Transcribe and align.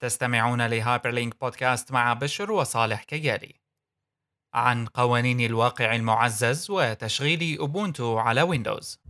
تستمعون 0.00 0.66
ل 0.66 1.10
Hyperlink 1.10 1.40
Podcast 1.40 1.92
مع 1.92 2.12
بشر 2.12 2.52
وصالح 2.52 3.02
كيالي 3.02 3.54
عن 4.54 4.86
قوانين 4.86 5.40
الواقع 5.40 5.94
المعزز 5.94 6.70
وتشغيل 6.70 7.58
أوبونتو 7.58 8.18
على 8.18 8.42
ويندوز 8.42 9.00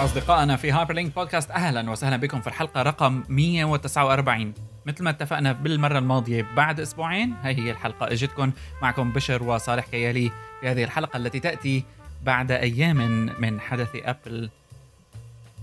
أصدقائنا 0.00 0.56
في 0.56 0.72
Hyperlink 0.72 1.14
Podcast 1.14 1.50
أهلا 1.50 1.90
وسهلا 1.90 2.16
بكم 2.16 2.40
في 2.40 2.46
الحلقة 2.46 2.82
رقم 2.82 3.22
149 3.28 4.54
مثل 4.86 5.04
ما 5.04 5.10
اتفقنا 5.10 5.52
بالمرة 5.52 5.98
الماضية 5.98 6.46
بعد 6.56 6.80
أسبوعين 6.80 7.34
هاي 7.42 7.54
هي 7.54 7.70
الحلقة 7.70 8.12
إجتكم. 8.12 8.52
معكم 8.82 9.12
بشر 9.12 9.42
وصالح 9.42 9.86
كيالي 9.86 10.30
في 10.60 10.68
هذه 10.68 10.84
الحلقة 10.84 11.16
التي 11.16 11.40
تأتي 11.40 11.84
بعد 12.24 12.50
أيام 12.50 12.96
من 13.40 13.60
حدث 13.60 13.88
أبل 13.94 14.50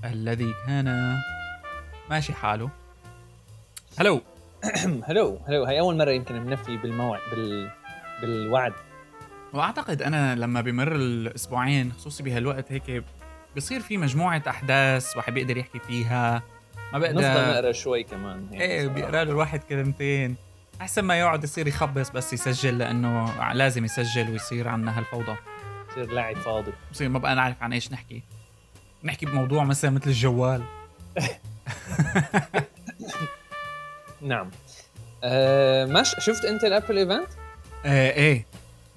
الذي 0.05 0.53
كان 0.67 1.17
ماشي 2.09 2.33
حاله. 2.33 2.69
hello. 3.99 4.21
hello 5.07 5.39
hello. 5.47 5.63
هاي 5.63 5.79
أول 5.79 5.97
مرة 5.97 6.11
يمكن 6.11 6.43
بنفي 6.43 6.77
بالموعد 6.77 7.21
بال... 7.31 7.71
بالوعد. 8.21 8.73
وأعتقد 9.53 10.01
أنا 10.01 10.35
لما 10.35 10.61
بمر 10.61 10.95
الأسبوعين 10.95 11.91
خصوصي 11.93 12.23
بهالوقت 12.23 12.71
هيك 12.71 13.03
بصير 13.55 13.79
في 13.79 13.97
مجموعة 13.97 14.43
أحداث 14.47 15.17
واحد 15.17 15.33
بيقدر 15.33 15.57
يحكي 15.57 15.79
فيها. 15.79 16.43
ما 16.93 16.99
بقدر 16.99 17.15
نفضل 17.21 17.51
نقرأ 17.51 17.71
شوي 17.71 18.03
كمان 18.03 18.47
إيه 18.53 18.87
بيقرأ 18.87 19.23
له 19.23 19.31
الواحد 19.31 19.63
كلمتين. 19.63 20.35
أحسن 20.81 21.01
ما 21.01 21.19
يقعد 21.19 21.43
يصير 21.43 21.67
يخبص 21.67 22.09
بس 22.09 22.33
يسجل 22.33 22.77
لأنه 22.77 23.43
لازم 23.53 23.85
يسجل 23.85 24.29
ويصير 24.31 24.67
عنا 24.67 24.97
هالفوضى. 24.99 25.35
يصير 25.91 26.11
لاعب 26.11 26.35
فاضي. 26.35 26.71
بصير 26.91 27.09
ما 27.09 27.19
بقى 27.19 27.35
نعرف 27.35 27.63
عن 27.63 27.73
إيش 27.73 27.91
نحكي. 27.91 28.23
نحكي 29.03 29.25
بموضوع 29.25 29.63
مثلا 29.63 29.91
مثل 29.91 30.07
الجوال. 30.09 30.63
نعم. 34.21 34.51
آه 35.23 35.85
مش 35.85 36.15
شفت 36.19 36.45
أنت 36.45 36.63
ال 36.63 36.69
Apple 36.69 36.97
event؟ 36.97 37.27
إيه. 37.85 38.45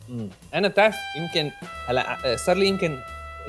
مم. 0.09 0.29
أنا 0.55 0.69
بتعرف 0.69 0.97
يمكن 1.17 1.51
هلا 1.89 2.33
آه، 2.33 2.37
صار 2.37 2.57
لي 2.57 2.67
يمكن 2.67 2.99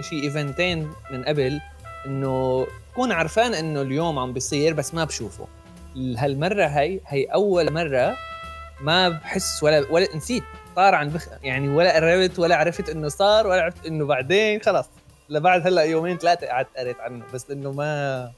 شيء 0.01 0.23
eventين 0.23 0.91
من 1.11 1.23
قبل 1.23 1.59
إنه 2.05 2.67
بكون 2.91 3.11
عرفان 3.11 3.53
إنه 3.53 3.81
اليوم 3.81 4.19
عم 4.19 4.33
بيصير 4.33 4.73
بس 4.73 4.93
ما 4.93 5.03
بشوفه. 5.03 5.47
هالمرة 5.95 6.65
هي 6.65 6.99
هي 7.07 7.25
أول 7.25 7.73
مرة 7.73 8.15
ما 8.81 9.09
بحس 9.09 9.63
ولا 9.63 9.85
ولا 9.91 10.15
نسيت 10.15 10.43
طار 10.75 10.95
عن 10.95 11.09
بخ 11.09 11.27
يعني 11.43 11.69
ولا 11.69 11.95
قربت 11.95 12.39
ولا 12.39 12.55
عرفت 12.55 12.89
إنه 12.89 13.07
صار 13.07 13.47
ولا 13.47 13.61
عرفت 13.61 13.85
إنه 13.85 14.05
بعدين 14.05 14.61
خلص. 14.61 14.85
لبعد 15.29 15.67
هلأ 15.67 15.81
يومين 15.81 16.17
ثلاثة 16.17 16.47
قعدت 16.47 16.77
قريت 16.77 16.99
عنه 16.99 17.25
بس 17.33 17.51
إنه 17.51 17.71
ما 17.71 18.31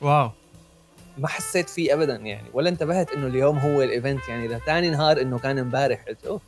wow. 0.00 0.30
ما 1.18 1.28
حسيت 1.28 1.68
فيه 1.70 1.94
ابدا 1.94 2.16
يعني 2.16 2.48
ولا 2.52 2.68
انتبهت 2.68 3.12
إنه 3.12 3.26
اليوم 3.26 3.58
هو 3.58 3.82
ال 3.82 3.90
event 3.90 4.28
يعني 4.28 4.48
لثاني 4.48 4.90
نهار 4.90 5.20
إنه 5.20 5.38
كان 5.38 5.58
إمبارح. 5.58 6.04
قلت 6.08 6.24
أوه. 6.26 6.40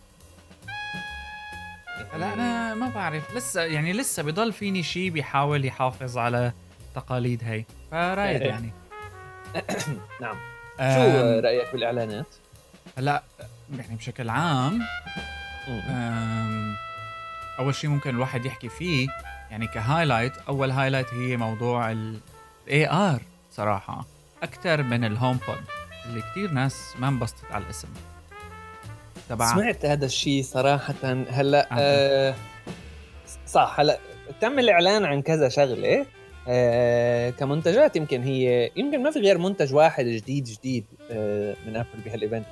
لا 2.19 2.35
أنا 2.35 2.75
ما 2.75 2.89
بعرف. 2.89 3.37
لسه 3.37 3.63
يعني 3.63 3.93
لسه 3.93 4.23
بضل 4.23 4.53
فيني 4.53 4.83
شيء 4.83 5.11
بيحاول 5.11 5.65
يحافظ 5.65 6.19
على 6.19 6.53
التقاليد 6.89 7.45
هي 7.45 7.65
فرايد 7.91 8.43
إيه. 8.43 8.49
يعني. 8.49 8.73
نعم. 10.23 10.37
شو 10.79 11.41
رأيك 11.41 11.73
بالإعلانات؟ 11.73 12.27
هلا 12.99 13.23
يعني 13.79 13.97
بشكل 13.97 14.29
عام 14.29 14.81
أول 17.59 17.75
شيء 17.75 17.91
ممكن 17.91 18.11
الواحد 18.11 18.47
يحكي 18.47 18.69
فيه 18.69 19.09
يعني 19.51 19.67
ك 19.67 19.73
highlight 19.73 20.33
أول 20.49 20.71
highlight 20.71 21.15
هي 21.15 21.37
موضوع 21.37 21.93
ال 21.93 22.91
AR 22.91 23.23
صراحة 23.53 24.07
أكثر 24.43 24.83
من 24.83 25.05
ال 25.05 25.39
HomePod 25.49 25.65
اللي 26.07 26.23
كثير 26.23 26.51
ناس 26.51 26.95
ما 26.99 27.09
انبسطت 27.09 27.53
على 27.53 27.65
الاسم. 27.65 27.89
تبع 29.29 29.55
سمعت 29.55 29.87
هذا 29.87 30.07
الشيء 30.07 30.43
صراحة. 30.43 30.95
هلا 31.31 31.69
آه 31.79 32.35
صح 33.47 33.81
هلا 33.81 33.99
تم 34.41 34.59
الإعلان 34.59 35.05
عن 35.05 35.23
كذا 35.23 35.49
شغلة. 35.49 36.07
آه 36.49 37.31
كمنتجات 37.31 37.97
يمكن 37.97 38.23
هي 38.23 38.71
يمكن 38.77 39.03
ما 39.03 39.11
في 39.11 39.19
غير 39.19 39.39
منتج 39.39 39.75
واحد 39.75 40.05
جديد 40.05 40.45
جديد 40.45 40.85
آه 41.11 41.57
من 41.67 41.77
ابل 41.77 41.89
بهال 42.05 42.20
event 42.20 42.47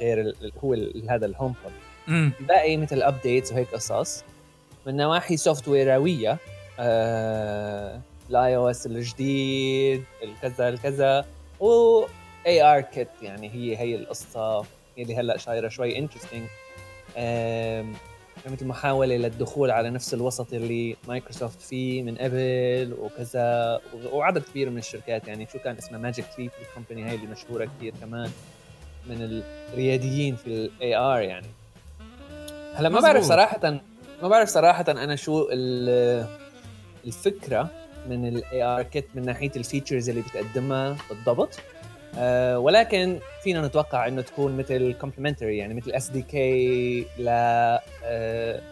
هو 0.65 0.77
هذا 1.11 1.27
ال 1.27 1.55
HomePod 1.65 2.33
باقي 2.41 2.77
مثل 2.77 3.03
updates 3.03 3.53
وهيك 3.53 3.69
قصص. 3.75 4.25
من 4.87 4.97
نواحي 4.97 5.37
software 5.37 5.69
ية 5.69 6.39
آه 6.81 8.01
ال 8.31 8.57
iOS 8.57 8.87
الجديد 8.87 10.05
الكذا 10.23 10.69
الكذا 10.69 11.25
و 11.61 12.05
ARKit 12.47 13.09
يعني 13.23 13.51
هي 13.55 13.77
هي 13.77 13.95
القصة 13.95 14.65
اللي 14.99 15.17
هلا 15.17 15.37
صايرة 15.37 15.69
شوي 15.69 15.99
interesting 15.99 16.47
مثل 18.47 18.67
محاولة 18.67 19.17
للدخول 19.17 19.71
على 19.71 19.91
نفس 19.91 20.15
الوسط 20.15 20.53
اللي 20.53 20.97
مايكروسوفت 21.09 21.61
فيه 21.61 22.03
من 22.03 22.17
قبل 22.17 22.95
وكذا 22.99 23.81
وعدد 24.13 24.43
كبير 24.43 24.71
من 24.71 24.79
الشركات. 24.79 25.29
يعني 25.29 25.47
شو 25.53 25.59
كان 25.59 25.77
اسمها؟ 25.77 26.01
Magic 26.01 26.25
Leap 26.39 26.51
ال 26.69 26.74
company 26.74 27.11
هاي 27.11 27.15
اللي 27.15 27.27
مشهورة 27.27 27.69
كثير 27.79 27.95
كمان 28.01 28.31
من 29.07 29.43
الرياديين 29.73 30.37
في 30.37 30.47
ال 30.47 30.97
AR 30.97 31.21
يعني. 31.21 31.47
هلا 32.75 32.89
ما 32.89 33.01
بعرف 33.01 33.25
صراحة 33.25 33.81
ما 34.23 34.29
بعرف 34.29 34.49
صراحة 34.49 34.85
أنا 34.89 35.17
شو 35.17 35.49
الفكرة 37.07 37.71
من 38.09 38.29
ال 38.29 38.63
ARKit 38.63 39.09
من 39.15 39.25
ناحية 39.25 39.51
ال 39.57 39.62
features 39.62 40.09
اللي 40.09 40.23
بتقدمها 40.23 40.97
بالضبط. 41.11 41.61
أه 42.19 42.59
ولكن 42.59 43.19
فينا 43.43 43.67
نتوقع 43.67 44.09
إنه 44.09 44.23
تكون 44.23 44.57
مثل 44.57 44.93
complementary 44.93 45.59
يعني 45.59 45.75
مثل 45.75 45.91
SDK 45.91 47.01
ل 47.19 47.29
أه 47.29 48.63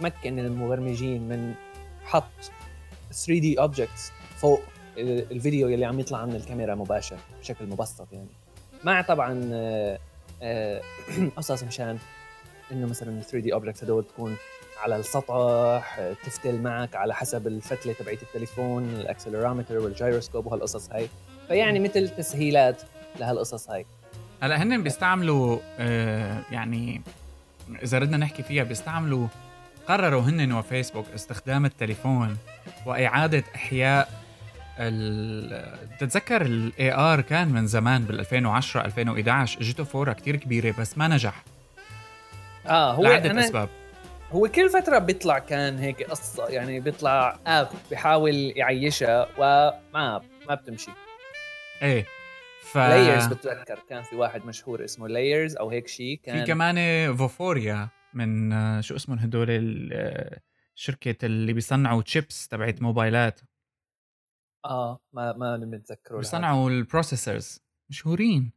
تمكن 0.00 0.38
المبرمجين 0.38 1.28
من 1.28 1.54
حط 2.04 2.52
3D 3.12 3.60
objects 3.60 4.12
فوق 4.36 4.60
الفيديو 4.98 5.68
اللي 5.68 5.84
عم 5.84 6.00
يطلع 6.00 6.24
من 6.24 6.36
الكاميرا 6.36 6.74
مباشر 6.74 7.16
بشكل 7.40 7.66
مبسط 7.66 8.12
يعني. 8.12 8.28
مع 8.84 9.02
طبعا 9.02 9.50
أه, 9.52 9.98
آه، 10.42 10.82
قصص 11.36 11.62
مشان 11.62 11.98
إنه 12.72 12.86
مثلا 12.86 13.18
ال 13.18 13.22
3D 13.22 13.52
objects 13.52 13.84
هدول 13.84 14.04
تكون 14.04 14.36
على 14.78 14.96
السطح 14.96 16.00
تفتل 16.24 16.62
معك 16.62 16.96
على 16.96 17.14
حسب 17.14 17.46
الفتلة 17.46 17.92
تبعت 17.92 18.22
التليفون 18.22 18.84
ال 18.84 18.91
accelerometer 18.91 19.78
وال 19.78 19.90
gyroscope 19.90 20.46
وهالقصص 20.46 20.90
هاي. 20.92 21.08
فيعني 21.48 21.78
مثل 21.78 22.08
تسهيلات 22.08 22.82
لهالقصص 23.20 23.70
هاي. 23.70 23.86
هلا 24.42 24.62
هن 24.62 24.82
بيستعملوا 24.82 25.58
آه 25.78 26.42
يعني 26.50 27.02
إذا 27.82 27.98
بدنا 27.98 28.16
نحكي 28.16 28.42
فيها 28.42 28.64
بيستعملوا 28.64 29.26
قرروا 29.88 30.22
هن 30.22 30.52
وفيسبوك 30.52 31.06
استخدام 31.14 31.64
التليفون 31.64 32.36
وإعادة 32.86 33.44
إحياء 33.54 34.08
تتذكر 36.00 36.42
ال 36.42 36.92
AR 36.92 37.20
كان 37.20 37.48
من 37.48 37.66
زمان 37.66 38.04
بال 38.04 38.20
2010 38.20 38.84
2011 38.84 39.60
اجته 39.60 39.84
فورة 39.84 40.12
كتير 40.12 40.36
كبيرة 40.36 40.74
بس 40.78 40.98
ما 40.98 41.08
نجح. 41.08 41.44
آه 42.66 42.92
هو 42.92 43.02
لعدة 43.02 43.30
أنا 43.30 43.40
أسباب. 43.44 43.68
هو 44.32 44.48
كل 44.48 44.70
فترة 44.70 44.98
بيطلع 44.98 45.38
كان 45.38 45.78
هيك 45.78 46.02
قصة 46.02 46.46
يعني 46.48 46.80
بيطلع 46.80 47.36
app 47.46 47.68
بيحاول 47.90 48.52
يعيشها 48.56 49.26
وما 49.38 50.20
ما 50.48 50.54
بتمشي. 50.54 50.90
إيه 51.82 52.06
ف 52.62 52.76
Layar 52.76 53.26
بتذكر. 53.26 53.84
كان 53.88 54.02
في 54.02 54.16
واحد 54.16 54.46
مشهور 54.46 54.84
اسمه 54.84 55.08
Layar 55.08 55.56
أو 55.56 55.70
هيك 55.70 55.88
شيء 55.88 56.20
كان 56.22 56.38
في 56.38 56.44
كمان 56.44 57.16
Vuforia 57.16 57.88
من 58.14 58.50
شو 58.82 58.96
اسمهم 58.96 59.18
هدول 59.18 59.46
الشركة 60.76 61.26
اللي 61.26 61.52
بيصنعوا 61.52 62.02
تشيبس 62.02 62.48
تبعت 62.48 62.82
موبايلات. 62.82 63.40
آه 64.64 65.00
ما 65.12 65.32
ما 65.32 65.56
متذكره 65.56 66.16
بيصنعوا 66.16 66.70
ال 66.70 66.78
processors 66.78 67.60
مشهورين. 67.90 68.52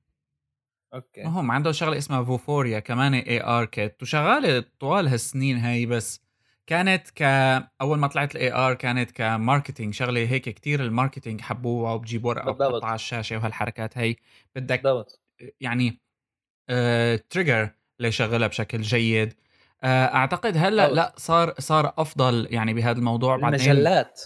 أوكي. 0.93 1.23
هم 1.23 1.51
عندهم 1.51 1.73
شغلة 1.73 1.97
اسمها 1.97 2.23
Vuforia 2.23 2.79
كمان 2.79 3.13
AR 3.13 3.65
kit 3.65 4.01
وشغالة 4.01 4.65
طوال 4.79 5.07
هالسنين 5.07 5.57
هاي 5.57 5.85
بس. 5.85 6.28
كانت 6.69 7.09
ك 7.15 7.21
أول 7.81 7.99
ما 7.99 8.07
طلعت 8.07 8.35
ال 8.35 8.53
AR 8.53 8.73
كانت 8.73 9.11
ك 9.11 9.19
marketing 9.19 9.93
شغلة 9.93 10.19
هيك 10.21 10.49
كتير 10.49 10.83
ال 10.83 10.89
marketing 10.89 11.41
حبوها 11.41 11.93
وبجيب 11.93 12.25
ورقة 12.25 12.49
وبحطها 12.49 12.85
على 12.85 12.95
الشاشة 12.95 13.37
وهالحركات 13.37 13.97
هي. 13.97 14.15
بدك 14.55 14.83
بالضبط. 14.83 15.19
يعني 15.61 16.01
آه 16.69 17.19
trigger 17.29 17.69
ليشغلها 17.99 18.47
بشكل 18.47 18.81
جيد. 18.81 19.33
آه 19.83 20.05
أعتقد 20.05 20.57
هلأ 20.57 20.87
لأ 20.93 21.13
صار 21.17 21.53
صار 21.59 21.93
أفضل 21.97 22.47
يعني 22.51 22.73
بهذا 22.73 22.97
الموضوع 22.99 23.37
بعدين. 23.37 23.59
المجلات 23.71 24.21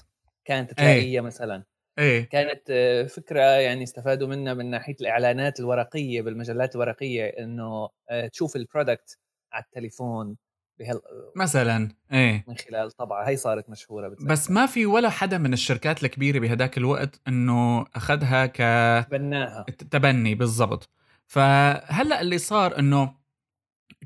كانت 0.45 0.73
تلاقيها 0.73 1.21
مثلا. 1.21 1.63
إيه. 1.99 2.29
كانت 2.29 2.61
آه، 2.69 3.03
فكرة 3.03 3.41
يعني 3.41 3.83
استفادوا 3.83 4.27
منها 4.27 4.53
من 4.53 4.69
ناحية 4.69 4.95
الإعلانات 5.01 5.59
الورقية 5.59 6.21
بالمجلات 6.21 6.75
الورقية 6.75 7.25
إنه 7.25 7.89
آه، 8.09 8.27
تشوف 8.27 8.55
ال 8.55 8.63
product 8.63 9.19
على 9.53 9.63
التليفون. 9.63 10.37
بهال 10.79 11.01
مثلا 11.35 11.89
إيه. 12.11 12.45
من 12.47 12.55
خلال 12.55 12.91
طبعه 12.91 13.29
هي 13.29 13.35
صارت 13.35 13.69
مشهورة 13.69 14.07
بتذكر. 14.07 14.27
بس 14.27 14.51
ما 14.51 14.65
في 14.65 14.85
ولا 14.85 15.09
حدا 15.09 15.37
من 15.37 15.53
الشركات 15.53 16.03
الكبيرة 16.03 16.39
بهداك 16.39 16.77
الوقت 16.77 17.21
إنه 17.27 17.85
أخذها 17.95 18.45
ك 18.45 18.61
بناها 19.11 19.65
تبني 19.91 20.35
بالضبط. 20.35 20.89
فهلأ 21.27 22.21
اللي 22.21 22.37
صار 22.37 22.79
إنه 22.79 23.23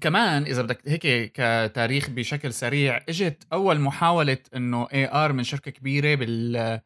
كمان 0.02 0.44
إذا 0.44 0.62
بدك 0.62 0.82
هيك 0.88 1.32
كتاريخ 1.34 2.10
بشكل 2.10 2.54
سريع 2.54 2.98
إجت 3.10 3.48
أول 3.54 3.80
محاولة 3.80 4.38
إنه 4.56 4.88
AR 4.94 5.34
من 5.34 5.44
شركة 5.44 5.72
كبيرة 5.72 6.16
بال 6.16 6.80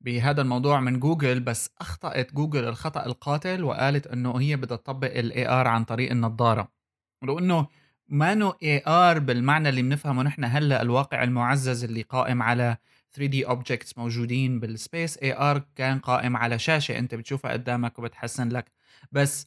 بهذا 0.00 0.42
الموضوع 0.42 0.80
من 0.80 1.00
جوجل 1.00 1.40
بس 1.40 1.70
أخطأت 1.80 2.32
جوجل 2.32 2.64
الخطأ 2.64 3.06
القاتل 3.06 3.64
وقالت 3.64 4.06
إنه 4.06 4.40
هي 4.40 4.56
بدها 4.56 4.76
تطبق 4.76 5.10
ال 5.18 5.48
AR 5.48 5.68
عن 5.68 5.84
طريق 5.84 6.10
النظارة. 6.10 6.68
ولو 7.22 7.38
إنه 7.38 7.68
ما 8.08 8.34
نو 8.34 8.50
AR 8.62 9.18
بالمعنى 9.18 9.68
اللي 9.68 9.82
بنفهمه 9.82 10.22
نحن 10.22 10.44
هلا 10.44 10.82
الواقع 10.82 11.22
المعزز 11.22 11.84
اللي 11.84 12.02
قائم 12.02 12.42
على 12.42 12.76
3D 13.12 13.46
objects 13.46 13.98
موجودين 13.98 14.60
بال 14.60 15.18
space 15.18 15.32
AR 15.36 15.62
كان 15.76 15.98
قائم 15.98 16.36
على 16.36 16.58
شاشة 16.58 16.98
انت 16.98 17.14
بتشوفها 17.14 17.52
قدامك 17.52 17.98
وبتحسن 17.98 18.48
لك. 18.48 18.72
بس 19.12 19.46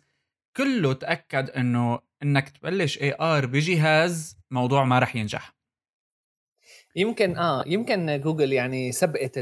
كله 0.58 0.94
تأكد 0.94 1.50
إنه 1.50 2.00
إنك 2.24 2.50
تبلش 2.50 2.98
AR 3.02 3.46
بجهاز 3.46 4.38
موضوع 4.52 4.84
ما 4.84 5.00
رح 5.00 5.16
ينجح. 5.16 5.54
يمكن 6.96 7.38
آه 7.38 7.64
يمكن 7.68 8.22
جوجل 8.22 8.54
يعني 8.54 8.92
سبقت 8.92 9.40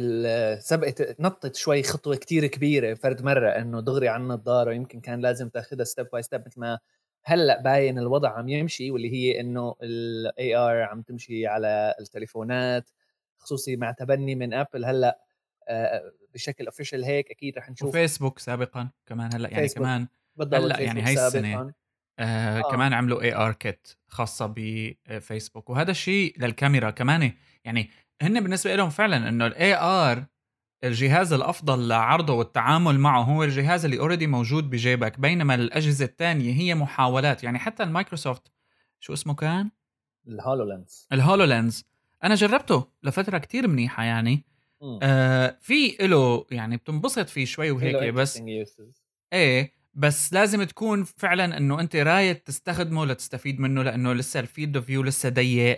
سبقت 0.59 1.15
نطت 1.19 1.55
شوي 1.55 1.83
خطوة 1.83 2.15
كتير 2.15 2.45
كبيرة 2.47 2.93
فرد 2.93 3.21
مرة 3.23 3.49
إنه 3.49 3.81
دغري 3.81 4.07
على 4.07 4.23
النظاره 4.23 4.73
يمكن 4.73 4.99
كان 5.01 5.19
لازم 5.21 5.49
تاخذها 5.49 5.83
step 5.83 6.07
by 6.13 6.21
step 6.23 6.43
مثل 6.45 6.59
ما 6.59 6.79
هلأ 7.25 7.61
باين 7.61 7.99
الوضع 7.99 8.29
عم 8.29 8.49
يمشي 8.49 8.91
واللي 8.91 9.13
هي 9.13 9.39
إنه 9.39 9.75
ال 9.83 10.55
AR 10.55 10.81
عم 10.81 11.01
تمشي 11.01 11.47
على 11.47 11.95
التليفونات 11.99 12.89
خصوصي 13.37 13.75
مع 13.75 13.91
تبني 13.91 14.35
من 14.35 14.53
ابل 14.53 14.85
هلأ 14.85 15.19
آه، 15.67 16.11
بشكل 16.33 16.65
official 16.65 17.03
هيك 17.03 17.31
أكيد 17.31 17.57
رح 17.57 17.69
نشوف 17.69 17.89
وفيسبوك 17.89 18.39
سابقا 18.39 18.89
كمان 19.05 19.33
هلأ 19.33 19.49
يعني 19.49 19.67
فيسبوك. 19.67 19.83
كمان 19.83 20.07
هلأ 20.53 20.79
يعني 20.79 21.01
هاي 21.01 21.13
السنة 21.13 21.73
آه, 22.19 22.59
آه. 22.59 22.71
كمان 22.71 22.93
عملوا 22.93 23.21
AR 23.21 23.53
kit 23.53 23.87
خاصة 24.07 24.53
بفيسبوك 24.57 25.69
وهذا 25.69 25.91
الشيء 25.91 26.35
للكاميرا 26.39 26.89
كمان 26.89 27.31
يعني 27.63 27.89
هن 28.21 28.41
بالنسبة 28.41 28.75
لهم 28.75 28.89
فعلا 28.89 29.29
إنه 29.29 29.47
ال 29.47 29.75
AR 29.75 30.25
الجهاز 30.83 31.33
الأفضل 31.33 31.87
لعرضه 31.87 32.33
والتعامل 32.33 32.99
معه 32.99 33.21
هو 33.21 33.43
الجهاز 33.43 33.85
اللي 33.85 33.99
already 33.99 34.27
موجود 34.27 34.69
بجيبك 34.69 35.19
بينما 35.19 35.55
الأجهزة 35.55 36.05
الثانية 36.05 36.53
هي 36.53 36.75
محاولات. 36.75 37.43
يعني 37.43 37.59
حتى 37.59 37.83
المايكروسوفت 37.83 38.51
شو 38.99 39.13
اسمه 39.13 39.35
كان؟ 39.35 39.69
ال 40.27 40.36
HoloLens 40.36 41.07
ال 41.11 41.19
HoloLens 41.19 41.85
أنا 42.23 42.35
جربته 42.35 42.87
لفترة 43.03 43.37
كتير 43.37 43.67
منيحة 43.67 44.03
يعني. 44.03 44.45
آه 45.03 45.57
في 45.61 45.97
له 46.01 46.45
يعني 46.51 46.77
بتنبسط 46.77 47.29
فيه 47.29 47.45
شوي 47.45 47.71
وهيك 47.71 48.13
بس 48.13 48.41
إيه 49.33 49.71
بس 49.93 50.33
لازم 50.33 50.63
تكون 50.63 51.03
فعلا 51.03 51.57
إنه 51.57 51.79
أنت 51.79 51.95
رايد 51.95 52.35
تستخدمه 52.35 53.05
لتستفيد 53.05 53.59
منه 53.59 53.83
لأنه 53.83 54.13
لسه 54.13 54.39
ال 54.39 54.45
field 54.45 54.75
of 54.75 54.85
view 54.85 55.03
لسه 55.03 55.29
ضيق. 55.29 55.77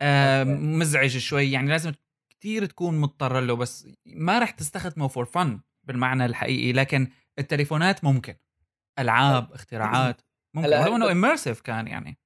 آه 0.00 0.44
مزعج 0.44 1.18
شوي. 1.18 1.52
يعني 1.52 1.68
لازم 1.68 1.92
كتير 2.40 2.66
تكون 2.66 3.00
مضطر 3.00 3.40
له 3.40 3.56
بس 3.56 3.88
ما 4.06 4.38
رح 4.38 4.50
تستخدمه 4.50 5.08
for 5.08 5.24
fun 5.24 5.60
بالمعنى 5.86 6.24
الحقيقي 6.24 6.72
لكن 6.72 7.08
التليفونات 7.38 8.04
ممكن. 8.04 8.34
ألعاب 8.98 9.52
اختراعات 9.52 10.20
ممكن. 10.54 10.68
ولو 10.68 10.96
إنه 10.96 11.12
immersive 11.12 11.60
كان 11.60 11.86
يعني. 11.86 12.18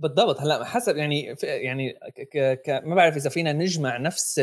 بالضبط. 0.00 0.40
هلأ 0.40 0.64
حسب 0.64 0.96
يعني 0.96 1.34
يعني 1.42 1.92
ك 2.32 2.62
ك 2.66 2.82
ما 2.84 2.94
بعرف 2.94 3.16
إذا 3.16 3.30
فينا 3.30 3.52
نجمع 3.52 3.96
نفس 3.96 4.40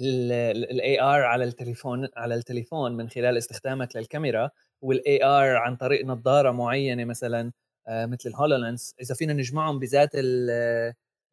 ال 0.00 1.00
AR 1.00 1.22
على 1.22 1.44
التليفون 1.44 2.08
على 2.16 2.34
التليفون 2.34 2.96
من 2.96 3.08
خلال 3.08 3.38
استخدامك 3.38 3.96
للكاميرا 3.96 4.50
وال 4.82 5.24
AR 5.24 5.56
عن 5.56 5.76
طريق 5.76 6.06
نظارة 6.06 6.50
معينة 6.50 7.04
مثلا 7.04 7.52
آه، 7.88 8.06
مثل 8.06 8.28
ال 8.28 8.35
HoloLens 8.35 8.94
إذا 9.00 9.14
فينا 9.14 9.32
نجمعهم 9.32 9.78
بذات 9.78 10.10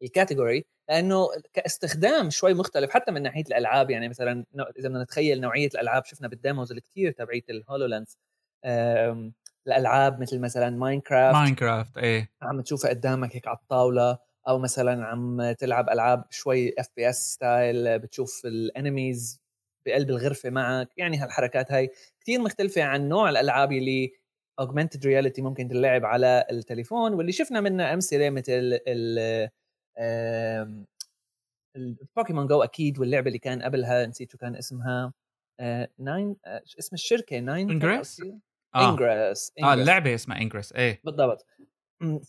ال 0.02 0.09
category 0.09 0.64
لأنه 0.88 1.28
كاستخدام 1.52 2.30
شوي 2.30 2.54
مختلف 2.54 2.90
حتى 2.90 3.12
من 3.12 3.22
ناحية 3.22 3.42
الألعاب 3.42 3.90
يعني 3.90 4.08
مثلا 4.08 4.44
إذا 4.78 4.88
بدنا 4.88 5.02
نتخيل 5.02 5.40
نوعية 5.40 5.66
الألعاب 5.66 6.04
شفنا 6.04 6.28
بال 6.28 6.41
demos 6.41 6.72
الكثير 6.72 7.12
تبعيت 7.12 7.50
ال 7.50 7.58
HoloLens 7.58 8.18
الألعاب 9.66 10.20
مثل 10.20 10.40
مثلا 10.40 10.70
Minecraft 10.70 11.36
Minecraft 11.36 11.98
إيه. 11.98 12.30
عم 12.42 12.60
تشوفها 12.60 12.90
قدامك 12.90 13.36
هيك 13.36 13.48
على 13.48 13.56
الطاولة 13.56 14.18
أو 14.48 14.58
مثلا 14.58 15.04
عم 15.04 15.52
تلعب 15.52 15.88
ألعاب 15.88 16.24
شوي 16.30 16.74
FPS 16.78 17.32
style 17.32 17.98
بتشوف 17.98 18.42
ال 18.44 18.56
enemies 18.56 19.40
بقلب 19.86 20.10
الغرفة 20.10 20.50
معك 20.50 20.88
يعني 20.96 21.16
هالحركات 21.18 21.72
هاي. 21.72 21.90
كثير 22.20 22.40
مختلفة 22.40 22.82
عن 22.82 23.08
نوع 23.08 23.30
الألعاب 23.30 23.72
اللي 23.72 24.12
augmented 24.60 25.00
reality 25.04 25.40
ممكن 25.40 25.68
تلعب 25.68 26.04
على 26.04 26.46
التليفون 26.50 27.14
واللي 27.14 27.32
شفنا 27.32 27.60
منها 27.60 27.94
أمثلة 27.94 28.30
مثل 28.30 28.78
ال 31.76 31.85
Pokémon 31.85 32.46
Go 32.46 32.62
أكيد 32.62 32.98
واللعبة 32.98 33.26
اللي 33.26 33.38
كان 33.38 33.62
قبلها 33.62 34.06
نسيت 34.06 34.32
شو 34.32 34.38
كان 34.38 34.56
اسمها. 34.56 35.12
ناين 35.98 36.36
آه، 36.46 36.62
اسم 36.78 36.94
الشركة؟ 36.94 37.38
Niantic 37.40 37.70
Ingress 37.70 38.22
Ingress 38.76 39.52
آه. 39.62 39.74
اللعبة 39.74 40.14
اسمها 40.14 40.40
Ingress 40.40 40.72
إيه. 40.72 41.00
بالضبط. 41.04 41.46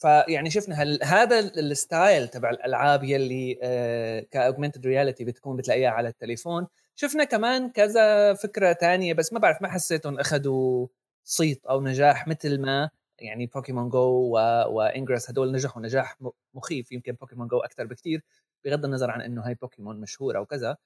فيعني 0.02 0.50
شفنا 0.50 0.76
هل 0.76 1.00
هذا 1.04 1.40
ال 1.40 1.54
style 1.54 2.28
تبع 2.28 2.50
الألعاب 2.50 3.04
يلي 3.04 3.60
آه 3.64 4.20
ك 4.20 4.27
augmented 4.27 4.88
reality 4.88 5.26
بتكون 5.26 5.58
بتلاقيها 5.58 5.90
على 5.90 6.10
التليفون. 6.10 6.68
شفنا 6.96 7.24
كمان 7.24 7.70
كذا 7.70 8.34
فكرة 8.34 8.72
تانية 8.74 9.14
بس 9.14 9.34
ما 9.34 9.40
بعرف 9.40 9.62
ما 9.62 9.68
حسيتهم 9.68 10.20
اخذوا 10.20 10.88
صيت 11.24 11.66
أو 11.66 11.82
نجاح 11.82 12.28
مثل 12.28 12.62
ما 12.62 12.90
يعني 13.22 13.46
Pokémon 13.46 13.90
Go 13.90 14.32
و 14.70 14.77
Ingress 14.77 15.30
هدول 15.30 15.52
نجحوا 15.52 15.82
نجاح 15.82 16.18
مخيف 16.54 16.92
يمكن 16.92 17.12
Pokémon 17.14 17.48
Go 17.48 17.60
أكثر 17.60 17.86
بكثير 17.86 18.24
بغض 18.66 18.86
النظر 18.86 19.12
عن 19.12 19.22
إنه 19.22 19.48
هاي 19.48 19.56
بوكيمون 19.56 20.00
مشهورة 20.00 20.40
وكذا 20.40 20.78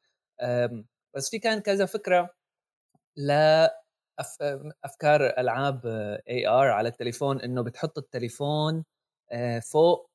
بس 1.15 1.29
في 1.29 1.39
كان 1.39 1.59
كذا 1.59 1.85
فكرة 1.85 2.29
ل 3.17 3.31
أفكار 4.83 5.25
ألعاب 5.37 5.85
AR 6.29 6.67
على 6.67 6.89
التليفون 6.89 7.41
إنه 7.41 7.61
بتحط 7.61 7.97
التليفون 7.97 8.85
آه، 9.31 9.59
فوق 9.59 10.09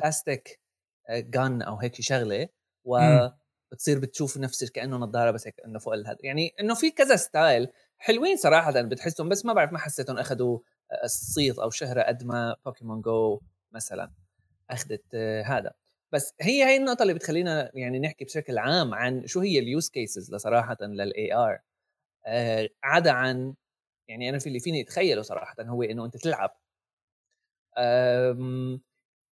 بلاستيك 0.00 0.60
جان 1.10 1.62
أو 1.62 1.76
هيك 1.76 2.00
شغلة 2.00 2.48
و 2.84 2.98
بتصير 3.72 3.98
بتشوف 3.98 4.38
نفسك 4.38 4.72
كأنه 4.72 4.96
نظارة 4.96 5.30
بس 5.30 5.46
هيك 5.46 5.60
إنه 5.64 5.78
فوق 5.78 5.94
هذا 5.94 6.16
يعني 6.20 6.54
إنه 6.60 6.74
في 6.74 6.90
كذا 6.90 7.16
style 7.16 7.68
حلوين 7.98 8.36
صراحة 8.36 8.82
بتحسهم 8.82 9.28
بس 9.28 9.44
ما 9.44 9.52
بعرف 9.52 9.72
ما 9.72 9.78
حسيتهم 9.78 10.18
اخذوا 10.18 10.58
الصيت 11.04 11.58
أو 11.58 11.70
شهره 11.70 12.02
قد 12.02 12.24
ما 12.24 12.56
Pokémon 12.64 13.00
Go 13.00 13.40
مثلا 13.72 14.12
أخذت 14.70 15.04
آه، 15.14 15.42
هذا. 15.42 15.72
بس 16.12 16.34
هي 16.40 16.64
هي 16.64 16.76
النقطة 16.76 17.02
اللي 17.02 17.14
بتخلينا 17.14 17.70
يعني 17.74 17.98
نحكي 17.98 18.24
بشكل 18.24 18.58
عام 18.58 18.94
عن 18.94 19.26
شو 19.26 19.40
هي 19.40 19.58
ال 19.58 19.66
use 19.66 19.90
cases 19.90 20.34
الصراحة 20.34 20.76
لل 20.80 21.34
AR 21.34 21.58
آه، 22.26 22.68
عدا 22.84 23.12
عن 23.12 23.54
يعني 24.08 24.30
أنا 24.30 24.38
في 24.38 24.46
اللي 24.46 24.60
فيني 24.60 24.82
أتخيله 24.82 25.22
صراحة 25.22 25.56
هو 25.60 25.82
إنه 25.82 26.04
أنت 26.04 26.16
تلعب. 26.16 26.56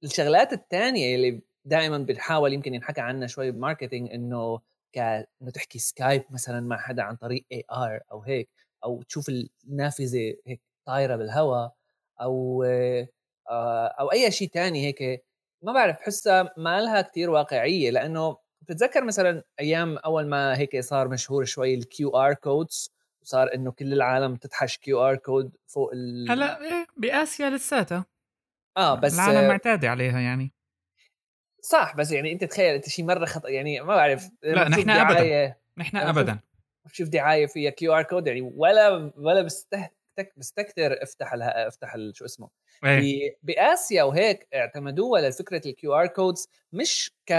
الشغلات 0.05 0.53
الثانية 0.53 1.15
اللي 1.15 1.43
دائما 1.65 1.99
بنحاول 1.99 2.53
يمكن 2.53 2.75
ينحكى 2.75 3.01
عنها 3.01 3.27
شوي 3.27 3.51
ب 3.51 3.57
marketing 3.57 4.11
إنه 4.13 4.61
إنه 4.97 5.51
تحكي 5.55 5.79
Skype 5.79 6.25
مثلا 6.31 6.61
مع 6.61 6.79
حدا 6.79 7.03
عن 7.03 7.17
طريق 7.17 7.47
AR 7.53 8.01
أو 8.13 8.23
هيك 8.23 8.51
أو 8.85 9.03
تشوف 9.03 9.27
النافذة 9.65 10.37
هيك. 10.47 10.61
طايرة 10.89 11.17
بالهواء 11.17 11.75
أو 12.21 12.63
آه، 13.51 13.87
أو 14.01 14.13
أي 14.13 14.31
شيء 14.31 14.49
تاني 14.49 14.87
هيك 14.87 15.25
ما 15.63 15.73
بعرف 15.73 15.97
بحسها 15.97 16.55
ما 16.57 16.81
لها 16.81 17.01
كثير 17.01 17.31
واقعية 17.31 17.91
لأنه 17.91 18.37
بتتذكر 18.63 19.05
مثلا 19.05 19.43
أيام 19.61 19.99
أول 19.99 20.27
ما 20.27 20.59
هيك 20.59 20.81
صار 20.81 21.09
مشهور 21.09 21.45
شوي 21.45 21.75
ال 21.75 22.11
QR 22.11 22.35
codes 22.35 22.91
وصار 23.23 23.55
إنه 23.55 23.73
كل 23.73 23.93
العالم 23.93 24.37
تتحش 24.37 24.79
QR 24.79 25.17
code 25.17 25.57
فوق 25.67 25.91
ال 25.93 26.31
هلأ 26.31 26.61
إيه 26.61 26.87
بآسيا 26.97 27.51
لساتها. 27.51 28.07
آه 28.77 28.95
بس 28.95 29.15
العالم 29.15 29.49
معتاده 29.49 29.91
عليها 29.91 30.21
يعني. 30.21 30.53
صح 31.63 31.97
بس 31.97 32.13
يعني 32.13 32.33
أنت 32.33 32.45
تخيل 32.45 32.75
أنت 32.75 32.89
شيء 32.89 33.05
مرة 33.05 33.25
خطا 33.25 33.49
يعني 33.49 33.81
ما 33.81 33.97
بعرف 33.97 34.31
لا 34.43 34.69
نحن 34.69 34.91
ابدا 34.91 35.55
نحن 35.79 35.97
ابدا. 35.97 36.39
بشوف 36.85 37.09
دعاية 37.09 37.47
فيها 37.47 37.71
QR 37.71 38.03
code 38.03 38.27
يعني 38.27 38.41
ولا 38.41 39.13
ولا 39.17 39.43
بسته 39.43 39.98
بستكتر 40.37 41.03
افتح 41.03 41.35
لها 41.35 41.69
افتح 41.69 41.97
شو 42.13 42.25
اسمه. 42.25 42.49
أيه. 42.85 43.37
بآسيا 43.43 44.03
وهيك 44.03 44.49
اعتمدوها 44.55 45.29
لفكره 45.29 45.63
ال 45.67 45.95
QR 45.95 46.07
codes 46.07 46.49
مش 46.73 47.13
ك 47.27 47.33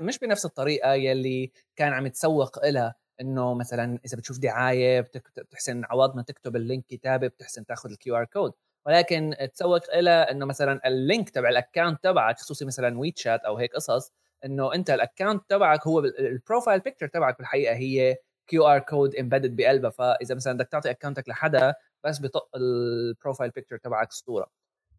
مش 0.00 0.18
بنفس 0.18 0.44
الطريقة 0.44 0.92
يلي 0.94 1.52
كان 1.76 1.92
عم 1.92 2.06
يتسوق 2.06 2.66
لها 2.66 2.94
إنه 3.20 3.54
مثلا 3.54 3.98
إذا 4.06 4.16
بتشوف 4.16 4.38
دعاية 4.38 5.00
بتحسن 5.36 5.84
عوض 5.84 6.24
تكتب 6.24 6.56
ال 6.56 6.62
link 6.62 6.86
كتابة 6.86 7.26
بتحسن 7.26 7.66
تاخذ 7.66 7.90
ال 7.90 8.16
QR 8.16 8.24
code 8.24 8.52
ولكن 8.86 9.36
تسوق 9.54 9.94
إلى 9.94 10.10
إنه 10.10 10.46
مثلا 10.46 10.80
ال 10.86 10.95
link 10.95 11.30
تبع 11.30 11.48
ال 11.48 11.55
account 11.55 12.04
تبعك 12.04 12.38
خصوصي 12.38 12.64
مثلا 12.64 12.98
WeChat 12.98 13.40
أو 13.40 13.56
هيك 13.56 13.74
قصص 13.74 14.12
إنه 14.44 14.74
أنت 14.74 14.90
ال 14.90 14.97
account 14.97 15.42
تبعك 15.48 15.86
هو 15.86 15.98
ال 16.00 16.10
profile 16.10 16.80
picture 16.80 17.06
تبعك 17.06 17.38
بالحقيقة 17.38 17.74
هي 17.74 18.16
QR 18.46 18.78
code 18.78 19.14
embedded 19.16 19.56
بقلبها. 19.56 19.90
فإذا 19.90 20.34
مثلا 20.34 20.52
بدك 20.52 20.68
تعطي 20.68 20.90
اكونتك 20.90 21.28
لحدا 21.28 21.74
بس 22.04 22.20
بطق 22.20 22.48
ال 22.56 22.68
profile 22.68 23.50
picture 23.50 23.76
تبعك 23.78 24.12
صورة. 24.12 24.50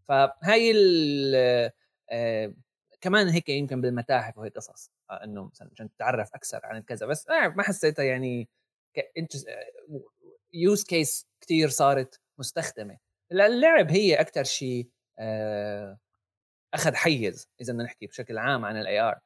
فهاي 0.10 0.74
آه 2.12 2.54
كمان 3.02 3.28
هيك 3.30 3.50
يمكن 3.50 3.82
بالمتاحف 3.82 4.38
وهيك 4.38 4.56
قصص. 4.56 4.92
آه 5.12 5.24
إنه 5.24 5.46
مثلا 5.46 5.70
عشان 5.74 5.90
تتعرف 5.90 6.30
أكثر 6.36 6.60
عن 6.64 6.82
كذا 6.82 7.06
بس 7.08 7.28
آه 7.30 7.48
ما 7.48 7.64
حسيتها 7.64 8.06
يعني 8.06 8.50
use 10.54 10.84
case 10.84 11.28
كثير 11.42 11.70
صارت 11.70 12.22
مستخدمة. 12.40 12.98
اللعب 13.32 13.92
هي 13.92 14.16
أكثر 14.22 14.44
شيء 14.44 14.90
أخذ 16.74 16.96
حيز 16.96 17.50
إذا 17.62 17.74
بدنا 17.74 17.84
نحكي 17.84 18.08
بشكل 18.08 18.38
عام 18.38 18.66
عن 18.66 18.78
ال 18.78 19.00
AR 19.00 19.20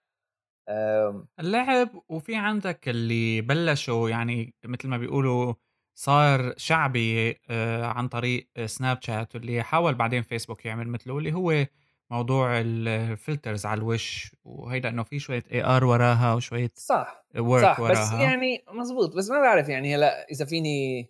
اللعب 1.40 2.04
وفي 2.10 2.36
عندك 2.36 2.90
اللي 2.90 3.42
بلشوا 3.42 4.10
يعني 4.10 4.56
مثل 4.66 4.88
ما 4.88 4.98
بيقولوا 4.98 5.54
صار 5.96 6.54
شعبي 6.58 7.40
آه، 7.50 7.86
عن 7.86 8.08
طريق 8.08 8.48
Snapchat 8.66 9.36
واللي 9.36 9.64
حاول 9.64 9.96
بعدين 9.96 10.22
فيسبوك 10.22 10.66
يعمل 10.66 10.88
مثله 10.88 11.18
اللي 11.18 11.34
هو 11.34 11.66
موضوع 12.12 12.60
ال 12.60 12.73
filters 12.73 13.66
على 13.66 13.78
الوش 13.78 14.36
وهيدا 14.44 14.90
إنه 14.90 15.04
في 15.04 15.20
شوية 15.20 15.44
AR 15.52 15.86
وراها 15.86 16.34
وشوية 16.34 16.72
صح 16.76 17.26
صح 17.62 17.80
وراها. 17.80 17.92
بس 17.92 18.12
يعني 18.12 18.64
مزبوط 18.72 19.16
بس 19.16 19.30
ما 19.30 19.40
بعرف 19.42 19.70
يعني 19.70 19.96
هلأ 19.96 20.26
إذا 20.32 20.46
فيني 20.46 21.10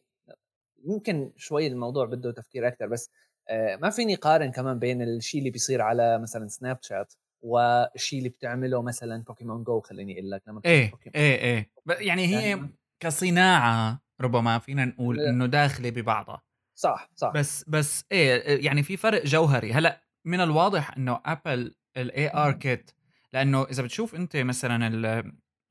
ممكن 0.86 1.32
شوي 1.38 1.68
الموضوع 1.68 2.06
بده 2.06 2.32
تفكير 2.32 2.68
أكثر 2.68 2.88
بس 2.88 3.10
آه، 3.50 3.76
ما 3.76 3.90
فيني 3.90 4.16
قارن 4.16 4.52
كمان 4.52 4.80
بين 4.80 5.02
الشيء 5.02 5.40
اللي 5.40 5.52
بيصير 5.52 5.82
على 5.82 6.20
مثلا 6.20 6.48
Snapchat 6.48 7.14
والشيء 7.42 8.20
اللي 8.20 8.30
بتعمله 8.30 8.82
مثلا 8.82 9.24
Pokémon 9.24 9.64
Go 9.64 9.82
خليني 9.82 10.14
أقول 10.14 10.32
لك 10.32 10.42
لما 10.48 10.62
إيه 10.66 10.92
بوكيمون. 10.92 11.16
إيه 11.16 11.36
إيه 11.38 11.72
يعني 12.08 12.28
هي 12.28 12.50
يعني 12.50 12.76
كصناعة 13.00 14.03
ربما 14.22 14.60
فينا 14.60 14.86
نقول 14.86 15.20
إنه 15.20 15.46
داخله 15.46 15.90
ببعضها 15.90 16.42
صح 16.76 17.10
صح. 17.16 17.32
بس 17.36 17.66
بس 17.68 18.06
إيه 18.12 18.66
يعني 18.66 18.84
في 18.84 18.98
فرق 18.98 19.26
جوهري. 19.26 19.74
هلأ 19.74 20.04
من 20.26 20.42
الواضح 20.42 20.98
إنه 20.98 21.22
Apple 21.26 21.76
ال 21.98 22.34
ARKit 22.34 22.92
لأنه 23.34 23.64
إذا 23.64 23.84
بتشوف 23.84 24.16
أنت 24.16 24.38
مثلا 24.38 24.88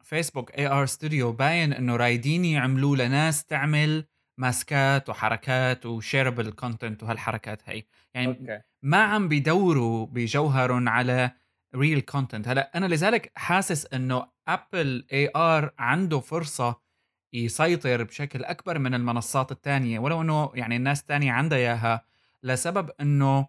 ال 0.03 0.59
Facebook 0.59 0.67
AR 0.67 0.87
Studio 0.87 1.33
باين 1.33 1.73
إنه 1.73 1.97
رايدين 1.97 2.45
يعملوه 2.45 2.97
لناس 2.97 3.45
تعمل 3.45 4.05
ماسكات 4.39 5.09
وحركات 5.09 5.87
و 5.87 5.93
shareable 5.93 6.53
content 6.53 7.03
وهالحركات 7.03 7.63
هي. 7.65 7.83
يعني 8.15 8.27
okay. 8.27 8.61
ما 8.83 9.03
عم 9.03 9.29
بيدوروا 9.29 10.07
بجوهرهم 10.07 10.89
على 10.89 11.31
real 11.75 12.01
content 12.01 12.49
هلأ 12.49 12.77
أنا 12.77 12.87
لذلك 12.87 13.33
حاسس 13.37 13.87
إنه 13.95 14.29
Apple 14.49 15.07
AR 15.13 15.73
عنده 15.79 16.21
فرصة 16.21 16.82
يسيطر 17.33 18.03
بشكل 18.03 18.45
أكبر 18.45 18.79
من 18.79 18.95
المنصات 18.95 19.53
الثانية 19.53 19.99
ولو 19.99 20.23
إنه 20.23 20.51
يعني 20.55 20.77
الناس 20.77 21.01
الثانية 21.01 21.33
عندها 21.33 21.59
إياها 21.59 22.05
لسبب 22.43 22.91
إنه 23.01 23.47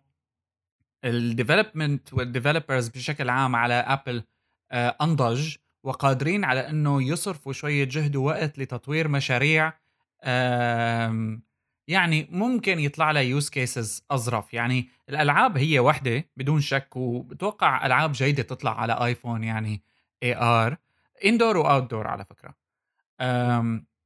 ال 1.06 1.15
development 1.15 2.14
وال 2.14 2.26
developers 2.26 2.88
بشكل 2.90 3.30
عام 3.30 3.56
على 3.56 3.74
Apple 3.74 4.24
آه، 4.72 4.98
أنضج 5.02 5.56
وقادرين 5.84 6.44
على 6.46 6.70
إنه 6.70 7.04
يصرفوا 7.04 7.54
شوية 7.54 7.84
جهد 7.84 8.16
ووقت 8.16 8.60
لتطوير 8.60 9.08
مشاريع 9.08 9.74
يعني 11.88 12.28
ممكن 12.32 12.80
يطلع 12.80 13.12
لها 13.12 13.22
use 13.22 13.50
cases 13.50 14.06
أظرف. 14.12 14.54
يعني 14.54 14.90
الألعاب 15.10 15.58
هي 15.58 15.80
وحدة 15.80 16.30
بدون 16.38 16.62
شك 16.62 16.96
وبتوقع 16.96 17.86
ألعاب 17.86 18.12
جيدة 18.12 18.44
تطلع 18.44 18.82
على 18.82 18.94
iPhone 18.94 19.44
يعني 19.44 19.84
AR 20.24 20.78
indoor 21.26 21.53
و 21.53 21.58
outdoor 21.58 22.08
على 22.08 22.26
فكرة. 22.26 22.63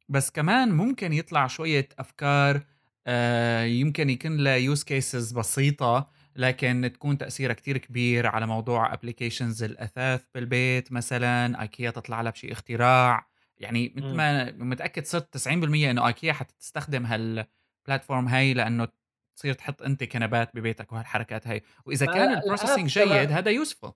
بس 0.09 0.31
كمان 0.31 0.71
ممكن 0.71 1.13
يطلع 1.13 1.47
شوية 1.47 1.89
أفكار 1.99 2.61
آه، 3.07 3.63
يمكن 3.63 4.09
يكون 4.09 4.37
لها 4.37 4.55
use 4.55 4.83
cases 4.83 5.31
بسيطة 5.31 6.09
لكن 6.35 6.91
تكون 6.93 7.17
تاثيرها 7.17 7.53
كتير 7.53 7.77
كبير 7.77 8.27
على 8.27 8.47
موضوع 8.47 8.93
applications 8.93 9.63
الأثاث 9.63 10.23
بالبيت 10.35 10.91
مثلا 10.91 11.61
ايكيا 11.61 11.91
تطلع 11.91 12.21
لها 12.21 12.31
بشيء 12.31 12.51
اختراع. 12.51 13.27
يعني 13.57 13.93
مثل. 13.97 14.13
ما 14.13 14.51
متأكد 14.51 15.05
صرت 15.05 15.37
90% 15.37 15.49
إنه 15.53 16.07
ايكيا 16.07 16.33
حتستخدم 16.33 17.05
هال 17.05 17.29
platform 17.29 18.27
هاي 18.27 18.53
لأنه 18.53 18.87
تصير 19.35 19.53
تحط 19.53 19.81
أنت 19.81 20.03
كنبات 20.03 20.55
ببيتك 20.55 20.93
وهالحركات 20.93 21.47
هاي. 21.47 21.63
وإذا 21.85 22.05
كان 22.05 22.37
ال 22.37 22.42
processing 22.42 22.89
جيد 22.89 23.31
هذا 23.31 23.51
useful 23.51 23.91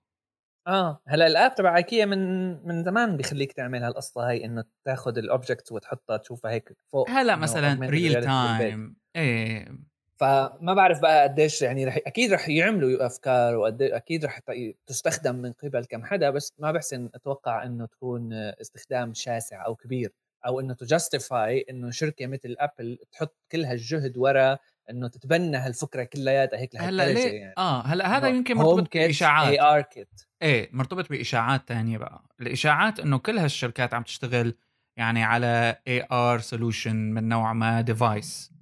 آه 0.66 1.02
هلا 1.08 1.26
ال 1.26 1.33
app 1.33 1.54
تبع 1.54 1.76
ايكيا 1.76 2.04
من 2.04 2.52
من 2.66 2.84
زمان 2.84 3.16
بيخليك 3.16 3.52
تعمل 3.52 3.84
هالقصة 3.84 4.28
هاي 4.28 4.44
إنه 4.44 4.64
تاخذ 4.84 5.18
ال 5.18 5.25
objects 5.25 5.72
وتحطها 5.72 6.16
تشوفها 6.16 6.50
هيك 6.50 6.72
فوق 6.92 7.10
هلا 7.10 7.36
مثلا 7.36 7.86
real 7.86 8.24
time 8.24 8.96
إيه. 9.16 9.68
فما 10.16 10.74
بعرف 10.74 11.00
بقى 11.00 11.22
قديش 11.22 11.62
يعني 11.62 11.84
رح 11.84 11.98
أكيد 12.06 12.32
رح 12.32 12.48
يعملوا 12.48 13.06
أفكار 13.06 13.56
واكيد 13.56 14.24
رح 14.24 14.40
تستخدم 14.86 15.34
من 15.34 15.52
قبل 15.52 15.84
كم 15.84 16.04
حدا 16.04 16.30
بس 16.30 16.52
ما 16.58 16.72
بحسن 16.72 17.10
أتوقع 17.14 17.64
إنه 17.64 17.86
تكون 17.86 18.32
استخدام 18.32 19.14
شاسع 19.14 19.66
أو 19.66 19.74
كبير 19.74 20.12
أو 20.46 20.60
إنه 20.60 20.74
ت 20.74 20.85
justify 20.85 21.64
إنه 21.70 21.90
شركة 21.90 22.26
مثل 22.26 22.56
Apple 22.58 22.98
تحط 23.12 23.36
كل 23.52 23.64
هالجهد 23.64 24.18
ورا 24.18 24.58
إنه 24.90 25.08
تتبنى 25.08 25.56
هالفكرة 25.56 26.04
كلياتها 26.04 26.58
هيك 26.58 26.76
هلا 26.76 27.12
ليه؟ 27.12 27.32
يعني. 27.32 27.54
آه 27.58 27.82
هلا 27.82 28.16
هذا 28.16 28.28
يمكن 28.28 28.56
مرتبط 28.56 28.96
بإشاعات. 28.96 29.48
ARKit 29.48 30.08
إيه 30.42 30.70
مرتبط 30.72 31.08
بإشاعات 31.10 31.68
تانية 31.68 31.98
بقى. 31.98 32.22
الإشاعات 32.40 33.00
إنه 33.00 33.18
كل 33.18 33.38
هالشركات 33.38 33.94
عم 33.94 34.02
تشتغل 34.02 34.54
يعني 34.96 35.22
على 35.24 35.76
AR 35.88 36.38
solution 36.38 36.96
من 36.96 37.28
نوع 37.28 37.52
ما 37.52 37.80
device 37.80 38.52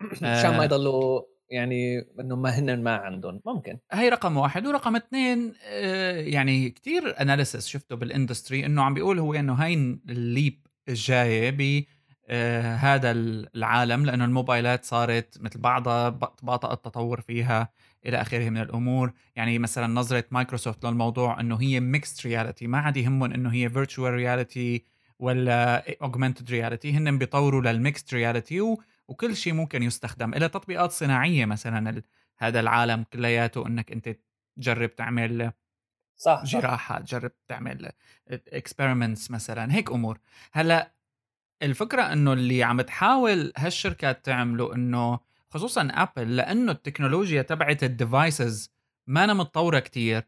عشان 0.22 0.56
ما 0.56 0.64
يضلوا 0.64 1.22
يعني 1.50 1.98
إنه 2.20 2.36
ما 2.36 2.50
هن 2.50 2.82
ما 2.82 2.96
عندهم. 2.96 3.40
ممكن. 3.46 3.78
هي 3.92 4.08
رقم 4.08 4.36
واحد. 4.36 4.66
ورقم 4.66 4.96
اثنين 4.96 5.54
آه، 5.64 6.12
يعني 6.20 6.70
كتير 6.70 7.20
analysis 7.20 7.66
شفته 7.66 7.96
بال 7.96 8.10
industry 8.10 8.66
إنه 8.66 8.82
عم 8.82 8.94
بيقول 8.94 9.18
هو 9.18 9.34
إنه 9.34 9.52
هاي 9.52 9.74
ال 10.08 10.20
leap 10.20 10.66
الجاية 10.88 11.50
ب 11.50 11.84
آه، 12.28 12.74
هذا 12.76 13.10
العالم 13.10 14.06
لأنه 14.06 14.24
الموبايلات 14.24 14.84
صارت 14.84 15.38
مثل 15.40 15.60
بعضها 15.60 16.08
بطأ 16.42 16.72
التطور 16.72 17.20
فيها. 17.20 17.68
إلى 18.06 18.20
آخره 18.20 18.48
من 18.48 18.60
الأمور. 18.62 19.12
يعني 19.36 19.58
مثلا 19.58 19.86
نظرة 19.86 20.24
مايكروسوفت 20.30 20.84
للموضوع 20.84 21.40
إنه 21.40 21.60
هي 21.60 21.80
mixed 21.80 22.26
reality 22.26 22.66
ما 22.66 22.78
عاد 22.78 22.96
يهمهم 22.96 23.32
إنه 23.32 23.52
هي 23.52 23.70
virtual 23.70 24.14
reality 24.14 24.84
ولا 25.18 25.84
augmented 26.02 26.50
reality 26.50 26.92
هن 26.92 27.18
بيطوروا 27.18 27.62
لل 27.62 27.77
mixed 27.77 28.14
reality 28.14 28.76
وكل 29.08 29.36
شيء 29.36 29.52
ممكن 29.52 29.82
يستخدم. 29.82 30.34
إلى 30.34 30.48
تطبيقات 30.48 30.90
صناعية 30.90 31.44
مثلا 31.44 32.02
هذا 32.38 32.60
العالم 32.60 33.04
كلياته 33.12 33.66
إنك 33.66 33.92
أنت 33.92 34.16
تجرب 34.56 34.96
تعمل 34.96 35.52
صح 36.16 36.42
جراحة 36.44 37.00
تجرب 37.00 37.32
تعمل 37.48 37.92
experiments 38.28 39.30
مثلا. 39.30 39.74
هيك 39.74 39.90
أمور. 39.90 40.18
هلأ 40.52 40.92
الفكرة 41.62 42.02
إنه 42.12 42.32
اللي 42.32 42.62
عم 42.62 42.80
تحاول 42.80 43.52
هالشركات 43.56 44.24
تعمله 44.24 44.74
إنه 44.74 45.20
خصوصا 45.52 45.88
ابل 45.90 46.36
لأنه 46.36 46.72
التكنولوجيا 46.72 47.42
تبعت 47.42 47.84
ال 47.84 47.95
devices 47.95 48.70
مانا 49.06 49.34
متطورة 49.34 49.78
كتير. 49.78 50.22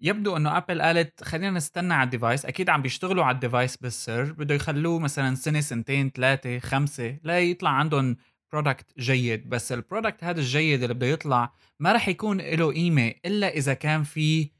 يبدو 0.00 0.36
إنه 0.36 0.56
Apple 0.56 0.82
قالت 0.82 1.24
خلينا 1.24 1.50
نستنى 1.50 1.94
على 1.94 2.04
ال 2.04 2.10
device 2.10 2.46
أكيد 2.46 2.68
عم 2.68 2.82
بيشتغلوا 2.82 3.24
على 3.24 3.34
ال 3.34 3.40
device 3.40 3.76
بالسر. 3.76 4.32
بده 4.32 4.54
يخلوه 4.54 4.98
مثلا 4.98 5.34
سنة 5.34 5.60
سنتين 5.60 6.10
ثلاثة 6.10 6.58
خمسة 6.58 7.18
لا 7.22 7.40
يطلع 7.40 7.70
عندهم 7.70 8.16
product 8.52 8.98
جيد. 8.98 9.48
بس 9.48 9.72
ال 9.72 9.79
product 9.79 10.24
هذا 10.24 10.40
الجيد 10.40 10.82
اللي 10.82 10.94
بده 10.94 11.06
يطلع 11.06 11.52
ما 11.80 11.92
راح 11.92 12.08
يكون 12.08 12.40
له 12.40 12.72
قيمة 12.72 13.14
إلا 13.24 13.48
إذا 13.48 13.74
كان 13.74 14.02
في 14.02 14.50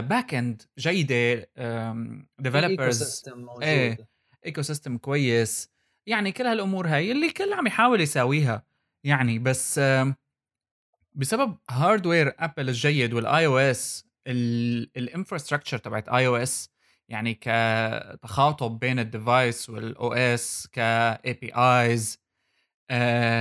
back 0.00 0.34
end 0.34 0.62
جيدة 0.78 1.50
developers 2.38 3.24
إيه 3.62 4.08
ecosystem 4.46 4.98
كويس. 4.98 5.70
يعني 6.06 6.32
كل 6.32 6.44
هالأمور 6.44 6.88
هاي 6.88 7.12
اللي 7.12 7.30
كل 7.30 7.52
عم 7.52 7.66
يحاول 7.66 8.00
يساويها. 8.00 8.69
يعني 9.04 9.38
بس 9.38 9.80
بسبب 11.14 11.58
hardware 11.70 12.34
Apple 12.38 12.68
الجيد 12.68 13.12
وال 13.12 13.46
iOS 13.46 14.06
ال 14.96 15.01
infrastructure 15.01 15.78
تبعت 15.78 16.08
iOS 16.08 16.70
يعني 17.08 17.34
كتخاطب 17.40 18.78
بين 18.78 18.98
ال 18.98 19.08
device 19.08 19.70
وال 19.70 20.12
OS 20.12 20.68
ك 20.72 21.32
APIs 21.32 22.20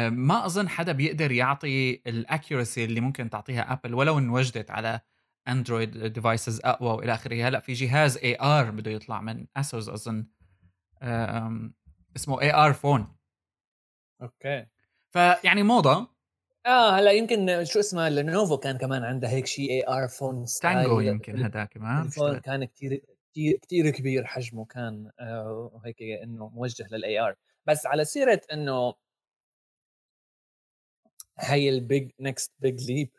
ما 0.10 0.46
أظن 0.46 0.70
حدا 0.70 0.92
بيقدر 0.92 1.32
يعطي 1.32 2.02
ال 2.08 2.16
accuracy 2.16 2.86
اللي 2.86 3.02
ممكن 3.02 3.30
تعطيها 3.30 3.74
Apple 3.74 3.94
ولو 3.94 4.18
ان 4.20 4.30
وجدت 4.30 4.72
على 4.72 5.00
Android 5.48 5.98
devices 5.98 6.62
أقوى 6.66 6.90
وإلى 6.90 7.14
آخره. 7.14 7.48
هلأ 7.48 7.60
في 7.60 7.74
جهاز 7.74 8.18
AR 8.18 8.72
بده 8.72 8.92
يطلع 8.92 9.22
من 9.22 9.48
Asus 9.58 9.90
أظن 9.90 10.26
اسمه 12.16 12.42
AR 12.42 12.74
phone 12.74 13.16
Okay. 14.22 14.66
فيعني 15.12 15.64
موضة. 15.64 16.08
آه 16.66 16.92
هلأ 16.92 17.12
يمكن 17.12 17.64
شو 17.66 17.80
اسمه 17.80 18.10
Lenovo 18.10 18.58
كان 18.58 18.78
كمان 18.78 19.04
عندها 19.04 19.30
هيك 19.30 19.46
شيء 19.46 19.72
AR 19.72 20.08
phone 20.08 20.46
Tango 20.62 21.00
يمكن 21.00 21.38
هذاك 21.38 21.78
ما 21.78 22.02
ال 22.02 22.08
phone 22.08 22.38
كان 22.40 22.64
كثير 22.64 23.02
كثير 23.32 23.58
كثير 23.58 23.90
كبير 23.90 24.26
حجمه 24.26 24.66
كان 24.66 25.12
آه 25.20 25.72
وهيك 25.74 26.02
إنه 26.02 26.50
موجه 26.50 26.88
لل 26.92 27.20
AR 27.20 27.36
بس 27.66 27.86
على 27.86 28.06
سيرة 28.06 28.42
إنه 28.54 28.94
هي 31.40 31.70
ال 31.70 31.80
big 31.80 32.12
next 32.20 32.54
big 32.60 32.92
leap 32.92 33.10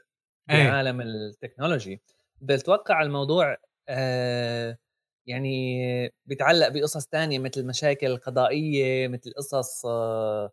بعالم 0.49 1.01
ال 1.01 1.09
technology. 1.09 2.01
بتوقع 2.41 3.03
الموضوع 3.03 3.57
آه 3.89 4.79
يعني 5.27 5.79
بيتعلق 6.27 6.69
بقصص 6.69 7.07
تانية 7.07 7.39
مثل 7.39 7.67
مشاكل 7.67 8.17
قضائية 8.17 9.09
مثل 9.09 9.33
قصص 9.37 9.87
آه 9.87 10.53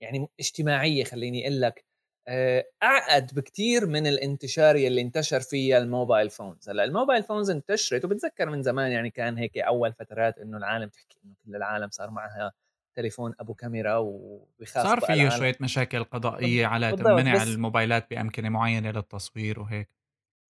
يعني 0.00 0.28
اجتماعية 0.40 1.04
خليني 1.04 1.42
أقول 1.48 1.60
لك 1.60 1.84
آه، 2.28 2.64
أعقد 2.82 3.34
بكتير 3.34 3.86
من 3.86 4.06
الانتشار 4.06 4.76
يلي 4.76 5.00
انتشر 5.00 5.40
فيها 5.40 5.78
ال 5.78 5.85
mobile 5.85 6.30
phones. 6.30 6.68
هلأ 6.68 6.84
ال 6.84 6.89
mobile 6.89 7.22
phones 7.22 7.50
انتشرت 7.50 8.04
وبتذكر 8.04 8.50
من 8.50 8.62
زمان 8.62 8.92
يعني 8.92 9.10
كان 9.10 9.38
هيك 9.38 9.58
أول 9.58 9.92
فترات 9.92 10.38
إنه 10.38 10.56
العالم 10.58 10.88
تحكي 10.88 11.18
إنه 11.24 11.34
كل 11.46 11.56
العالم 11.56 11.90
صار 11.90 12.10
معها 12.10 12.52
تليفون 12.96 13.34
أبو 13.40 13.54
كاميرا 13.54 13.96
وبخاف 13.96 14.88
صار 14.88 15.00
فيه 15.00 15.28
شوية 15.28 15.56
مشاكل 15.60 16.04
قضائية 16.04 16.66
على 16.66 16.94
منع 17.00 17.42
الموبايلات 17.42 18.10
بأمكنة 18.10 18.48
معينة 18.48 18.90
للتصوير 18.90 19.60
وهيك. 19.60 19.95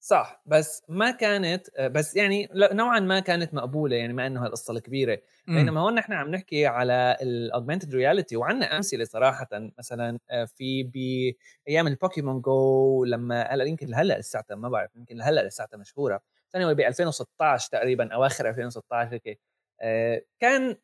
صح 0.00 0.42
بس 0.46 0.82
ما 0.88 1.10
كانت 1.10 1.66
بس 1.80 2.16
يعني 2.16 2.48
نوعا 2.54 3.00
ما 3.00 3.20
كانت 3.20 3.54
مقبولة 3.54 3.96
يعني 3.96 4.12
ما 4.12 4.26
إنه 4.26 4.44
هالقصة 4.44 4.72
الكبيرة. 4.72 5.18
بينما 5.46 5.80
هون 5.80 5.94
نحن 5.94 6.12
عم 6.12 6.30
نحكي 6.30 6.66
على 6.66 7.16
ال 7.22 7.30
augmented 7.30 7.94
reality 7.94 8.36
وعندنا 8.36 8.76
أمثلة 8.76 9.04
صراحة. 9.04 9.48
مثلا 9.78 10.18
آه، 10.30 10.44
في 10.44 10.82
بأيام 10.82 11.86
ال 11.86 11.93
Pokémon 11.93 12.40
Go 12.40 13.04
لما 13.04 13.42
هلأ 13.42 13.64
يمكن 13.64 13.94
هلا 13.94 14.18
لساتها 14.18 14.54
ما 14.54 14.68
بعرف 14.68 14.96
يمكن 14.96 15.22
هلا 15.22 15.46
لساتها 15.46 15.76
مشهورة. 15.76 16.20
ثاني 16.52 16.74
ب 16.74 16.80
2016 16.80 17.68
تقريبا 17.70 18.14
اواخر 18.14 18.48
2016 18.48 19.12
هيك 19.14 19.40
آه، 19.80 20.22
كان 20.40 20.76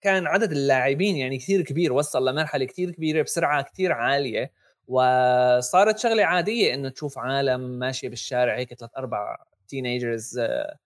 كان 0.00 0.26
عدد 0.26 0.52
اللاعبين 0.52 1.16
يعني 1.16 1.38
كثير 1.38 1.62
كبير 1.62 1.92
وصل 1.92 2.28
لمرحلة 2.28 2.64
كثير 2.64 2.90
كبيرة 2.90 3.22
بسرعة 3.22 3.62
كثير 3.62 3.92
عالية. 3.92 4.52
وصارت 4.90 5.98
شغلة 5.98 6.24
عادية 6.24 6.74
إنه 6.74 6.88
تشوف 6.88 7.18
عالم 7.18 7.60
ماشية 7.60 8.08
بالشارع 8.08 8.56
هيك 8.56 8.74
ثلاث 8.74 8.90
أربع 8.96 9.36
تينيجرز 9.68 10.38
آه، 10.38 10.78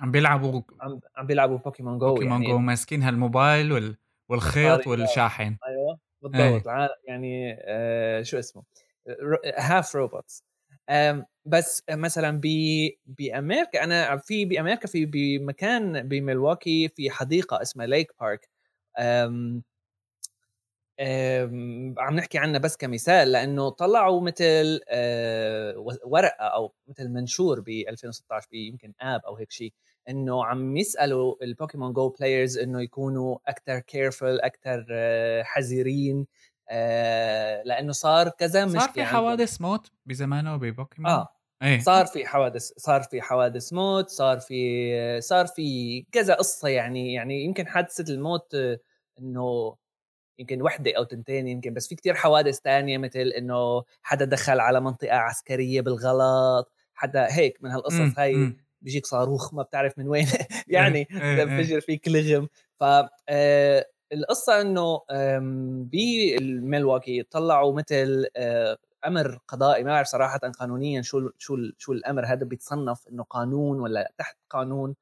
عم 0.00 0.10
بيلعبوا 0.10 0.62
عم, 0.80 1.00
عم 1.16 1.26
بيلعبوا 1.26 1.58
بوكيمون 1.58 1.98
جو 1.98 2.14
بوكيمون 2.14 2.42
يعني. 2.42 2.52
جو 2.52 2.58
ماسكين 2.58 3.02
هالموبايل 3.02 3.72
وال... 3.72 3.96
والخيط 4.28 4.86
والشاحن. 4.86 5.56
أيوه 5.66 5.98
بالضبط. 6.22 6.68
إيه. 6.68 6.88
يعني 7.08 7.56
آه 7.60 8.22
شو 8.22 8.38
اسمه؟ 8.38 8.62
هاف 9.58 9.96
روبوتس 9.96 10.44
بس 11.44 11.82
مثلا 11.90 12.40
ب 12.42 12.46
بأمريكا 13.06 13.84
أنا 13.84 14.16
في 14.16 14.44
بأمريكا 14.44 14.88
في 14.88 15.06
بمكان 15.06 16.08
بملواكي 16.08 16.88
في 16.88 17.10
حديقة 17.10 17.62
اسمها 17.62 17.86
ليك 17.86 18.12
بارك 18.20 18.48
عم 21.98 22.14
نحكي 22.14 22.38
عنها 22.38 22.58
بس 22.58 22.76
كمثال 22.76 23.32
لأنه 23.32 23.68
طلعوا 23.68 24.20
مثل 24.20 24.80
آه، 24.88 25.74
ورقة 26.04 26.44
أو 26.44 26.74
مثل 26.88 27.08
منشور 27.08 27.60
ب 27.60 27.68
2016 27.68 28.48
يمكن 28.52 28.92
آب 29.00 29.20
أو 29.26 29.36
هيك 29.36 29.50
شيء 29.50 29.72
إنه 30.08 30.44
عم 30.44 30.76
يسألوا 30.76 31.34
ال 31.42 31.48
Pokémon 31.48 31.92
Go 31.92 32.08
players 32.08 32.58
إنه 32.58 32.82
يكونوا 32.82 33.38
أكثر 33.46 33.78
careful 33.78 34.40
أكثر 34.40 34.86
آه، 34.92 35.42
حذرين 35.42 36.26
آه، 36.70 37.62
لأنه 37.62 37.92
صار 37.92 38.28
كذا 38.28 38.64
مشكلة 38.64 38.80
صار 38.80 38.90
في 38.90 39.04
حوادث 39.04 39.60
موت 39.60 39.90
بزمانه 40.06 40.56
ببوكيمون 40.56 41.10
آه 41.10 41.28
إيه. 41.62 41.80
صار 41.80 42.06
في 42.06 42.26
حوادث 42.26 42.72
صار 42.76 43.02
في 43.02 43.22
حوادث 43.22 43.72
موت 43.72 44.08
صار 44.08 44.38
في 44.38 45.20
صار 45.20 45.46
في 45.46 46.02
كذا 46.12 46.34
قصة 46.34 46.68
يعني 46.68 47.14
يعني 47.14 47.44
يمكن 47.44 47.66
حادثة 47.66 48.14
الموت 48.14 48.54
إنه 49.18 49.76
يمكن 50.38 50.62
وحدة 50.62 50.92
أو 50.96 51.04
تنتين 51.04 51.48
يمكن 51.48 51.74
بس 51.74 51.88
في 51.88 51.94
كتير 51.94 52.14
حوادث 52.14 52.60
تانية 52.60 52.98
مثل 52.98 53.20
إنه 53.20 53.82
حدا 54.02 54.24
دخل 54.24 54.60
على 54.60 54.80
منطقة 54.80 55.16
عسكرية 55.16 55.80
بالغلط 55.80 56.72
حدا 56.94 57.26
هيك 57.30 57.58
من 57.62 57.70
هالقصص 57.70 58.18
هاي. 58.18 58.56
بيجيك 58.84 59.06
صاروخ 59.06 59.54
ما 59.54 59.62
بتعرف 59.62 59.98
من 59.98 60.08
وين 60.08 60.26
يعني 60.68 61.04
بفجر 61.10 61.60
إيه، 61.60 61.74
إيه. 61.74 61.80
فيك 61.80 62.08
لغم 62.08 62.48
ف 62.80 62.84
آه، 63.28 63.86
القصة 64.12 64.60
إنه 64.60 65.00
بالميلواكي 65.82 67.22
طلعوا 67.22 67.72
مثل 67.72 68.26
آه، 68.36 68.78
أمر 69.06 69.38
قضائي 69.48 69.84
ما 69.84 69.90
بعرف 69.90 70.06
صراحة 70.06 70.38
قانونيا 70.38 71.02
شو 71.02 71.30
شو 71.38 71.56
شو 71.78 71.92
الأمر 71.92 72.26
هذا 72.26 72.44
بيتصنف 72.44 73.08
إنه 73.08 73.22
قانون 73.22 73.80
ولا 73.80 74.12
تحت 74.18 74.36
قانون 74.50 74.94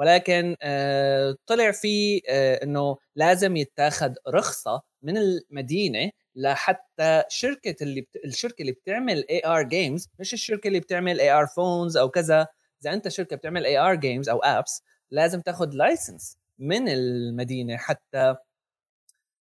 ولكن 0.00 0.56
آه، 0.62 1.36
طلع 1.46 1.70
في 1.70 2.22
آه، 2.28 2.64
إنه 2.64 2.96
لازم 3.16 3.56
يتاخذ 3.56 4.14
رخصة 4.28 4.82
من 5.02 5.16
المدينة 5.16 6.10
لحتى 6.34 7.22
شركة 7.28 7.76
اللي 7.82 8.00
بت... 8.00 8.16
الشركة 8.24 8.62
اللي 8.62 8.72
بتعمل 8.72 9.24
AR 9.30 9.62
games 9.62 10.08
مش 10.20 10.34
الشركة 10.34 10.68
اللي 10.68 10.80
بتعمل 10.80 11.20
AR 11.20 11.46
phones 11.46 11.96
أو 11.96 12.08
كذا. 12.08 12.46
إذا 12.82 12.92
أنت 12.92 13.08
شركة 13.08 13.36
بتعمل 13.36 13.66
AR 13.66 13.94
games 13.94 14.28
أو 14.28 14.38
apps 14.38 14.82
لازم 15.10 15.40
تاخذ 15.40 15.70
license 15.72 16.36
من 16.58 16.88
المدينة 16.88 17.76
حتى 17.76 18.36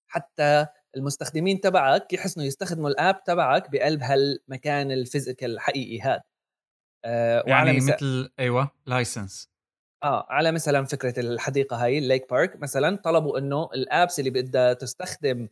حتى 0.07 0.65
المستخدمين 0.95 1.59
تبعك 1.59 2.13
يحسنوا 2.13 2.45
يستخدموا 2.45 2.89
ال 2.89 2.98
app 2.98 3.23
تبعك 3.23 3.71
بقلب 3.71 4.03
هالمكان 4.03 4.91
ال 4.91 4.98
physical 4.98 5.51
الحقيقي 5.51 6.01
هذا. 6.01 6.21
آه 7.05 7.43
يعني 7.47 7.77
مثل 7.77 8.31
أيوه 8.39 8.71
لايسنس 8.85 9.49
آه 10.03 10.25
على 10.29 10.51
مثلا 10.51 10.85
فكرة 10.85 11.19
الحديقة 11.19 11.83
هاي 11.83 11.97
ال 11.97 12.04
Lake 12.04 12.29
Park 12.29 12.55
مثلا 12.61 12.97
طلبوا 12.97 13.37
إنه 13.39 13.69
ال 13.73 13.82
apps 13.82 14.19
اللي 14.19 14.29
بدها 14.29 14.73
تستخدم 14.73 15.47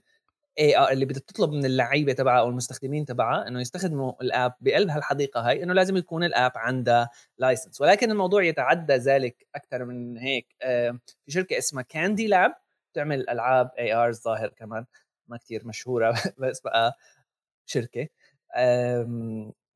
AR 0.60 0.92
اللي 0.92 1.06
بدها 1.06 1.22
تطلب 1.28 1.52
من 1.54 1.66
اللعيبة 1.66 2.14
تبعها 2.14 2.40
أو 2.42 2.50
المستخدمين 2.50 3.06
تبعها 3.06 3.48
إنه 3.48 3.62
يستخدموا 3.62 4.14
ال 4.24 4.31
app 4.31 4.54
بقلب 4.62 4.90
هالحديقة 4.90 5.42
هاي 5.50 5.64
إنه 5.64 5.74
لازم 5.74 5.98
يكون 5.98 6.24
ال 6.24 6.31
app 6.31 6.54
عندها 6.58 7.10
license 7.38 7.82
ولكن 7.82 8.12
الموضوع 8.12 8.44
يتعدى 8.44 8.94
ذلك 8.94 9.48
أكثر 9.56 9.86
من 9.86 10.18
هيك 10.18 10.56
آه 10.64 10.92
في 11.26 11.32
شركة 11.32 11.58
اسمها 11.58 11.84
Candy 11.84 12.28
Lab 12.28 12.56
تعمل 12.96 13.30
ألعاب 13.30 13.72
AR 13.80 14.10
الظاهر 14.10 14.50
كمان 14.50 14.86
ما 15.28 15.38
كتير 15.38 15.68
مشهورة 15.68 16.16
بس 16.40 16.62
بقى 16.62 16.94
شركة. 17.66 18.10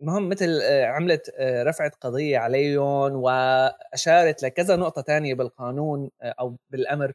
المهم 0.02 0.30
مثل 0.30 0.60
آه، 0.64 0.86
عملت 0.86 1.32
آه، 1.38 1.64
رفعت 1.64 1.96
قضية 1.96 2.38
عليهم 2.38 3.16
وأشارت 3.16 4.44
لكذا 4.44 4.76
نقطة 4.76 5.02
تانية 5.02 5.34
بالقانون 5.34 6.10
آه، 6.22 6.36
أو 6.40 6.58
بالأمر 6.70 7.14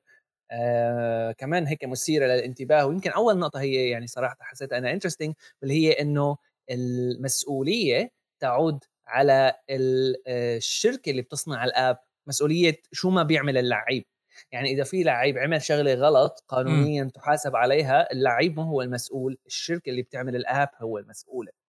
آه 0.53 1.33
كمان 1.33 1.67
هيك 1.67 1.85
مثيرة 1.85 2.27
للانتباه. 2.27 2.87
ويمكن 2.87 3.11
أول 3.11 3.39
نقطة 3.39 3.61
هي 3.61 3.91
يعني 3.91 4.07
صراحة 4.07 4.37
حسيت 4.41 4.73
أنا 4.73 4.93
انترستنج 4.93 5.35
واللي 5.63 5.75
هي 5.89 5.93
إنه 5.93 6.37
المسؤولية 6.71 8.11
تعود 8.41 8.85
على 9.09 9.55
الشركة 9.71 11.11
اللي 11.11 11.23
بتصنع 11.23 11.65
الآب 11.65 11.99
مسؤولية 12.29 12.77
شو 12.93 13.11
ما 13.11 13.23
بيعمل 13.23 13.59
اللعيب. 13.59 14.05
يعني 14.53 14.71
إذا 14.73 14.85
في 14.85 15.03
لعيب 15.03 15.39
عمل 15.39 15.63
شغلة 15.63 15.95
غلط 15.95 16.45
قانونيا 16.49 17.05
م. 17.05 17.09
تحاسب 17.09 17.57
عليها 17.57 18.13
اللعيب 18.13 18.57
ما 18.57 18.65
هو 18.65 18.83
المسؤول 18.83 19.39
الشركة 19.47 19.91
اللي 19.91 20.03
بتعمل 20.03 20.37
الآب 20.37 20.69
هو 20.83 20.99
المسؤولة. 20.99 21.66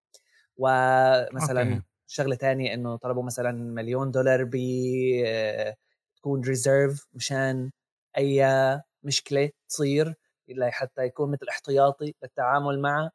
ومثلا 0.58 1.62
okay. 1.62 1.82
شغلة 2.08 2.36
ثانية 2.36 2.74
إنه 2.74 2.96
طلبوا 2.98 3.24
مثلا 3.24 3.52
مليون 3.52 4.12
دولار 4.12 4.44
ب 4.44 4.56
آه، 5.26 5.76
تكون 6.16 6.42
reserve 6.42 7.08
مشان 7.14 7.72
أي 8.18 8.46
مشكلة 9.04 9.50
تصير 9.70 10.16
حتى 10.62 11.04
يكون 11.06 11.32
مثل 11.32 11.48
احتياطي 11.50 12.14
للتعامل 12.24 12.80
معه. 12.80 13.12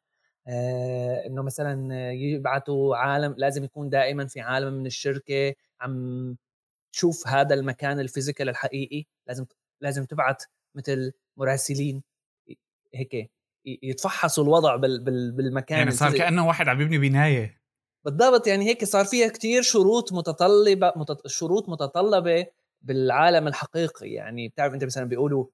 آه 0.47 1.25
إنه 1.27 1.41
مثلا 1.43 2.11
يبعثوا 2.11 2.95
عالم 2.95 3.35
لازم 3.37 3.63
يكون 3.63 3.89
دائما 3.89 4.27
في 4.27 4.41
عالم 4.41 4.73
من 4.73 4.85
الشركة 4.85 5.55
عم 5.81 6.37
تشوف 6.93 7.27
هذا 7.27 7.55
المكان 7.55 7.99
ال 7.99 8.05
physical 8.05 8.49
الحقيقي. 8.49 9.05
لازم 9.27 9.45
لازم 9.81 10.05
تبعت 10.05 10.43
مثل 10.75 11.13
مراسلين 11.37 12.03
هيك. 12.93 13.31
يتفحصوا 13.65 14.43
الوضع 14.43 14.75
بالمكان 14.75 15.77
يعني 15.77 15.91
صار 15.91 16.17
كأنه 16.17 16.47
واحد 16.47 16.67
عم 16.67 16.81
يبني 16.81 16.97
بناية. 16.97 17.63
بالضبط 18.05 18.47
يعني 18.47 18.65
هيك 18.65 18.83
صار 18.83 19.05
فيها 19.05 19.27
كتير 19.27 19.61
شروط 19.61 20.13
متطلبة 20.13 20.93
متط... 20.95 21.27
شروط 21.27 21.69
متطلبة 21.69 22.45
بالعالم 22.81 23.47
الحقيقي. 23.47 24.09
يعني 24.09 24.47
بتعرف 24.47 24.73
أنت 24.73 24.83
مثلا 24.83 25.03
بيقولوا 25.03 25.45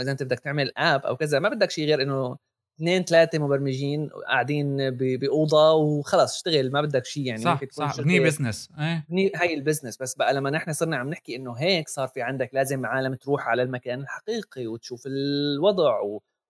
إذا 0.00 0.12
أنت 0.12 0.22
بدك 0.22 0.40
تعمل 0.40 0.72
app 0.76 1.06
أو 1.06 1.16
كذا 1.16 1.38
ما 1.38 1.48
بدك 1.48 1.70
شيء 1.70 1.86
غير 1.86 2.02
إنه 2.02 2.36
اثنين 2.78 3.04
ثلاثة 3.04 3.38
مبرمجين 3.38 4.08
قاعدين 4.28 4.90
بأوضة 4.90 5.72
وخلص 5.72 6.34
اشتغل 6.34 6.72
ما 6.72 6.82
بدك 6.82 7.04
شيء 7.04 7.26
يعني 7.26 7.42
صح 7.42 7.60
صح 7.70 8.00
بني 8.00 8.20
business 8.20 8.70
إيه. 8.78 9.06
بني 9.08 9.32
هاي 9.36 9.54
ال 9.54 9.59
business 9.59 9.96
بس 10.02 10.14
بقى 10.14 10.34
لما 10.34 10.50
نحن 10.50 10.72
صرنا 10.72 10.96
عم 10.96 11.10
نحكي 11.10 11.36
إنه 11.36 11.52
هيك 11.52 11.88
صار 11.88 12.08
في 12.08 12.22
عندك 12.22 12.50
لازم 12.52 12.86
عالم 12.86 13.14
تروح 13.14 13.48
على 13.48 13.62
المكان 13.62 14.00
الحقيقي 14.00 14.66
وتشوف 14.66 15.02
الوضع 15.06 16.00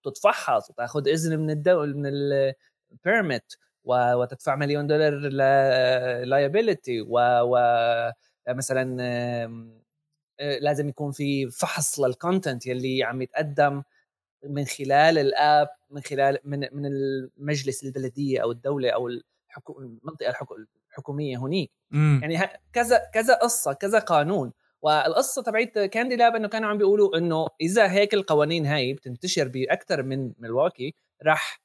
وتتفحص 0.05 0.69
وتاخذ 0.69 1.07
إذن 1.07 1.39
من 1.39 1.49
الدول 1.49 1.97
من 1.97 2.05
ال 2.05 2.26
permit 2.26 3.53
وتدفع 3.83 4.55
مليون 4.55 4.87
دولار 4.87 5.13
liability 6.23 7.01
و 7.01 7.19
مثلا 8.49 8.97
آه، 10.39 10.57
لازم 10.59 10.89
يكون 10.89 11.11
في 11.11 11.49
فحص 11.49 11.99
لل 11.99 12.14
content 12.14 12.65
يلي 12.65 13.03
عم 13.03 13.21
يتقدم 13.21 13.83
من 14.43 14.65
خلال 14.65 15.17
ال 15.17 15.30
app 15.30 15.67
من 15.89 16.01
خلال 16.01 16.37
من 16.43 16.59
من 16.59 16.85
المجلس 16.85 17.83
البلدية 17.83 18.43
أو 18.43 18.51
الدولة 18.51 18.89
أو 18.89 19.07
المنطقة 19.69 20.35
الحكومية 20.89 21.37
هنيك 21.37 21.71
مم. 21.91 22.19
يعني 22.23 22.49
كذا 22.73 23.09
كذا 23.13 23.33
قصة 23.33 23.73
كذا 23.73 23.99
قانون 23.99 24.51
والقصة 24.81 25.43
تبعت 25.43 25.79
كاندي 25.79 26.15
لاب 26.15 26.35
إنه 26.35 26.47
كانوا 26.47 26.69
عم 26.69 26.77
بيقولوا 26.77 27.17
إنه 27.17 27.47
إذا 27.61 27.91
هيك 27.91 28.13
القوانين 28.13 28.65
هاي 28.65 28.93
بتنتشر 28.93 29.47
باكثر 29.47 30.03
من 30.03 30.33
ملواكي 30.37 30.95
راح 31.23 31.61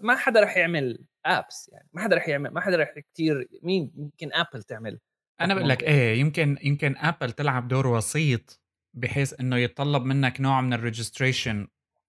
ما 0.00 0.16
حدا 0.16 0.40
رح 0.40 0.56
يعمل 0.56 1.04
apps 1.26 1.70
يعني 1.72 1.88
ما 1.92 2.02
حدا 2.02 2.16
رح 2.16 2.28
يعمل 2.28 2.50
ما 2.50 2.60
حدا 2.60 2.76
رح 2.76 2.94
كثير 3.14 3.48
مين 3.62 3.92
يمكن 3.96 4.30
أبل 4.32 4.62
تعمل؟ 4.62 4.98
أنا 5.40 5.54
بقول 5.54 5.68
لك 5.68 5.82
إيه 5.82 6.20
يمكن 6.20 6.58
يمكن 6.62 6.96
أبل 6.96 7.32
تلعب 7.32 7.68
دور 7.68 7.86
وسيط 7.86 8.60
بحيث 8.94 9.40
إنه 9.40 9.56
يتطلب 9.56 10.04
منك 10.04 10.40
نوع 10.40 10.60
من 10.60 10.72
ال 10.72 10.79
registration 10.79 11.68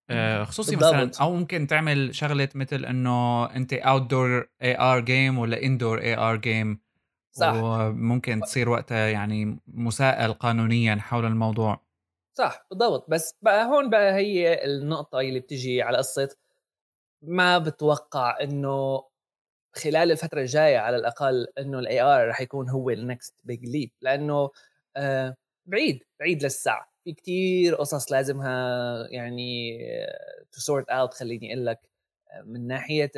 آه، 0.10 0.44
خصوصي 0.44 0.76
مثلا 0.76 1.12
أو 1.22 1.36
ممكن 1.36 1.68
تعمل 1.68 2.16
شغلة 2.16 2.50
مثل 2.56 2.86
إنه 2.86 3.46
أنت 3.46 3.74
outdoor 3.74 4.50
AR 4.62 5.00
game 5.00 5.38
ولا 5.38 5.64
indoor 5.64 6.02
AR 6.02 6.36
game 6.36 6.80
صح. 7.32 7.54
وممكن 7.64 8.42
تصير 8.42 8.70
وقتها 8.70 9.08
يعني 9.08 9.60
مساءلة 9.68 10.34
قانونيا 10.34 10.96
حول 10.96 11.26
الموضوع. 11.26 11.82
صح 12.38 12.66
بالضبط. 12.70 13.10
بس 13.10 13.36
بقى 13.42 13.66
هون 13.66 13.90
بقى 13.90 14.14
هي 14.14 14.66
النقطة 14.66 15.20
اللي 15.20 15.40
بتجي 15.40 15.82
على 15.82 15.98
قصه 15.98 16.30
ما 17.24 17.58
بتوقع 17.58 18.38
إنه 18.42 19.04
خلال 19.76 20.12
الفترة 20.12 20.42
الجاية 20.42 20.78
على 20.78 20.98
الأقل 20.98 21.48
إنه 21.60 21.80
ال 21.80 22.02
AR 22.02 22.28
رح 22.30 22.42
يكون 22.42 22.70
هو 22.70 22.90
ال 22.90 22.99
next 22.99 23.36
big 23.44 23.66
leap 23.66 23.92
لأنه 24.02 24.50
آه 24.98 25.36
بعيد 25.66 26.04
بعيد 26.20 26.44
للساعة. 26.44 26.92
في 27.04 27.14
كتير 27.14 27.76
قصص 27.76 28.12
لازمها 28.12 29.08
يعني 29.12 29.78
to 30.52 30.62
sort 30.62 30.90
out 30.90 31.14
خليني 31.14 31.54
أقول 31.54 31.66
لك 31.66 31.80
من 32.46 32.68
ناحية 32.68 33.12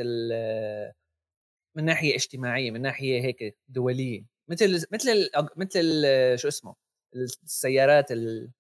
من 1.76 1.86
ناحية 1.86 2.16
اجتماعية 2.16 2.72
من 2.72 2.82
ناحية 2.82 3.22
هيك 3.22 3.58
دولية. 3.68 4.26
مثل 4.50 4.86
مثل 4.92 5.30
مثل 5.58 6.04
شو 6.36 6.48
اسمه؟ 6.48 6.76
السيارات 7.16 8.12
اللي 8.12 8.52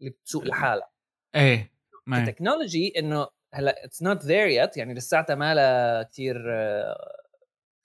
بتسوق 0.00 0.44
لحالها. 0.44 0.90
إيه 1.34 1.72
ال 2.08 2.16
technology 2.16 2.92
إنه 2.98 3.28
هلأ 3.54 3.84
it's 3.84 4.02
not 4.02 4.24
there 4.24 4.46
yet 4.46 4.76
يعني 4.76 4.94
لساتها 4.94 5.34
ما 5.34 5.54
لها 5.54 6.02
كثير 6.02 6.36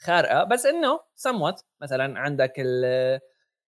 خارقة. 0.01 0.43
بس 0.43 0.65
إنه 0.65 0.99
سموت 1.15 1.65
مثلا 1.81 2.19
عندك 2.19 2.53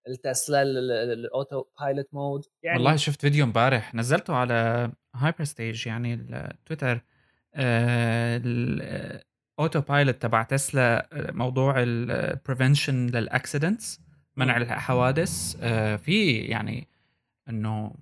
التسلا 0.07 0.61
ال 0.61 1.65
autopilot 1.79 2.07
mode 2.13 2.45
يعني 2.63 2.77
والله 2.77 2.95
شفت 2.95 3.21
فيديو 3.21 3.45
امبارح 3.45 3.95
نزلته 3.95 4.35
على 4.35 4.91
هايبر 5.15 5.43
ستيج 5.43 5.87
يعني 5.87 6.13
التويتر 6.13 7.01
آه، 7.55 8.41
ال 9.59 9.81
autopilot 9.81 10.21
تبع 10.21 10.43
تسلا 10.43 11.09
موضوع 11.13 11.75
ال 11.77 11.89
prevention 11.89 13.07
لل 13.07 13.24
accidents 13.24 13.99
منع 14.35 14.57
الحوادث 14.57 15.55
آه، 15.61 15.95
في 15.95 16.37
يعني 16.37 16.87
إنه 17.49 17.95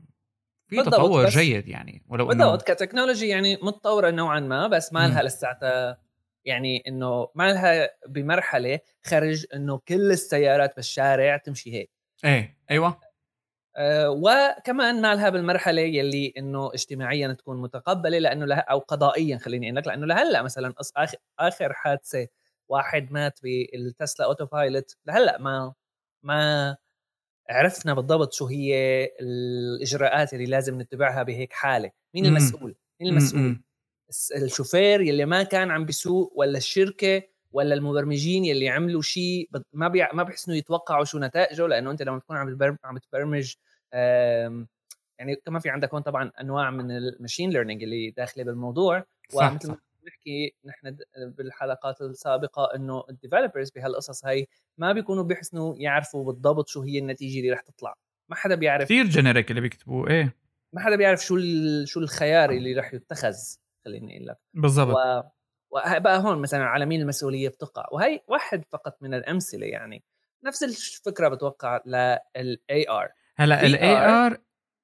في 0.67 0.83
تطور 0.83 1.29
جيد 1.29 1.67
يعني 1.67 2.03
ولو 2.07 2.31
إنه 2.31 2.45
بالضبط 2.45 2.71
كتكنولوجي 2.71 3.27
يعني 3.27 3.57
متطورة 3.61 4.11
نوعا 4.11 4.39
ما 4.39 4.67
بس 4.67 4.93
ما 4.93 5.07
لها 5.07 5.23
لساتها 5.23 5.97
يعني 6.45 6.83
إنه 6.87 7.27
ما 7.35 7.53
لها 7.53 7.89
بمرحلة 8.07 8.79
خرج 9.03 9.45
إنه 9.53 9.77
كل 9.87 10.11
السيارات 10.11 10.75
بالشارع 10.75 11.37
تمشي 11.37 11.73
هيك. 11.73 11.89
إيه 12.25 12.57
أيوه. 12.71 12.99
وكمان 14.07 15.01
ما 15.01 15.15
لها 15.15 15.29
بالمرحله 15.29 15.81
يلي 15.81 16.33
إنه 16.38 16.73
اجتماعيا 16.73 17.33
تكون 17.33 17.62
متقبلة 17.62 18.19
لأنه 18.19 18.45
لها 18.45 18.59
أو 18.59 18.79
قضائيا 18.79 19.38
خليني 19.38 19.67
أقول 19.67 19.77
لك 19.77 19.88
لأنه 19.88 20.05
لهلأ 20.05 20.41
مثلا 20.41 20.73
اخر 20.97 21.17
آخر 21.39 21.73
حادثة 21.73 22.27
واحد 22.69 23.12
مات 23.12 23.39
بالتسلا 23.43 24.25
autopilot 24.25 24.95
لهلأ 25.05 25.38
ما 25.38 25.73
ما 26.23 26.77
عرفنا 27.49 27.93
بالضبط 27.93 28.33
شو 28.33 28.45
هي 28.45 28.75
الإجراءات 29.21 30.33
اللي 30.33 30.45
لازم 30.45 30.81
نتبعها 30.81 31.23
بهيك 31.23 31.53
حالة. 31.53 31.91
مين 32.15 32.25
المسؤول؟ 32.25 32.75
مين 33.01 33.09
المسؤول؟ 33.12 33.62
الشوفير 34.36 35.01
يلي 35.01 35.25
ما 35.25 35.43
كان 35.43 35.71
عم 35.71 35.86
بيسوق 35.86 36.33
ولا 36.36 36.57
الشركة 36.57 37.23
ولا 37.53 37.75
المبرمجين 37.75 38.45
يلي 38.45 38.69
عملوا 38.69 39.01
شيء 39.01 39.49
ما 39.73 39.87
بي... 39.87 40.07
ما 40.13 40.23
بيحسنوا 40.23 40.57
يتوقعوا 40.57 41.03
شو 41.03 41.19
نتائجه؟ 41.19 41.67
لأنه 41.67 41.91
أنت 41.91 42.01
لما 42.01 42.19
تكون 42.19 42.37
عم 42.37 42.77
عم 42.83 42.97
تبرمج 42.97 43.53
يعني 45.19 45.35
كمان 45.45 45.59
في 45.59 45.69
عندك 45.69 45.93
هون 45.93 46.01
طبعا 46.01 46.31
أنواع 46.41 46.71
من 46.71 46.91
ال 46.91 46.99
machine 46.99 47.49
learning 47.49 47.84
اللي 47.83 48.09
داخلة 48.11 48.43
بالموضوع. 48.43 49.03
ومثل 49.33 49.69
ما 49.69 49.77
نحكي 50.07 50.55
نحن 50.65 50.97
بالحلقات 51.15 52.01
السابقة 52.01 52.75
إنه 52.75 53.03
ال 53.10 53.15
developers 53.15 53.71
بهالقصص 53.71 54.25
هاي 54.25 54.47
ما 54.77 54.93
بيكونوا 54.93 55.23
بيحسنوا 55.23 55.75
يعرفوا 55.77 56.25
بالضبط 56.25 56.67
شو 56.67 56.81
هي 56.81 56.99
النتيجة 56.99 57.39
اللي 57.39 57.51
رح 57.51 57.61
تطلع. 57.61 57.93
ما 58.29 58.35
حدا 58.35 58.55
بيعرف 58.55 58.85
كثير 58.85 59.05
generic 59.06 59.49
اللي 59.49 59.61
بيكتبوه 59.61 60.09
إيه. 60.09 60.35
ما 60.73 60.81
حدا 60.81 60.95
بيعرف 60.95 61.25
شو 61.25 61.37
شو 61.85 61.99
الخيار 61.99 62.51
اللي 62.51 62.73
رح 62.73 62.93
يتخذ 62.93 63.35
خليني 63.85 64.17
أقول 64.17 64.27
لك. 64.27 64.37
بالضبط. 64.53 64.95
و... 64.95 65.21
وبقى 65.73 66.19
هون 66.19 66.41
مثلا 66.41 66.63
على 66.65 66.86
مين 66.86 67.01
المسؤولية 67.01 67.49
بتقع؟ 67.49 67.86
وهي 67.91 68.21
واحد 68.27 68.65
فقط 68.71 68.97
من 69.01 69.13
الأمثلة 69.13 69.67
يعني. 69.67 70.03
نفس 70.43 70.63
الفكرة 70.63 71.27
بتوقع 71.27 71.81
لل 71.86 72.89
AR 72.89 73.10
هلأ 73.36 73.65
ال 73.65 73.95
AR 73.97 74.38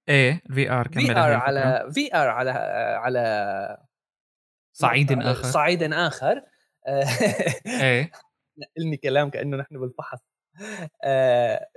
إيه 0.10 0.41
ال 0.50 0.72
VR 0.72 0.89
VR 0.89 1.34
على 1.34 1.89
VR 1.93 2.28
على 2.28 2.52
على 3.02 3.78
صعيد 4.73 5.12
آخر. 5.12 5.43
صعيد 5.43 5.84
آخر. 5.84 6.41
إيه. 7.82 8.12
نقلني 8.58 8.97
كلام 8.97 9.30
كأنه 9.30 9.58
نحن 9.58 9.80
بالفحص 9.80 10.19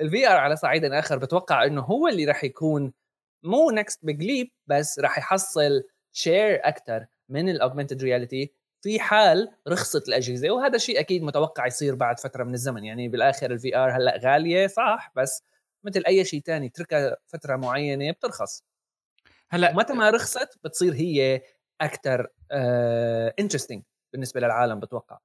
ال 0.01 0.29
VR 0.29 0.37
على 0.37 0.57
صعيد 0.57 0.85
آخر 0.85 1.19
بتوقع 1.19 1.65
إنه 1.65 1.83
هو 1.83 2.09
اللي 2.09 2.25
راح 2.25 2.45
يكون 2.45 2.93
مو 3.43 3.71
next 3.71 4.05
big 4.05 4.23
leap 4.23 4.51
بس 4.67 4.99
راح 4.99 5.19
يحصل 5.19 5.83
share 6.13 6.61
أكثر 6.65 7.07
من 7.29 7.49
ال 7.49 7.54
augmented 7.54 8.03
reality 8.03 8.55
في 8.83 9.01
حال 9.01 9.49
رخصت 9.69 10.09
الأجهزة 10.09 10.51
وهذا 10.51 10.77
الشيء 10.77 11.01
أكيد 11.01 11.23
متوقع 11.23 11.67
يصير 11.67 11.95
بعد 11.95 12.21
فترة 12.21 12.45
من 12.45 12.55
الزمن. 12.55 12.85
يعني 12.85 13.09
بالآخر 13.09 13.51
ال 13.51 13.77
VR 13.77 13.97
هلأ 13.97 14.21
غالية 14.25 14.67
صح 14.67 15.13
بس 15.17 15.45
مثل 15.85 16.03
أي 16.07 16.25
شيء 16.25 16.41
تاني 16.41 16.69
تركها 16.69 17.17
فترة 17.27 17.57
معينة 17.57 18.13
بترخص. 18.13 18.65
هلأ 19.51 19.73
متى 19.75 19.93
ما 19.93 20.11
رخصت 20.11 20.59
بتصير 20.65 20.95
هي 20.95 21.43
أكثر 21.81 22.27
interesting 23.39 23.83
uh, 23.83 23.87
بالنسبة 24.13 24.41
للعالم 24.41 24.81
بتوقع. 24.81 25.19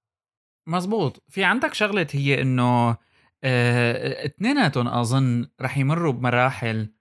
مزبوط. 0.67 1.24
في 1.30 1.43
عندك 1.43 1.74
شغلة 1.74 2.08
هي 2.12 2.41
إنه 2.41 2.98
آه، 3.43 4.26
اثنيناتهم 4.26 4.88
أظن 4.88 5.48
رح 5.62 5.78
يمروا 5.78 6.13
بمراحل 6.13 6.93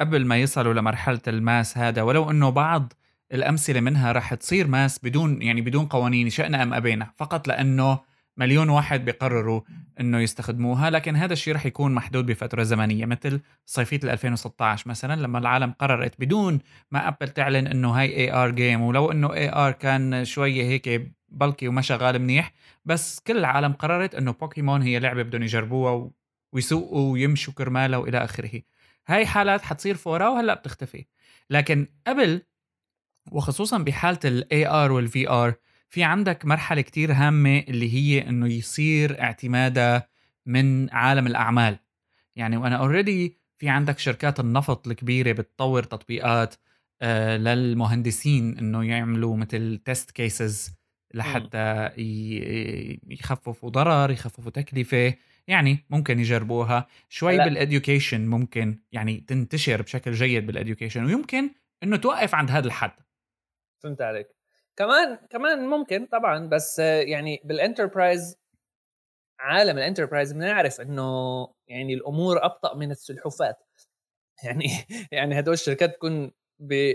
قبل 0.00 0.26
ما 0.26 0.36
يصلوا 0.36 0.74
لمرحلة 0.74 1.20
ال 1.28 1.38
mass 1.38 1.78
هذا 1.78 2.02
ولو 2.02 2.30
إنه 2.30 2.50
بعض 2.50 2.92
الأمثلة 3.32 3.80
منها 3.80 4.12
رح 4.12 4.34
تصير 4.34 4.66
mass 4.66 4.98
بدون 5.02 5.42
يعني 5.42 5.60
بدون 5.60 5.86
قوانين 5.86 6.30
شئنا 6.30 6.62
أم 6.62 6.74
أبينا. 6.74 7.10
فقط 7.16 7.48
لأنه 7.48 8.00
مليون 8.38 8.68
واحد 8.68 9.04
بيقرروا 9.04 9.60
إنه 10.00 10.20
يستخدموها 10.20 10.90
لكن 10.90 11.16
هذا 11.16 11.32
الشيء 11.32 11.54
رح 11.54 11.66
يكون 11.66 11.94
محدود 11.94 12.26
بفترة 12.26 12.62
زمنية 12.62 13.06
مثل 13.06 13.40
صيفية 13.66 14.00
2016 14.12 14.88
مثلا 14.88 15.20
لما 15.20 15.38
العالم 15.38 15.72
قررت 15.78 16.20
بدون 16.20 16.58
ما 16.90 17.08
أبل 17.08 17.28
تعلن 17.28 17.66
إنه 17.66 17.90
هاي 17.90 18.16
AR 18.16 18.50
game 18.50 18.80
ولو 18.80 19.12
إنه 19.12 19.34
AR 19.34 19.72
كان 19.72 20.24
شوية 20.24 20.62
هيك 20.62 21.12
بلكي 21.28 21.68
وما 21.68 21.82
شغال 21.82 22.18
منيح 22.18 22.52
بس 22.84 23.20
كل 23.20 23.38
العالم 23.38 23.72
قررت 23.72 24.14
إنه 24.14 24.32
بوكيمون 24.32 24.82
هي 24.82 24.98
لعبة 24.98 25.22
بدهم 25.22 25.42
يجربوها 25.42 26.10
ويسوقوا 26.52 27.12
ويمشوا 27.12 27.52
كرمالها 27.52 27.98
وإلى 27.98 28.24
آخره. 28.24 28.62
هاي 29.06 29.26
حالات 29.26 29.62
حتصير 29.62 29.94
فورا 29.94 30.28
وهلأ 30.28 30.54
بتختفي. 30.54 31.06
لكن 31.50 31.86
قبل 32.06 32.42
وخصوصا 33.32 33.78
بحالة 33.78 34.18
ال 34.24 34.66
AR 34.66 34.92
وال 34.92 35.28
VR 35.28 35.54
في 35.88 36.02
عندك 36.02 36.46
مرحلة 36.46 36.80
كتير 36.80 37.12
هامة 37.12 37.58
اللي 37.58 37.94
هي 37.94 38.28
إنه 38.28 38.48
يصير 38.48 39.20
اعتمادها 39.22 40.08
من 40.46 40.90
عالم 40.90 41.26
الأعمال. 41.26 41.78
يعني 42.36 42.56
وأنا 42.56 42.76
already 42.76 43.38
في 43.58 43.68
عندك 43.68 43.98
شركات 43.98 44.40
النفط 44.40 44.88
الكبيرة 44.88 45.32
بتطور 45.32 45.82
تطبيقات 45.82 46.54
آه، 47.02 47.36
للمهندسين 47.36 48.58
إنه 48.58 48.84
يعملوا 48.84 49.36
مثل 49.36 49.78
test 49.84 50.10
cases 50.10 50.70
لحتى 51.14 51.90
يخففوا 53.06 53.70
ضرر 53.70 54.10
يخففوا 54.10 54.50
تكلفة. 54.50 55.14
يعني 55.46 55.78
ممكن 55.90 56.20
يجربوها. 56.20 56.86
شوي 57.08 57.38
بال 57.38 57.54
education 57.54 58.26
ممكن 58.26 58.78
يعني 58.92 59.24
تنتشر 59.26 59.82
بشكل 59.82 60.12
جيد 60.12 60.46
بال 60.46 60.56
education 60.56 61.04
ويمكن 61.04 61.50
إنه 61.82 61.96
توقف 61.96 62.34
عند 62.34 62.50
هذا 62.50 62.66
الحد. 62.66 62.92
فهمت 63.80 64.02
عليك. 64.02 64.28
كمان 64.76 65.16
كمان 65.30 65.66
ممكن 65.66 66.06
طبعا 66.06 66.48
بس 66.48 66.78
يعني 66.78 67.40
بال 67.44 67.59
enterprise 67.59 68.36
عالم 69.40 69.78
ال 69.78 69.83
enterprise 69.83 70.32
بنعرف 70.32 70.80
إنه 70.80 71.02
يعني 71.68 71.94
الأمور 71.94 72.44
أبطأ 72.44 72.74
من 72.74 72.90
السلحفات 72.90 73.56
يعني 74.44 74.66
يعني 75.12 75.38
هدول 75.38 75.54
الشركات 75.54 75.94
تكون 75.94 76.32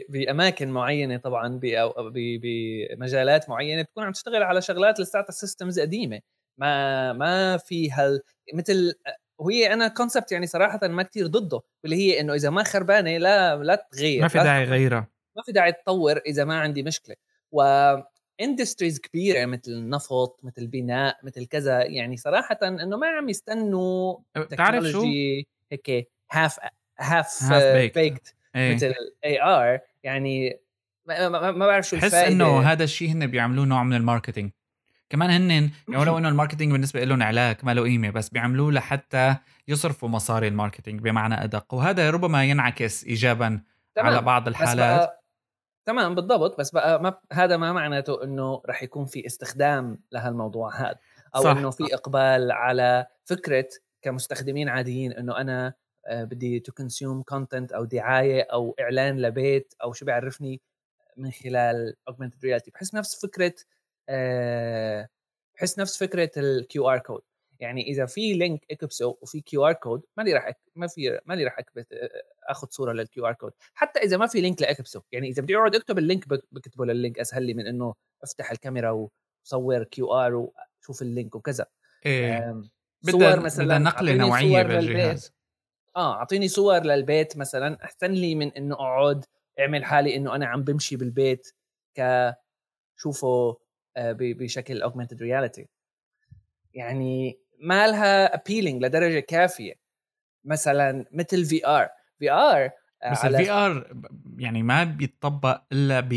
بأماكن 0.09 0.69
معينة 0.69 1.17
طبعا 1.17 1.59
بمجالات 2.41 3.49
معينة 3.49 3.81
بتكون 3.81 4.03
عم 4.03 4.11
تشتغل 4.11 4.43
على 4.43 4.61
شغلات 4.61 4.99
لساتها 4.99 5.31
systems 5.31 5.79
قديمة. 5.79 6.21
ما 6.57 7.13
ما 7.13 7.57
في 7.57 7.91
هال 7.91 8.21
مثل 8.53 8.93
وهي 9.39 9.73
أنا 9.73 9.87
concept 9.87 10.31
يعني 10.31 10.47
صراحة 10.47 10.87
ما 10.87 11.03
كتير 11.03 11.27
ضده 11.27 11.61
اللي 11.85 11.95
هي 11.95 12.19
إنه 12.19 12.33
إذا 12.33 12.49
ما 12.49 12.63
خربانة 12.63 13.17
لا 13.17 13.55
لا 13.55 13.87
تغير 13.91 14.21
ما 14.21 14.27
في 14.27 14.37
داعي 14.39 14.63
غيرها. 14.63 15.12
ما 15.35 15.43
في 15.45 15.51
داعي 15.51 15.71
تطور 15.71 16.17
إذا 16.17 16.43
ما 16.43 16.59
عندي 16.59 16.83
مشكلة. 16.83 17.15
و 17.51 17.63
industries 18.41 18.99
كبيرة 18.99 19.45
مثل 19.45 19.71
النفط 19.71 20.39
مثل 20.43 20.61
البناء 20.61 21.17
مثل 21.23 21.45
كذا 21.45 21.83
يعني 21.83 22.17
صراحة 22.17 22.57
إنه 22.63 22.97
ما 22.97 23.07
عم 23.07 23.29
يستنوا 23.29 24.15
تعرف 24.57 24.83
شو؟ 24.83 25.05
هيك 25.71 26.09
half 26.31 26.59
half 26.99 27.53
baked 27.53 28.35
مثل 28.55 28.93
ال 29.25 29.41
AR 29.41 29.79
يعني 30.03 30.59
ما, 31.05 31.29
ما, 31.29 31.51
ما 31.51 31.67
بعرف 31.67 31.87
شو 31.87 31.95
بحس 31.95 32.13
إنه 32.13 32.61
هذا 32.61 32.83
الشيء 32.83 33.11
هن 33.11 33.27
بيعملوه 33.27 33.65
نوع 33.65 33.83
من 33.83 33.93
ال 33.93 33.99
marketing. 33.99 34.51
كمان 35.09 35.29
هن 35.29 35.51
يعني 35.51 35.71
ولو 36.01 36.17
إنه 36.17 36.29
ال 36.29 36.33
marketing 36.33 36.71
بالنسبة 36.71 37.03
لهم 37.03 37.23
علاك 37.23 37.63
ما 37.63 37.73
له 37.73 37.81
قيمة 37.81 38.09
بس 38.09 38.29
بيعملوه 38.29 38.71
لحتى 38.71 39.35
يصرفوا 39.67 40.09
مصاري 40.09 40.47
ال 40.47 40.53
marketing 40.53 41.01
بمعنى 41.01 41.43
أدق. 41.43 41.73
وهذا 41.73 42.09
ربما 42.09 42.43
ينعكس 42.43 43.03
ايجابا 43.03 43.61
تمام. 43.95 44.07
على 44.07 44.21
بعض 44.21 44.47
الحالات. 44.47 45.22
تمام 45.85 46.15
بالضبط 46.15 46.59
بس 46.59 46.71
بقى 46.71 47.03
ما 47.03 47.17
هذا 47.31 47.57
ما 47.57 47.73
معناته 47.73 48.23
إنه 48.23 48.61
رح 48.65 48.83
يكون 48.83 49.05
في 49.05 49.25
استخدام 49.25 49.99
لهالموضوع 50.11 50.75
هذا 50.81 50.99
أو 51.35 51.41
صح. 51.41 51.49
إنه 51.49 51.71
في 51.71 51.93
إقبال 51.93 52.51
على 52.51 53.05
فكرة 53.25 53.67
كمستخدمين 54.01 54.69
عاديين 54.69 55.13
إنه 55.13 55.37
أنا 55.37 55.73
آه، 56.07 56.23
بدي 56.23 56.59
to 56.59 56.71
consume 56.71 57.23
content 57.23 57.71
أو 57.71 57.85
دعاية 57.85 58.41
أو 58.41 58.75
إعلان 58.79 59.21
لبيت 59.21 59.73
أو 59.83 59.93
شو 59.93 60.05
بيعرفني 60.05 60.61
من 61.17 61.31
خلال 61.31 61.95
augmented 62.07 62.45
reality 62.45 62.71
بحس 62.71 62.95
نفس 62.95 63.25
فكرة 63.25 63.53
آه، 64.09 65.09
بحس 65.55 65.79
نفس 65.79 65.97
فكرة 65.97 66.31
ال 66.37 66.89
QR 66.89 66.99
code 66.99 67.21
يعني 67.63 67.81
إذا 67.81 68.05
في 68.05 68.33
link 68.33 68.65
اكبسه 68.71 69.17
وفي 69.21 69.41
QR 69.41 69.73
code 69.73 70.01
ماني 70.17 70.33
راح 70.33 70.51
ما 70.75 70.87
في 70.87 71.19
ماني 71.25 71.43
راح 71.43 71.59
آخذ 72.49 72.67
صورة 72.69 72.93
لل 72.93 73.27
QR 73.27 73.33
code 73.33 73.51
حتى 73.73 73.99
إذا 73.99 74.17
ما 74.17 74.27
في 74.27 74.41
link 74.41 74.61
لاكبسه. 74.61 75.03
يعني 75.11 75.29
إذا 75.29 75.41
بدي 75.41 75.55
أقعد 75.55 75.75
أكتب 75.75 75.97
ال 75.97 76.03
link 76.03 76.27
بكتبه 76.27 76.85
لل 76.85 76.97
link 76.97 77.19
أسهل 77.19 77.43
لي 77.43 77.53
من 77.53 77.67
إنه 77.67 77.93
أفتح 78.23 78.51
الكاميرا 78.51 79.09
وصور 79.45 79.83
QR 79.83 80.35
وشوف 80.35 81.01
ال 81.01 81.08
link 81.08 81.35
وكذا. 81.35 81.65
إيه. 82.05 82.61
صور 83.01 83.39
مثلا 83.39 83.77
نقلة 83.77 84.13
نوعية 84.13 84.63
بالجهاز. 84.63 85.31
آه 85.95 86.13
أعطيني 86.13 86.47
صور 86.47 86.79
للبيت 86.79 87.37
مثلا 87.37 87.83
أحسن 87.83 88.11
لي 88.11 88.35
من 88.35 88.51
إنه 88.51 88.75
أقعد 88.75 89.25
أعمل 89.59 89.85
حالي 89.85 90.15
إنه 90.15 90.35
أنا 90.35 90.45
عم 90.45 90.63
بمشي 90.63 90.95
بالبيت 90.95 91.47
ك 91.97 92.31
شوفه 92.97 93.57
آه، 93.97 94.15
بشكل 94.19 94.81
augmented 94.81 95.21
reality 95.21 95.67
يعني 96.73 97.42
ما 97.63 97.87
لها 97.87 98.35
appealing 98.35 98.83
لدرجة 98.83 99.19
كافية. 99.19 99.73
مثلا 100.45 101.05
مثل 101.11 101.45
VR 101.45 101.89
VR 102.19 102.71
بس 103.11 103.25
ال 103.25 103.49
VR 103.49 104.03
يعني 104.37 104.63
ما 104.63 104.83
بيتطبق 104.83 105.61
إلا 105.71 106.09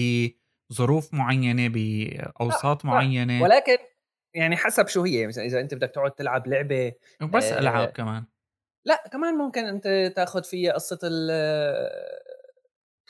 بظروف 0.70 1.14
معينة 1.14 1.68
بأوساط 1.68 2.84
معينة. 2.84 3.42
ولكن 3.42 3.76
يعني 4.34 4.56
حسب 4.56 4.88
شو 4.88 5.02
هي. 5.02 5.26
مثلا 5.26 5.44
إذا 5.44 5.60
أنت 5.60 5.74
بدك 5.74 5.90
تقعد 5.90 6.10
تلعب 6.10 6.46
لعبة 6.46 6.92
بس 7.20 7.44
آه 7.44 7.58
ألعاب 7.58 7.88
كمان. 7.88 8.24
لا 8.84 9.04
كمان 9.12 9.34
ممكن 9.34 9.64
أنت 9.64 10.12
تاخذ 10.16 10.44
فيها 10.44 10.72
قصة 10.72 10.98
ال 11.04 11.30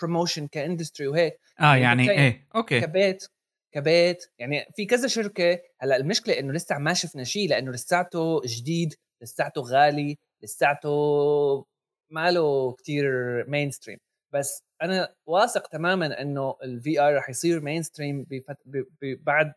promotion 0.03 0.47
ك 0.47 0.53
industry 0.53 1.07
وهيك. 1.07 1.41
آه 1.61 1.77
يعني, 1.77 2.07
يعني 2.07 2.11
إيه 2.11 2.49
okay. 2.57 2.81
كبيت 2.81 3.29
كبيت 3.75 4.25
يعني 4.39 4.65
في 4.77 4.87
كذا 4.87 5.09
شركة 5.09 5.61
هلأ 5.81 5.97
المشكلة 5.97 6.39
إنه 6.39 6.53
لسه 6.53 6.79
ما 6.79 6.95
شفنا 6.95 7.25
شيء 7.25 7.49
لأنه 7.49 7.71
لساته 7.71 8.41
جديد 8.45 8.95
لساته 9.23 9.61
غالي 9.61 10.19
لساته 10.43 10.91
ما 12.11 12.31
له 12.31 12.73
كثير 12.73 13.05
mainstream 13.49 13.99
بس 14.35 14.63
أنا 14.83 15.15
واثق 15.27 15.67
تماما 15.67 16.21
إنه 16.21 16.57
ال 16.63 17.01
VR 17.01 17.17
رح 17.17 17.31
يصير 17.31 17.61
mainstream 17.61 18.27
بعد 19.03 19.53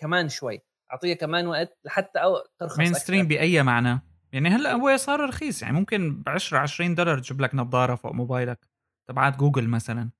كمان 0.00 0.28
شوي. 0.28 0.60
أعطيه 0.92 1.14
كمان 1.14 1.46
وقت 1.46 1.78
لحتى 1.84 2.18
أو 2.18 2.36
ترخص 2.58 2.78
mainstream 2.78 3.28
بأي 3.28 3.62
معنى؟ 3.62 4.00
يعني 4.32 4.48
هلأ 4.48 4.72
هو 4.72 4.96
صار 4.96 5.20
رخيص 5.20 5.62
يعني 5.62 5.74
ممكن 5.74 6.22
ب 6.22 6.28
10 6.28 6.58
20 6.58 6.94
دولار 6.94 7.18
تجيب 7.18 7.40
لك 7.40 7.54
نظارة 7.54 7.94
فوق 7.94 8.12
موبايلك 8.12 8.68
تبعات 9.08 9.36
جوجل 9.36 9.68
مثلا. 9.68 10.10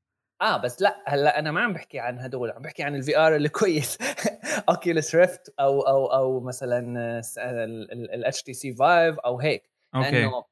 آه 0.43 0.57
بس 0.57 0.83
لا 0.83 1.03
هلأ 1.07 1.39
أنا 1.39 1.51
ما 1.51 1.61
عم 1.61 1.73
بحكي 1.73 1.99
عن 1.99 2.19
هدول 2.19 2.51
عم 2.51 2.63
بحكي 2.63 2.83
عن 2.83 2.95
ال 2.95 3.19
VR 3.19 3.37
اللي 3.37 3.49
كويس. 3.49 3.99
Oculus 4.69 5.15
Rift 5.15 5.55
أو 5.61 5.81
أو 5.81 6.07
أو 6.07 6.41
مثلا 6.41 6.79
ال 8.15 8.43
HTC 8.43 8.75
Vive 8.75 9.19
أو 9.19 9.41
هيك. 9.41 9.71
okay. 9.95 10.11
لأنه 10.11 10.45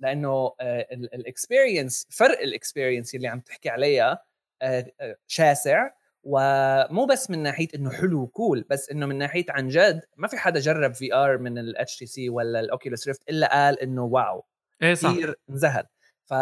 لأنه 0.00 0.52
ال 0.92 1.02
experience 1.02 2.06
فرق 2.10 2.40
ال 2.40 2.47
experience 2.47 3.14
اللي 3.14 3.28
عم 3.28 3.40
تحكي 3.40 3.68
عليها 3.68 4.24
آه، 4.62 4.92
آه، 5.00 5.16
شاسع. 5.26 5.90
ومو 6.22 7.06
بس 7.06 7.30
من 7.30 7.42
ناحية 7.42 7.68
إنه 7.74 7.90
حلو 7.90 8.22
و 8.22 8.30
cool 8.30 8.64
بس 8.70 8.90
إنه 8.90 9.06
من 9.06 9.18
ناحية 9.18 9.44
عن 9.48 9.68
جد 9.68 10.00
ما 10.16 10.28
في 10.28 10.36
حدا 10.36 10.60
جرب 10.60 10.94
VR 10.94 11.38
من 11.38 11.58
ال 11.58 11.96
HTC 11.96 12.28
ولا 12.28 12.60
ال 12.60 12.67
Oculus 12.67 13.08
Rift 13.08 13.22
إلا 13.30 13.52
قال 13.52 13.80
إنه 13.80 14.04
wow. 14.04 14.44
إيه 14.82 14.94
صح. 14.94 15.12
كثير 15.12 15.34
انذهل 15.50 15.84
ف 16.24 16.34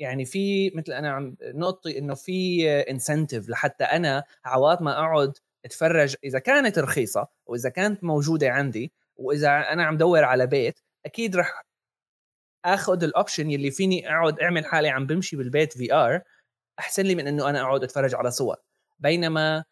يعني 0.00 0.24
في 0.24 0.70
مثل 0.70 0.92
أنا 0.92 1.10
عم 1.10 1.36
نقطي 1.42 1.98
إنه 1.98 2.14
في 2.14 2.70
incentive 2.70 3.48
لحتى 3.48 3.84
أنا 3.84 4.24
عوض 4.44 4.82
ما 4.82 4.92
أقعد 4.92 5.32
أتفرج 5.64 6.16
إذا 6.24 6.38
كانت 6.38 6.78
رخيصة 6.78 7.28
واذا 7.46 7.68
كانت 7.70 8.04
موجودة 8.04 8.50
عندي 8.50 8.92
وإذا 9.16 9.48
أنا 9.48 9.84
عم 9.84 9.96
دور 9.96 10.24
على 10.24 10.46
بيت 10.46 10.80
أكيد 11.06 11.36
رح 11.36 11.64
آخذ 12.64 13.04
ال 13.04 13.11
option 13.11 13.50
يلي 13.50 13.70
فيني 13.70 14.08
أقعد 14.08 14.40
أعمل 14.40 14.64
حالي 14.66 14.88
عم 14.88 15.06
بمشي 15.06 15.36
بالبيت 15.36 15.72
VR 15.78 16.22
أحسن 16.78 17.02
لي 17.02 17.14
من 17.14 17.26
إنه 17.28 17.50
أنا 17.50 17.60
أقعد 17.62 17.84
أتفرج 17.84 18.14
على 18.14 18.30
صور. 18.30 18.56
بينما 18.98 19.64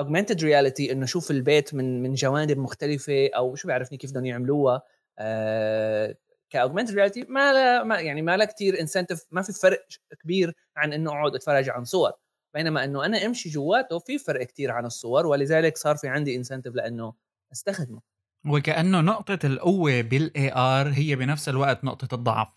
augmented 0.00 0.40
reality 0.40 0.90
إنه 0.90 1.04
أشوف 1.04 1.30
البيت 1.30 1.74
من 1.74 2.02
من 2.02 2.14
جوانب 2.14 2.58
مختلفة 2.58 3.30
أو 3.36 3.54
شو 3.54 3.68
بيعرفني 3.68 3.98
كيف 3.98 4.10
بدهم 4.10 4.26
يعملوها 4.26 4.82
آه 5.18 6.16
ك 6.50 6.54
augmented 6.54 6.94
reality 6.94 7.26
ما 7.28 7.52
لا 7.52 7.84
ما 7.84 8.00
يعني 8.00 8.22
ما 8.22 8.36
لا 8.36 8.44
كثير 8.44 8.80
incentive 8.80 9.26
ما 9.30 9.42
في 9.42 9.52
فرق 9.52 9.86
كبير 10.22 10.54
عن 10.76 10.92
إنه 10.92 11.10
أقعد 11.10 11.34
أتفرج 11.34 11.68
عن 11.68 11.84
صور. 11.84 12.12
بينما 12.54 12.84
إنه 12.84 13.06
أنا 13.06 13.26
أمشي 13.26 13.48
جواته 13.48 13.98
في 13.98 14.18
فرق 14.18 14.46
كثير 14.46 14.70
عن 14.70 14.86
الصور 14.86 15.26
ولذلك 15.26 15.76
صار 15.76 15.96
في 15.96 16.08
عندي 16.08 16.36
incentive 16.36 16.74
لأنه 16.74 17.14
أستخدمه. 17.52 18.00
وكأنه 18.46 19.00
نقطة 19.00 19.38
القوة 19.44 20.00
بال 20.00 20.52
AR 20.52 20.88
هي 20.88 21.16
بنفس 21.16 21.48
الوقت 21.48 21.84
نقطة 21.84 22.14
الضعف. 22.14 22.48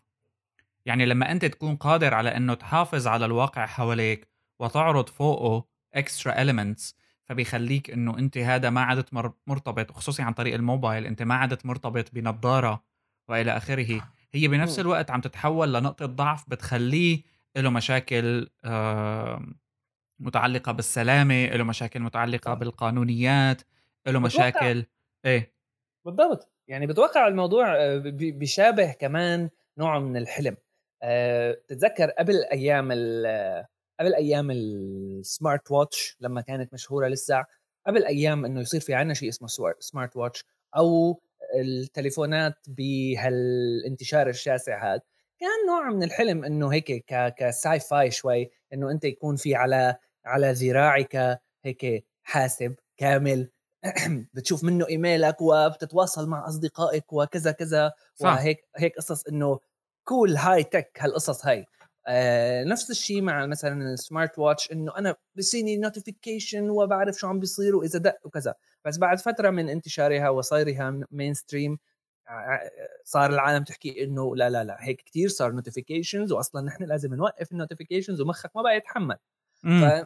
يعني 0.85 1.05
لما 1.05 1.31
أنت 1.31 1.45
تكون 1.45 1.75
قادر 1.75 2.13
على 2.13 2.37
إنه 2.37 2.53
تحافظ 2.53 3.07
على 3.07 3.25
الواقع 3.25 3.65
حواليك 3.65 4.27
وتعرض 4.59 5.09
فوقه 5.09 5.65
extra 5.93 6.41
elements 6.41 6.95
فبيخليك 7.29 7.91
إنه 7.91 8.17
أنت 8.17 8.37
هذا 8.37 8.69
ما 8.69 8.81
عدت 8.81 9.13
مرتبط 9.47 9.91
خصوصي 9.91 10.21
عن 10.21 10.33
طريق 10.33 10.53
الموبايل 10.53 11.05
أنت 11.05 11.21
ما 11.23 11.35
عدت 11.35 11.65
مرتبط 11.65 12.13
بنظارة 12.13 12.83
وإلى 13.31 13.57
آخره. 13.57 14.07
هي 14.33 14.47
بنفس 14.47 14.79
الوقت 14.79 15.11
عم 15.11 15.21
تتحول 15.21 15.73
لنقطة 15.73 16.05
ضعف 16.05 16.49
بتخليه 16.49 17.21
له 17.57 17.69
مشاكل 17.69 18.49
متعلقة 20.19 20.71
بالسلامة 20.71 21.45
له 21.45 21.63
مشاكل 21.63 21.99
متعلقة 21.99 22.53
بالقانونيات 22.53 23.61
له 24.07 24.19
مشاكل. 24.19 24.85
إيه. 25.25 25.53
بالضبط. 26.05 26.51
يعني 26.67 26.87
بتوقع 26.87 27.27
الموضوع 27.27 27.75
آه، 27.75 27.97
بيشابه 28.15 28.91
كمان 28.91 29.49
نوع 29.77 29.99
من 29.99 30.17
الحلم. 30.17 30.57
أه 31.03 31.57
تتذكر 31.67 32.09
قبل 32.09 32.43
أيام 32.51 32.91
قبل 33.99 34.15
أيام 34.15 34.51
السمارت 34.51 35.71
واتش 35.71 36.17
لما 36.19 36.41
كانت 36.41 36.73
مشهورة 36.73 37.07
لسه 37.07 37.45
قبل 37.87 38.05
أيام 38.05 38.45
إنه 38.45 38.61
يصير 38.61 38.81
في 38.81 38.93
عنا 38.93 39.13
شيء 39.13 39.29
اسمه 39.29 39.47
smart 39.79 40.17
watch 40.17 40.45
أو 40.77 41.21
التليفونات 41.55 42.55
بهالانتشار 42.67 44.29
الشاسع 44.29 44.93
هذا 44.93 45.01
كان 45.39 45.49
نوع 45.67 45.89
من 45.89 46.03
الحلم 46.03 46.45
إنه 46.45 46.73
هيك 46.73 47.05
ك 47.37 47.79
sci-fi 47.79 48.11
شوي 48.11 48.51
إنه 48.73 48.91
أنت 48.91 49.03
يكون 49.03 49.35
في 49.35 49.55
على 49.55 49.95
على 50.25 50.51
ذراعك 50.51 51.39
هيك 51.65 52.05
حاسب 52.23 52.75
كامل 52.97 53.49
بتشوف 54.33 54.63
منه 54.63 54.87
إيميلك 54.87 55.41
وبتتواصل 55.41 56.29
مع 56.29 56.47
أصدقائك 56.47 57.13
وكذا 57.13 57.51
كذا. 57.51 57.91
وهيك 58.21 58.65
هيك 58.77 58.95
قصص 58.97 59.27
إنه 59.27 59.59
cool 60.03 60.35
high 60.37 60.63
tech 60.63 60.97
هالقصص 60.99 61.45
هاي 61.45 61.65
آه 62.07 62.63
نفس 62.63 62.91
الشيء 62.91 63.21
مع 63.21 63.45
مثلا 63.45 63.93
ال 63.93 64.01
smart 64.01 64.39
watch 64.39 64.71
إنه 64.71 64.97
أنا 64.97 65.15
بصيني 65.35 65.77
notification 65.77 66.69
وبعرف 66.69 67.15
شو 67.15 67.27
عم 67.27 67.39
بيصير 67.39 67.75
وإذا 67.75 67.99
دق 67.99 68.17
وكذا. 68.23 68.53
بس 68.85 68.97
بعد 68.97 69.19
فترة 69.19 69.49
من 69.49 69.69
انتشارها 69.69 70.29
وصيرها 70.29 70.99
mainstream 71.11 71.77
صار 73.03 73.29
العالم 73.29 73.63
تحكي 73.63 74.03
إنه 74.03 74.35
لا 74.35 74.49
لا 74.49 74.63
لا 74.63 74.77
هيك 74.79 75.01
كثير 75.01 75.29
صار 75.29 75.51
notifications 75.51 76.31
واصلا 76.31 76.61
نحن 76.61 76.83
لازم 76.83 77.13
نوقف 77.15 77.51
ال 77.51 77.56
notifications 77.56 78.21
ومخك 78.21 78.55
ما 78.55 78.61
بقى 78.61 78.77
يتحمل. 78.77 79.17
ف... 79.63 80.05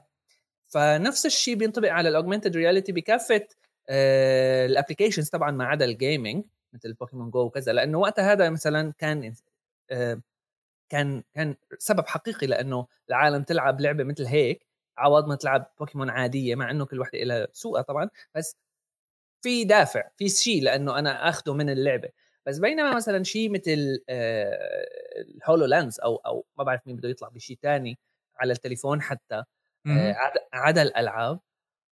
فنفس 0.68 1.26
الشيء 1.26 1.56
بينطبق 1.56 1.90
على 1.90 2.10
ال 2.10 2.14
augmented 2.14 2.56
reality 2.56 2.92
بكافة 2.92 3.48
آه 3.90 4.66
ال 4.66 4.71
applications 4.71 5.30
طبعا 5.30 5.52
ما 5.52 5.66
عدا 5.66 5.86
ال 5.86 5.94
gaming 5.94 6.46
مثل 6.74 6.94
Pokémon 6.94 7.30
Go 7.30 7.40
وكذا 7.40 7.74
لأنه 7.74 7.98
وقتها 8.00 8.32
هذا 8.32 8.50
مثلا 8.50 8.94
كان 8.98 9.34
آه 9.92 10.22
كان 10.90 11.24
كان 11.34 11.56
سبب 11.80 12.08
حقيقي 12.08 12.48
لأنه 12.48 12.88
العالم 13.10 13.44
تلعب 13.44 13.82
لعبة 13.82 14.04
مثل 14.04 14.26
هيك 14.26 14.66
عوض 14.98 15.28
ما 15.28 15.36
تلعب 15.36 15.72
بوكيمون 15.80 16.10
عادية 16.10 16.56
مع 16.56 16.72
إنه 16.72 16.86
كل 16.86 17.00
وحده 17.00 17.20
لها 17.20 17.48
سوقها 17.52 17.82
طبعا 17.82 18.10
بس 18.36 18.58
في 19.44 19.64
دافع 19.66 20.10
في 20.18 20.30
شيء 20.30 20.64
لأنه 20.64 21.00
أنا 21.00 21.30
اخذه 21.30 21.54
من 21.54 21.70
اللعبة. 21.70 22.10
بس 22.46 22.60
بينما 22.60 22.96
مثلا 22.96 23.24
شيء 23.24 23.50
مثل 23.52 24.00
ال 24.10 25.66
HoloLens 25.66 26.00
أو 26.00 26.16
أو 26.16 26.46
ما 26.58 26.64
بعرف 26.64 26.88
مين 26.88 26.96
بده 26.96 27.10
يطلع 27.10 27.28
بشيء 27.30 27.58
ثاني 27.62 28.00
على 28.38 28.54
التليفون 28.54 29.02
حتى 29.02 29.44
آه، 29.88 30.16
عدا 30.54 30.82
الألعاب 30.82 31.40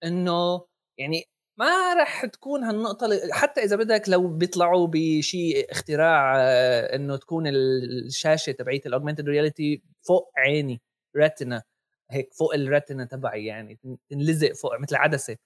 إنه 0.03 0.65
يعني 0.97 1.25
ما 1.59 1.93
راح 1.93 2.25
تكون 2.25 2.63
هالنقطة 2.63 3.07
حتى 3.31 3.63
إذا 3.63 3.75
بدك 3.75 4.03
لو 4.07 4.27
بيطلعوا 4.27 4.87
بشيء 4.87 5.71
اختراع 5.71 6.35
آه، 6.37 6.95
إنه 6.95 7.17
تكون 7.17 7.47
الشاشة 7.47 8.51
تبعية 8.51 8.81
ال 8.85 8.90
augmented 8.90 9.29
reality 9.29 9.83
فوق 10.07 10.31
عيني 10.37 10.81
ريتنا 11.17 11.63
هيك 12.11 12.33
فوق 12.33 12.53
الريتنا 12.53 13.05
تبعي 13.05 13.45
يعني 13.45 13.79
تنلزق 14.09 14.53
فوق 14.53 14.79
مثل 14.79 14.95
عدسة 14.95 15.37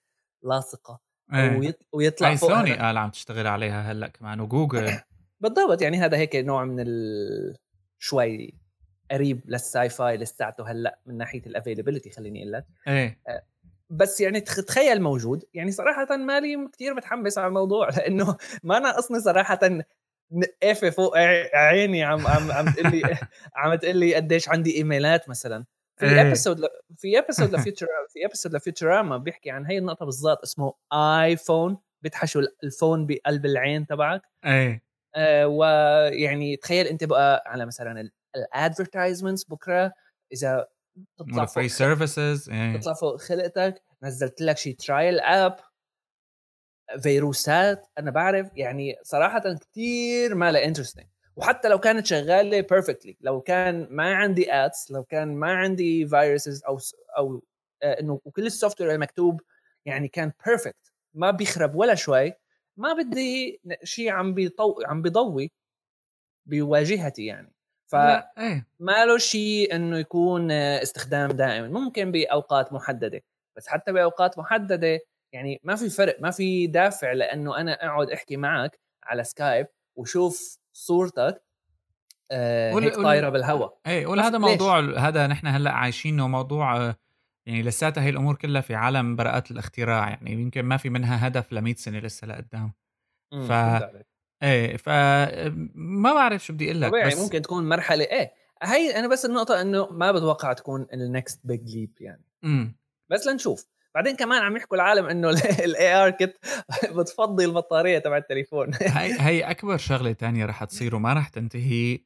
لاصقة. 0.42 1.00
إيه. 1.32 1.74
ويطلع 1.92 2.28
هاي 2.28 2.36
سوني 2.36 2.72
قال 2.72 2.96
عم 2.96 3.10
تشتغل 3.10 3.46
عليها 3.46 3.92
هلأ 3.92 4.08
كمان 4.08 4.40
وجوجل. 4.40 4.92
بالضبط 5.40 5.82
يعني 5.82 5.96
هذا 5.96 6.16
هيك 6.16 6.36
نوع 6.36 6.64
من 6.64 6.80
ال... 6.80 7.56
شوي 7.98 8.54
قريب 9.10 9.40
لل 9.46 9.88
sci-fi 9.88 10.16
لساته 10.16 10.70
هلأ 10.70 10.98
من 11.06 11.16
ناحية 11.16 11.42
ال 11.46 11.51
availability 11.51 12.10
خليني 12.10 12.42
أقول 12.42 12.52
لك. 12.52 12.66
إيه. 12.88 13.20
آه، 13.28 13.42
بس 13.94 14.20
يعني 14.20 14.40
تخيل 14.40 15.02
موجود. 15.02 15.44
يعني 15.54 15.70
صراحة 15.72 16.16
مالي 16.16 16.68
كثير 16.72 16.94
متحمس 16.94 17.38
على 17.38 17.46
الموضوع 17.46 17.88
لأنه 17.96 18.36
ما 18.62 18.78
ناقصني 18.78 19.20
صراحة 19.20 19.60
نقافه 20.32 20.90
فوق 20.90 21.16
عيني 21.54 22.02
عم 22.02 22.26
عم 22.26 22.52
عم 22.52 22.68
تقول 22.68 22.90
لي 22.92 23.02
عم 23.56 23.74
تقول 23.74 23.96
لي 23.96 24.14
قديش 24.14 24.48
عندي 24.48 24.76
إيميلات 24.76 25.28
مثلا. 25.28 25.64
في 25.96 26.20
episode 26.20 26.60
ل... 26.60 26.66
في 26.96 27.18
episode 27.18 27.54
ل 27.54 27.59
Future 27.59 27.86
في 28.12 28.26
episode 28.26 28.54
ل 28.54 28.61
Futurama 28.61 29.16
بيحكي 29.16 29.50
عن 29.50 29.66
هي 29.66 29.78
النقطة 29.78 30.04
بالضبط 30.04 30.42
اسمه 30.42 30.74
eyePhone 30.92 31.78
بتحشوا 32.02 32.42
ال 32.64 32.71
phone 32.71 33.06
بقلب 33.06 33.46
العين 33.46 33.86
تبعك. 33.86 34.22
إيه. 34.44 34.82
آه 35.14 35.46
ويعني 35.46 36.56
تخيل 36.56 36.86
أنت 36.86 37.04
بقى 37.04 37.42
على 37.46 37.66
مثلا 37.66 38.10
ال 38.36 38.43
advertisements 38.43 39.44
بكرة 39.44 39.92
إذا 40.32 40.66
تطلع 41.18 41.44
فري 41.44 41.68
سيرفيسز 41.68 42.44
تطلع 42.44 42.94
فوق 42.94 43.16
خلقتك 43.16 43.82
نزلت 44.02 44.40
لك 44.40 44.58
شي 44.58 44.72
trial 44.72 45.20
app 45.20 45.56
فيروسات 47.02 47.86
أنا 47.98 48.10
بعرف 48.10 48.50
يعني 48.54 48.96
صراحة 49.02 49.42
كثير 49.54 50.34
ما 50.34 50.52
لها 50.52 50.64
interesting 50.64 51.06
وحتى 51.36 51.68
لو 51.68 51.78
كانت 51.78 52.06
شغالة 52.06 52.60
perfectly 52.60 53.16
لو 53.20 53.40
كان 53.40 53.88
ما 53.90 54.14
عندي 54.14 54.52
ads 54.52 54.86
لو 54.90 55.04
كان 55.04 55.36
ما 55.36 55.52
عندي 55.52 56.06
viruses 56.08 56.64
أو 56.64 56.78
أو 57.18 57.42
آه، 57.82 58.00
إنه 58.00 58.20
وكل 58.24 58.46
ال 58.46 58.80
software 58.80 58.94
المكتوب 58.94 59.40
يعني 59.86 60.08
كان 60.08 60.32
perfect 60.46 60.92
ما 61.14 61.30
بيخرب 61.30 61.74
ولا 61.74 61.94
شوي 61.94 62.32
ما 62.76 62.92
بدي 62.92 63.60
شيء 63.84 64.10
عم 64.10 64.34
بيطو 64.34 64.74
عم 64.86 65.02
بيضوي 65.02 65.52
بواجهتي 66.46 67.24
يعني. 67.26 67.54
ف 67.86 67.94
إيه. 67.94 68.66
ما 68.80 69.04
له 69.04 69.18
شيء 69.18 69.76
إنه 69.76 69.98
يكون 69.98 70.50
استخدام 70.50 71.30
دائم 71.30 71.72
ممكن 71.72 72.12
بأوقات 72.12 72.72
محددة. 72.72 73.22
بس 73.56 73.68
حتى 73.68 73.92
بأوقات 73.92 74.38
محددة 74.38 75.00
يعني 75.32 75.60
ما 75.64 75.76
في 75.76 75.90
فرق 75.90 76.20
ما 76.20 76.30
في 76.30 76.66
دافع 76.66 77.12
لإنه 77.12 77.60
أنا 77.60 77.86
أقعد 77.86 78.10
أحكي 78.10 78.36
معك 78.36 78.80
على 79.04 79.24
سكايب 79.24 79.66
وشوف 79.96 80.58
صورتك 80.72 81.42
آه 82.30 82.78
هيك 82.78 82.94
طايرة 82.94 83.28
بالهواء 83.28 83.78
إيه 83.86 84.06
ولهذا 84.06 84.38
موضوع 84.38 84.80
هذا 84.80 85.26
نحن 85.26 85.46
هلأ 85.46 85.72
عايشينه 85.72 86.28
موضوع 86.28 86.94
يعني 87.46 87.62
لساتها 87.62 88.02
هي 88.02 88.08
الأمور 88.08 88.36
كلها 88.36 88.60
في 88.60 88.74
عالم 88.74 89.16
براءات 89.16 89.50
الاختراع. 89.50 90.08
يعني 90.08 90.32
يمكن 90.32 90.62
ما 90.62 90.76
في 90.76 90.90
منها 90.90 91.26
هدف 91.26 91.52
ل 91.52 91.60
100 91.60 91.74
سنة 91.74 91.98
لسه 91.98 92.26
لقدام. 92.26 92.72
ف 93.32 93.52
إيه 94.44 94.76
ف 94.76 94.88
ما 95.74 96.14
بعرف 96.14 96.44
شو 96.44 96.52
بدي 96.52 96.70
أقول 96.70 96.80
لك 96.80 97.06
بس 97.06 97.18
ممكن 97.18 97.42
تكون 97.42 97.68
مرحلة 97.68 98.04
إيه 98.04 98.32
هي 98.62 98.98
أنا 98.98 99.08
بس 99.08 99.24
النقطة 99.24 99.60
إنه 99.60 99.88
ما 99.90 100.12
بتوقع 100.12 100.52
تكون 100.52 100.86
ال 100.92 101.02
next 101.02 101.40
big 101.44 101.76
leap 101.76 101.92
يعني. 102.00 102.24
امم 102.44 102.76
بس 103.10 103.26
لنشوف. 103.26 103.66
بعدين 103.94 104.16
كمان 104.16 104.42
عم 104.42 104.56
يحكوا 104.56 104.76
العالم 104.76 105.06
إنه 105.06 105.30
ال 105.64 105.94
AR 105.94 106.10
kit 106.10 106.36
بتفضي 106.96 107.44
البطارية 107.44 107.98
تبع 107.98 108.16
التليفون. 108.16 108.70
هي 108.82 109.20
هي 109.20 109.42
أكبر 109.42 109.76
شغلة 109.76 110.12
تانية 110.12 110.46
رح 110.46 110.64
تصير 110.64 110.96
وما 110.96 111.12
رح 111.12 111.28
تنتهي 111.28 112.04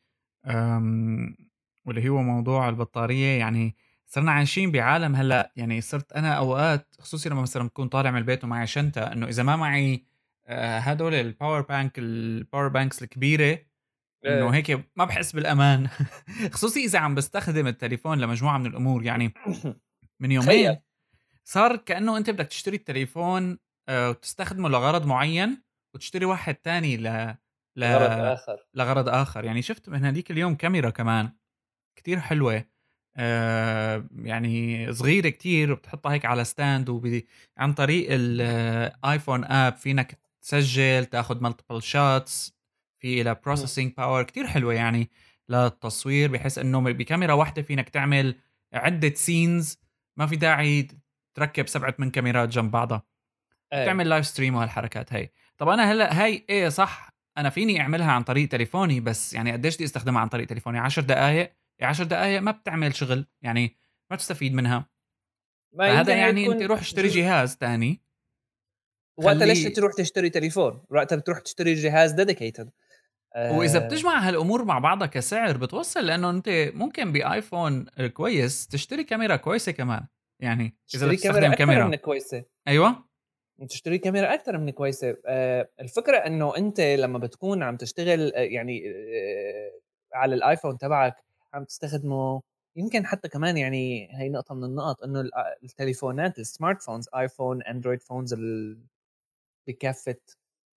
واللي 1.86 2.08
هو 2.08 2.22
موضوع 2.22 2.68
البطارية. 2.68 3.38
يعني 3.38 3.76
صرنا 4.06 4.32
عايشين 4.32 4.72
بعالم 4.72 5.16
هلأ 5.16 5.52
يعني 5.56 5.80
صرت 5.80 6.12
أنا 6.12 6.32
أوقات 6.32 6.94
خصوصي 7.00 7.28
لما 7.28 7.42
مثلا 7.42 7.66
بكون 7.66 7.88
طالع 7.88 8.10
من 8.10 8.18
البيت 8.18 8.44
ومعي 8.44 8.66
شنطة 8.66 9.00
إنه 9.00 9.28
إذا 9.28 9.42
ما 9.42 9.56
معي 9.56 10.07
هدول 10.48 11.14
ال 11.14 11.22
power 11.22 11.60
bank 11.60 11.98
ال 11.98 12.10
power 12.10 12.68
banks 12.68 13.02
الكبيرة 13.02 13.58
إنه 14.26 14.46
إيه. 14.46 14.54
هيك 14.54 14.70
ما 14.96 15.04
بحس 15.04 15.32
بالأمان. 15.32 15.88
خصوصي 16.52 16.84
إذا 16.84 16.98
عم 16.98 17.14
بستخدم 17.14 17.66
التليفون 17.66 18.18
لمجموعة 18.18 18.58
من 18.58 18.66
الأمور. 18.66 19.04
يعني 19.04 19.34
من 20.20 20.32
يومين 20.32 20.76
صار 21.44 21.76
كأنه 21.76 22.16
أنت 22.16 22.30
بدك 22.30 22.46
تشتري 22.46 22.76
التليفون 22.76 23.58
آه، 23.88 24.10
وتستخدمه 24.10 24.68
لغرض 24.68 25.06
معين 25.06 25.62
وتشتري 25.94 26.24
واحد 26.24 26.54
تاني 26.54 26.96
ل 26.96 27.02
ل... 27.76 27.80
لغرض 27.80 28.10
آخر. 28.10 28.66
لغرض 28.74 29.08
آخر. 29.08 29.44
يعني 29.44 29.62
شفت 29.62 29.88
من 29.88 30.04
هذيك 30.04 30.30
اليوم 30.30 30.54
كاميرا 30.54 30.90
كمان. 30.90 31.32
كتير 31.98 32.20
حلوة. 32.20 32.64
آه 33.16 34.08
يعني 34.16 34.92
صغيرة 34.92 35.28
كتير 35.28 35.72
وبتحطها 35.72 36.12
هيك 36.12 36.24
على 36.24 36.44
stand 36.44 36.88
وب... 36.88 37.22
عن 37.58 37.72
طريق 37.72 38.06
الايفون 38.10 39.44
app 39.44 39.76
فينك 39.76 40.18
تسجل 40.42 41.04
تاخذ 41.04 41.42
multiple 41.42 41.82
shots 41.82 42.58
في 42.98 43.22
لها 43.22 43.32
processing 43.32 43.94
power 43.94 44.22
كتير 44.22 44.46
حلوة 44.46 44.74
يعني 44.74 45.10
للتصوير 45.48 46.30
بحيث 46.30 46.58
إنه 46.58 46.80
بكاميرا 46.80 47.32
واحدة 47.32 47.62
فينك 47.62 47.88
تعمل 47.88 48.34
عدة 48.72 49.14
scenes 49.14 49.78
ما 50.16 50.26
في 50.26 50.36
داعي 50.36 50.88
تركب 51.34 51.68
سبعة 51.68 51.94
من 51.98 52.10
كاميرات 52.10 52.48
جنب 52.48 52.70
بعضها. 52.70 53.02
أيه. 53.72 53.86
تعمل 53.86 54.08
live 54.08 54.26
stream 54.26 54.54
وهالحركات 54.54 55.12
هي. 55.12 55.30
طب 55.58 55.68
أنا 55.68 55.92
هلأ 55.92 56.22
هاي 56.22 56.46
إيه 56.48 56.68
صح 56.68 57.10
أنا 57.38 57.50
فيني 57.50 57.80
أعملها 57.80 58.12
عن 58.12 58.22
طريق 58.22 58.48
تليفوني 58.48 59.00
بس 59.00 59.34
يعني 59.34 59.52
قديش 59.52 59.74
بدي 59.74 59.84
أستخدمها 59.84 60.20
عن 60.20 60.28
طريق 60.28 60.46
تليفوني؟ 60.46 60.78
10 60.78 61.02
دقائق 61.02 61.52
10 61.82 62.04
دقائق 62.04 62.40
ما 62.40 62.50
بتعمل 62.50 62.94
شغل 62.94 63.26
يعني 63.42 63.76
ما 64.10 64.16
تستفيد 64.16 64.54
منها. 64.54 64.90
هذا 65.80 66.16
يعني 66.16 66.46
أنت 66.46 66.62
روح 66.62 66.80
اشتري 66.80 67.08
جهاز 67.08 67.56
ثاني 67.56 68.00
وقتها 69.18 69.46
ليش 69.46 69.64
تروح 69.64 69.92
تشتري 69.92 70.30
تليفون؟ 70.30 70.82
وقتها 70.90 71.16
بتروح 71.16 71.38
تشتري 71.38 71.74
جهاز 71.74 72.12
ديديكيتد 72.12 72.70
آه. 73.34 73.58
وإذا 73.58 73.78
بتجمع 73.78 74.28
هالأمور 74.28 74.64
مع 74.64 74.78
بعضها 74.78 75.06
كسعر 75.06 75.56
بتوصل 75.56 76.06
لأنه 76.06 76.30
أنت 76.30 76.70
ممكن 76.74 77.12
بآيفون 77.12 77.86
كويس 78.14 78.68
تشتري 78.68 79.04
كاميرا 79.04 79.36
كويسة 79.36 79.72
كمان. 79.72 80.06
يعني 80.40 80.76
إذا 80.94 81.06
بدك 81.06 81.16
تستخدم 81.16 81.54
كاميرا 81.54 81.84
من 81.84 81.94
كويسة. 81.94 82.44
أيوه. 82.68 83.08
تشتري 83.68 83.98
كاميرا 83.98 84.34
أكثر 84.34 84.58
من 84.58 84.70
كويسة. 84.70 85.16
آه 85.26 85.68
الفكرة 85.80 86.16
إنه 86.16 86.56
أنت 86.56 86.80
لما 86.80 87.18
بتكون 87.18 87.62
عم 87.62 87.76
تشتغل 87.76 88.32
آه، 88.34 88.40
يعني 88.40 88.82
على 90.14 90.34
الآيفون 90.34 90.78
تبعك 90.78 91.16
عم 91.54 91.64
تستخدمه 91.64 92.42
يمكن 92.76 93.06
حتى 93.06 93.28
كمان 93.28 93.56
يعني 93.56 94.08
هي 94.10 94.28
نقطة 94.28 94.54
من 94.54 94.64
النقط 94.64 95.02
إنه 95.02 95.30
التليفونات 95.64 96.38
ال 96.38 96.46
smart 96.46 96.82
phones 96.82 97.08
آيفون 97.14 97.62
أندرويد 97.62 98.02
phones 98.02 98.34
بكافة 99.68 100.20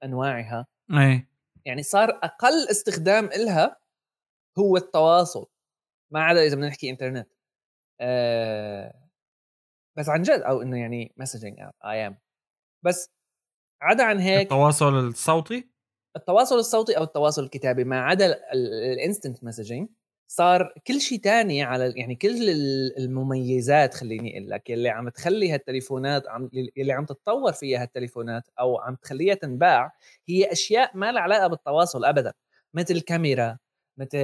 أنواعها. 0.03 0.67
إيه. 0.91 1.29
يعني 1.65 1.83
صار 1.83 2.09
أقل 2.09 2.67
استخدام 2.71 3.25
إلها 3.25 3.77
هو 4.59 4.77
التواصل 4.77 5.45
ما 6.13 6.23
عدا 6.23 6.43
إذا 6.43 6.55
بدنا 6.55 6.67
نحكي 6.67 6.89
إنترنت. 6.89 7.29
آه 8.01 9.09
بس 9.97 10.09
عن 10.09 10.21
جد 10.21 10.39
أو 10.41 10.61
إنه 10.61 10.79
يعني 10.79 11.13
messaging 11.17 11.59
IM 11.86 12.17
بس 12.85 13.09
عدا 13.81 14.03
عن 14.03 14.19
هيك 14.19 14.41
التواصل 14.41 14.93
الصوتي؟ 14.93 15.71
التواصل 16.15 16.55
الصوتي 16.55 16.97
أو 16.97 17.03
التواصل 17.03 17.43
الكتابي 17.43 17.83
ما 17.83 18.01
عدا 18.01 18.51
ال 18.53 18.65
instant 18.65 19.43
messaging 19.43 19.89
صار 20.34 20.73
كل 20.88 21.01
شيء 21.01 21.19
تاني 21.19 21.63
على 21.63 21.93
يعني 21.95 22.15
كل 22.15 22.49
المميزات 22.97 23.93
خليني 23.93 24.38
أقول 24.38 24.49
لك 24.49 24.71
اللي 24.71 24.89
عم 24.89 25.09
تخلي 25.09 25.51
هالتليفونات 25.51 26.27
عم 26.27 26.49
اللي 26.77 26.93
عم 26.93 27.05
تتطور 27.05 27.53
فيها 27.53 27.82
هالتليفونات 27.82 28.43
أو 28.59 28.79
عم 28.79 28.95
تخليها 28.95 29.34
تنباع 29.34 29.91
هي 30.27 30.51
أشياء 30.51 30.91
ما 30.97 31.11
لها 31.11 31.21
علاقة 31.21 31.47
بالتواصل 31.47 32.05
ابدا. 32.05 32.34
مثل 32.73 33.01
كاميرا 33.01 33.57
مثل 33.97 34.17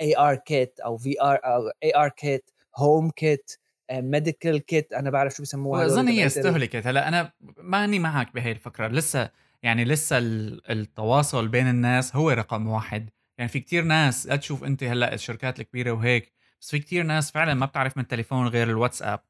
AR 0.00 0.36
kit 0.36 0.80
أو 0.80 0.96
VR 0.96 1.38
أو 1.44 1.70
AR 1.82 2.08
kit 2.08 2.50
home 2.76 3.10
kit 3.10 3.50
medical 3.92 4.58
kit 4.58 4.92
أنا 4.92 5.10
بعرف 5.10 5.34
شو 5.34 5.42
بسموها 5.42 5.86
اظن 5.86 6.08
هي 6.08 6.26
استهلكت. 6.26 6.86
هلأ 6.86 7.08
أنا 7.08 7.32
ماني 7.56 7.98
معك 7.98 8.34
بهي 8.34 8.52
الفكرة. 8.52 8.88
لسه 8.88 9.30
يعني 9.62 9.84
لسه 9.84 10.18
التواصل 10.18 11.48
بين 11.48 11.68
الناس 11.68 12.16
هو 12.16 12.30
رقم 12.30 12.66
واحد. 12.66 13.10
يعني 13.38 13.48
في 13.48 13.60
كتير 13.60 13.84
ناس 13.84 14.26
لا 14.26 14.36
تشوف 14.36 14.64
أنت 14.64 14.84
هلأ 14.84 15.14
الشركات 15.14 15.60
الكبيرة 15.60 15.92
وهيك 15.92 16.32
بس 16.60 16.70
في 16.70 16.78
كتير 16.78 17.02
ناس 17.02 17.30
فعلا 17.30 17.54
ما 17.54 17.66
بتعرف 17.66 17.96
من 17.96 18.02
التليفون 18.02 18.48
غير 18.48 18.70
الواتساب. 18.70 19.20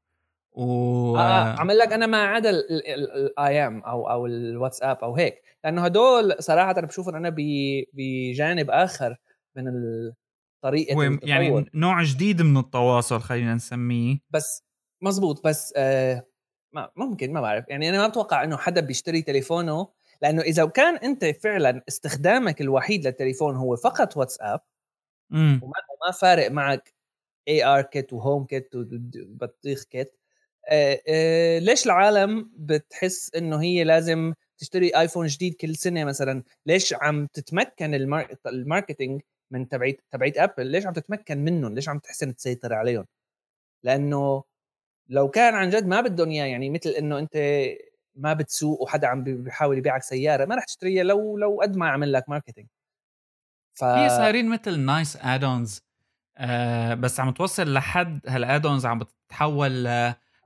و 0.52 1.16
آه 1.16 1.60
عم 1.60 1.70
لك 1.70 1.92
أنا 1.92 2.06
ما 2.06 2.22
عدا 2.22 2.50
ال 2.50 3.66
IM 3.66 3.80
أو 3.80 4.10
أو 4.10 4.26
الواتساب 4.26 4.96
أو 4.96 5.16
هيك. 5.16 5.42
لأنه 5.64 5.84
هدول 5.84 6.36
صراحة 6.38 6.70
أنا 6.70 6.86
بشوفهم 6.86 7.14
أنا 7.14 7.34
بجانب 7.94 8.70
آخر 8.70 9.16
من 9.56 9.64
طريقة 10.64 11.18
يعني 11.22 11.66
نوع 11.74 12.02
جديد 12.02 12.42
من 12.42 12.56
التواصل 12.56 13.20
خلينا 13.20 13.54
نسميه. 13.54 14.18
بس 14.30 14.64
مزبوط 15.02 15.46
بس 15.46 15.74
آه 15.76 16.26
ما 16.74 16.90
ممكن 16.96 17.32
ما 17.32 17.40
بعرف. 17.40 17.64
يعني 17.68 17.88
أنا 17.90 17.98
ما 17.98 18.08
بتوقع 18.08 18.44
إنه 18.44 18.56
حدا 18.56 18.80
بيشتري 18.80 19.22
تليفونه 19.22 19.88
لأنه 20.22 20.42
إذا 20.42 20.66
كان 20.66 20.96
أنت 20.96 21.24
فعلا 21.24 21.82
استخدامك 21.88 22.60
الوحيد 22.60 23.06
للتليفون 23.06 23.56
هو 23.56 23.76
فقط 23.76 24.16
واتساب 24.16 24.60
وما 25.62 25.72
ما 26.06 26.12
فارق 26.12 26.50
معك 26.50 26.94
AR 27.48 27.64
kit 27.64 27.82
و 27.82 28.12
home 28.12 28.46
kit 28.46 28.70
وبطيخ 28.76 29.84
kit 29.84 30.16
آه 30.68 31.00
آه 31.08 31.58
ليش 31.58 31.86
العالم 31.86 32.50
بتحس 32.58 33.34
إنه 33.36 33.62
هي 33.62 33.84
لازم 33.84 34.34
تشتري 34.58 34.96
آيفون 35.00 35.26
جديد 35.26 35.54
كل 35.54 35.76
سنة 35.76 36.04
مثلا؟ 36.04 36.42
ليش 36.66 36.94
عم 36.94 37.26
تتمكن 37.26 37.94
ال 38.46 38.54
marketing 38.54 39.22
من 39.50 39.68
تبعيت 39.68 40.02
تبعيت 40.10 40.38
ابل 40.38 40.66
ليش 40.66 40.86
عم 40.86 40.92
تتمكن 40.92 41.38
منهم؟ 41.44 41.74
ليش 41.74 41.88
عم 41.88 41.98
تحسن 41.98 42.36
تسيطر 42.36 42.74
عليهم؟ 42.74 43.06
لأنه 43.84 44.44
لو 45.08 45.28
كان 45.30 45.54
عن 45.54 45.70
جد 45.70 45.86
ما 45.86 46.00
بدهم 46.00 46.30
إياه 46.30 46.46
يعني 46.46 46.70
مثل 46.70 46.90
إنه 46.90 47.18
أنت 47.18 47.36
ما 48.16 48.32
بتسوق 48.32 48.82
وحدا 48.82 49.06
عم 49.08 49.24
بيحاول 49.24 49.78
يبيعك 49.78 50.02
سيارة 50.02 50.44
ما 50.44 50.54
رح 50.54 50.64
تشتريها 50.64 51.04
لو 51.04 51.38
لو 51.38 51.60
قد 51.62 51.76
ما 51.76 51.88
عمل 51.88 52.12
لك 52.12 52.28
marketing 52.28 52.66
ف 53.74 53.84
هي 53.84 54.08
صايرين 54.08 54.48
مثل 54.48 54.80
nice 54.80 55.16
add-ons 55.20 55.82
آه 56.38 56.94
بس 56.94 57.20
عم 57.20 57.30
توصل 57.30 57.72
لحد 57.74 58.20
هال 58.28 58.41
add-ons 58.41 58.86
عم 58.86 58.98
بتتحول 58.98 59.84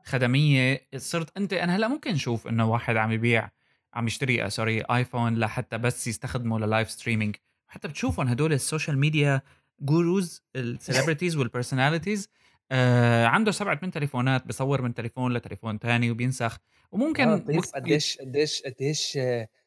لخدمية. 0.06 0.88
صرت 0.96 1.36
أنت 1.36 1.52
أنا 1.52 1.76
هلأ 1.76 1.88
ممكن 1.88 2.12
نشوف 2.12 2.46
إنه 2.46 2.70
واحد 2.70 2.96
عم 2.96 3.12
يبيع 3.12 3.50
عم 3.94 4.06
يشتري 4.06 4.50
sorry 4.50 4.80
ايفون 4.80 5.36
لحتى 5.38 5.78
بس 5.78 6.06
يستخدمه 6.06 6.58
لل 6.58 6.69
live 6.69 6.90
streaming 6.90 7.36
حتى 7.68 7.88
بتشوفهم 7.88 8.28
هدول 8.28 8.52
ال 8.52 8.59
social 8.59 8.98
media 8.98 9.42
gurus 9.80 10.42
ال 10.56 10.63
celebrities 10.63 11.36
وال 11.36 11.48
personalities 11.48 12.28
آه 12.72 13.26
عنده 13.26 13.52
سبعة 13.52 13.80
من 13.82 13.90
تليفونات 13.90 14.46
بصور 14.46 14.82
من 14.82 14.94
تليفون 14.94 15.32
لتليفون 15.32 15.78
تاني 15.78 16.10
وبينسخ. 16.10 16.58
وممكن 16.92 17.28
آه 17.28 17.36
قديش 17.74 18.16
قديش 18.16 18.62
قديش 18.62 19.16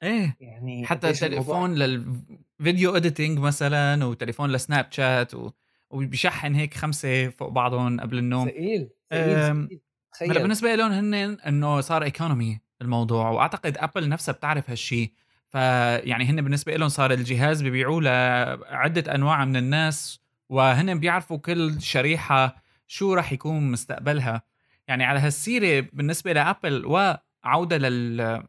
إيه 0.04 0.38
يعني 0.39 0.86
حتى 0.86 1.14
تليفون 1.14 1.76
لل 1.76 2.10
video 2.10 2.96
editing 2.96 3.39
مثلا 3.39 4.06
وتليفون 4.06 4.51
لسناب 4.51 4.88
شات 4.91 5.34
و... 5.34 5.51
وبيشحن 5.89 6.56
هيك 6.56 6.74
خمسة 6.74 7.30
فوق 7.30 7.49
بعضهم 7.49 7.99
قبل 7.99 8.18
النوم. 8.18 8.49
ثقيل 8.49 8.89
ثقيل 9.12 9.80
هلأ 10.22 10.41
بالنسبة 10.41 10.76
لهم 10.76 10.91
هن 10.91 11.14
انه 11.14 11.82
صار 11.82 12.04
economy 12.04 12.60
الموضوع 12.82 13.30
وأعتقد 13.30 13.78
ابل 13.78 14.10
نفسها 14.10 14.34
بتعرف 14.34 14.70
هالشيء 14.70 15.14
فيعني 15.49 16.26
هن 16.26 16.41
بالنسبة 16.41 16.76
لهم 16.76 16.89
صار 16.89 17.14
الجهاز 17.14 17.64
ببيعوه 17.64 18.01
لعدة 18.01 19.16
أنواع 19.16 19.45
من 19.45 19.56
الناس 19.56 20.20
وهن 20.49 20.99
بيعرفوا 20.99 21.38
كل 21.38 21.82
شريحة 21.82 22.62
شو 22.94 23.14
راح 23.14 23.34
يكون 23.34 23.72
مستقبلها؟ 23.72 24.41
يعني 24.88 25.04
على 25.04 25.20
هالسيرة 25.20 25.88
بالنسبة 25.94 26.34
ل 26.34 26.42
Apple 26.42 26.86
وعودة 26.86 27.78
لل 27.78 28.44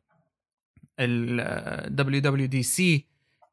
ال 1.00 2.22
WWDC 2.22 2.82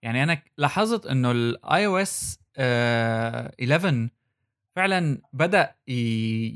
يعني 0.01 0.23
أنا 0.23 0.41
لاحظت 0.57 1.05
إنه 1.05 1.31
ال 1.31 1.85
iOS 1.85 2.39
11 2.57 4.09
فعلا 4.75 5.21
بدأ 5.33 5.75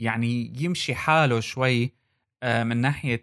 يعني 0.02 0.54
يمشي 0.60 0.96
حاله 0.96 1.40
شوي 1.40 1.94
آه، 2.44 2.64
من 2.64 2.78
ناحية 2.78 3.22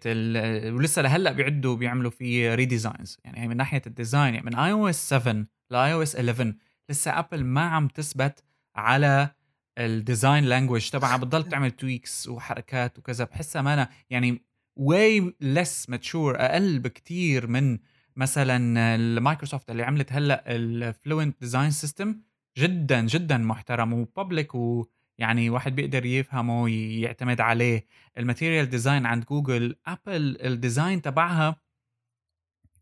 ولسه 0.71 1.01
لهلأ 1.01 1.31
بيعدوا 1.31 1.75
بيعملوا 1.75 2.11
فيه 2.11 2.55
redesigns 2.55 3.17
يعني 3.23 3.47
من 3.47 3.57
ناحية 3.57 3.81
ال 3.87 3.94
design 3.94 4.33
يعني 4.33 4.45
من 4.45 4.55
iOS 4.55 5.09
7 5.09 5.45
ل 5.69 5.93
iOS 5.93 6.15
11 6.15 6.53
لسه 6.89 7.19
Apple 7.19 7.43
ما 7.43 7.61
عم 7.61 7.87
تثبت 7.87 8.43
على 8.75 9.29
ال 9.77 9.86
design 9.86 10.43
language 10.43 10.89
تبعها 10.89 11.17
بتضل 11.17 11.43
تعمل 11.43 11.71
tweaks 11.71 12.27
وحركات 12.27 12.99
وكذا. 12.99 13.23
بحسها 13.23 13.61
ما 13.61 13.73
أنا 13.73 13.89
يعني 14.09 14.45
way 14.75 15.33
less 15.41 15.89
mature 15.89 16.35
أقل 16.39 16.79
بكتير 16.79 17.47
من 17.47 17.79
مثلا 18.15 18.95
المايكروسوفت 18.95 19.71
اللي 19.71 19.83
عملت 19.83 20.13
هلأ 20.13 20.43
ال 20.47 20.60
Fluent 20.60 21.39
Design 21.41 21.71
System 21.71 22.21
جدا 22.57 23.01
جدا 23.01 23.37
محترم 23.37 23.93
و 23.93 24.02
public 24.02 24.55
ويعني 24.55 25.49
واحد 25.49 25.75
بيقدر 25.75 26.05
يفهمه 26.05 26.63
ويعتمد 26.63 27.41
عليه. 27.41 27.85
ال 28.17 28.23
Material 28.23 28.69
Design 28.69 29.05
عند 29.05 29.25
Google 29.25 29.75
Apple 29.87 30.37
ال 30.41 30.50
design 30.50 31.01
تبعها 31.01 31.55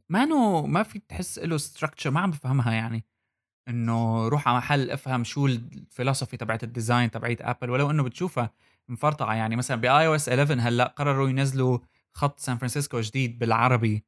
ما 0.09 0.25
ما 0.61 0.83
في 0.83 0.99
تحس 0.99 1.39
له 1.39 1.57
structure 1.57 2.11
ما 2.11 2.19
عم 2.19 2.31
بفهمها 2.31 2.73
يعني. 2.73 3.05
إنه 3.67 4.27
روح 4.27 4.47
على 4.47 4.57
محل 4.57 4.91
أفهم 4.91 5.23
شو 5.23 5.45
ال 5.45 5.53
philosophy 5.53 6.37
تبعت 6.37 6.63
ال 6.63 6.70
design 6.70 7.11
تبعت 7.11 7.41
Apple 7.41 7.69
ولو 7.69 7.91
إنه 7.91 8.03
بتشوفها 8.03 8.49
مفرطعة. 8.89 9.35
يعني 9.35 9.55
مثلا 9.55 9.81
ب 9.81 10.07
iOS 10.07 10.29
11 10.29 10.59
هلأ 10.59 10.83
قرروا 10.97 11.29
ينزلوا 11.29 11.79
خط 12.13 12.39
San 12.39 12.57
Francisco 12.57 12.99
جديد 12.99 13.39
بالعربي 13.39 14.03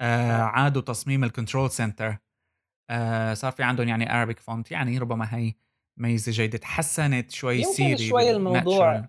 آه 0.00 0.42
عادوا 0.42 0.82
تصميم 0.82 1.24
ال 1.24 1.30
Control 1.30 1.70
Center 1.70 2.16
آه 2.90 3.34
صار 3.34 3.52
في 3.52 3.62
عندهم 3.62 3.88
يعني 3.88 4.06
Arabic 4.06 4.40
font 4.40 4.70
يعني 4.70 4.98
ربما 4.98 5.36
هي 5.36 5.54
ميزة 5.96 6.32
جيدة. 6.32 6.58
تحسنت 6.58 7.30
شوي 7.30 7.62
Siri 7.62 7.90
يمكن 7.90 8.04
شوي 8.04 8.30
الموضوع 8.30 9.08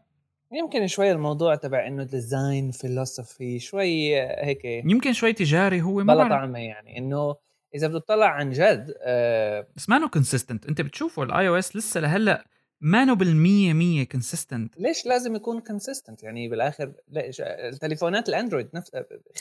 يمكن 0.53 0.87
شوي 0.87 1.11
الموضوع 1.11 1.55
تبع 1.55 1.87
إنه 1.87 2.03
design 2.03 2.71
philosophy 2.71 3.59
شوي 3.59 4.21
هيك 4.21 4.65
يمكن 4.65 5.13
شوي 5.13 5.33
تجاري 5.33 5.81
هو 5.81 6.03
ما 6.03 6.13
بلا 6.13 6.29
طعمه 6.29 6.59
يعني 6.59 6.97
إنه 6.97 7.35
إذا 7.75 7.87
بتطلع 7.87 8.27
عن 8.27 8.49
جد 8.49 8.93
آه 9.01 9.67
بس 9.75 9.89
ما 9.89 10.07
consistent 10.07 10.65
أنت 10.65 10.81
بتشوفه 10.81 11.23
ال 11.23 11.47
iOS 11.47 11.75
لسه 11.75 11.99
لهلأ 11.99 12.45
ما 12.81 13.13
بالمية 13.13 13.73
مية 13.73 14.03
كونسيستنت 14.03 14.79
ليش 14.79 15.05
لازم 15.05 15.35
يكون 15.35 15.59
consistent 15.59 16.23
يعني 16.23 16.49
بالآخر 16.49 16.93
ليش 17.07 17.41
التليفونات 17.41 18.29
ال 18.29 18.34
Android 18.34 18.69
نفس 18.73 18.91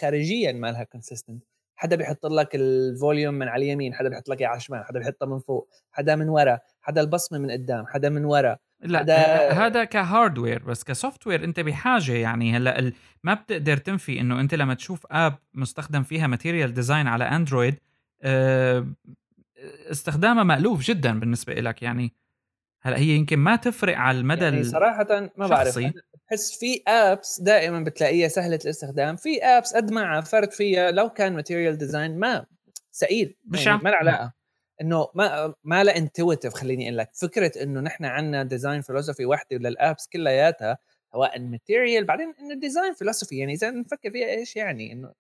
خارجيا 0.01 0.53
ما 0.53 0.73
لها 0.73 0.85
consistent 0.85 1.45
حدا 1.77 1.97
بيحط 1.97 2.27
لك 2.27 2.55
ال 2.55 2.66
volume 2.66 3.35
من 3.35 3.49
على 3.49 3.65
اليمين 3.65 3.95
حدا 3.95 4.09
بيحط 4.09 4.29
لك 4.29 4.43
على 4.43 4.57
الشمال 4.57 4.85
حدا 4.85 4.99
بيحطها 4.99 5.27
من 5.27 5.39
فوق 5.39 5.69
حدا 5.93 6.17
من 6.17 6.29
ورا 6.29 6.59
حدا 6.81 7.01
البصمة 7.01 7.39
من 7.39 7.51
قدام 7.51 7.87
حدا 7.87 8.09
من 8.09 8.25
ورا 8.25 8.57
لا 8.81 8.99
حدا... 8.99 9.53
هذا 9.53 9.85
ك 9.85 9.93
hardware 9.93 10.63
بس 10.63 10.85
ك 10.85 11.27
software 11.27 11.45
أنت 11.45 11.61
بحاجة 11.61 12.13
يعني. 12.13 12.57
هلأ 12.57 12.79
ال... 12.79 12.93
ما 13.25 13.35
بتقدر 13.35 13.77
تنفي 13.77 14.21
إنه 14.21 14.41
أنت 14.41 14.55
لما 14.55 14.75
تشوف 14.75 15.07
app 15.11 15.35
مستخدم 15.55 16.03
فيها 16.03 16.27
Material 16.27 16.75
Design 16.75 17.07
على 17.07 17.25
Android 17.25 17.75
استخدامها 19.91 20.45
مألوف 20.45 20.83
جدا 20.83 21.21
بالنسبة 21.21 21.55
لك 21.55 21.83
يعني 21.83 22.15
هلأ 22.83 22.99
هي 22.99 23.09
يمكن 23.09 23.39
ما 23.39 23.57
تفرق 23.57 23.97
على 23.97 24.19
المدى 24.19 24.45
يعني 24.45 24.65
صراحة 24.65 25.31
ما 25.37 25.47
بعرف. 25.47 25.79
بحس 25.79 26.59
في 26.59 26.83
apps 26.89 27.41
دائما 27.41 27.81
بتلاقيها 27.81 28.29
سهلة 28.29 28.59
الاستخدام. 28.65 29.17
في 29.17 29.45
apps 29.45 29.77
قد 29.77 29.91
ما 29.91 30.03
عفرت 30.03 30.53
فيها 30.53 30.91
لو 30.91 31.09
كان 31.09 31.33
Material 31.33 31.79
Design 31.79 32.19
ما 32.19 32.47
ثقيل 32.93 33.37
مش 33.45 33.67
يعني 33.67 33.81
ما 33.83 33.91
علاقة. 33.91 34.33
إنه 34.81 35.09
ما 35.15 35.55
ما 35.65 35.85
لا 35.85 35.97
intuitive 35.97 36.55
خليني 36.55 36.85
أقول 36.85 36.99
لك. 36.99 37.11
فكرة 37.15 37.63
إنه 37.63 37.81
نحن 37.81 38.05
عندنا 38.05 38.43
design 38.43 38.81
philosophy 38.81 39.27
وحده 39.27 39.57
لل 39.57 39.74
apps 39.74 40.09
كلياتها 40.13 40.79
سواء 41.13 41.41
material 41.41 42.05
بعدين 42.05 42.35
إنه 42.41 42.61
design 42.61 42.95
philosophy 42.95 43.39
يعني 43.39 43.53
إذا 43.53 43.71
نفكر 43.71 44.11
فيها 44.11 44.29
إيش 44.29 44.57
يعني؟ 44.57 44.93
إنه 44.93 45.13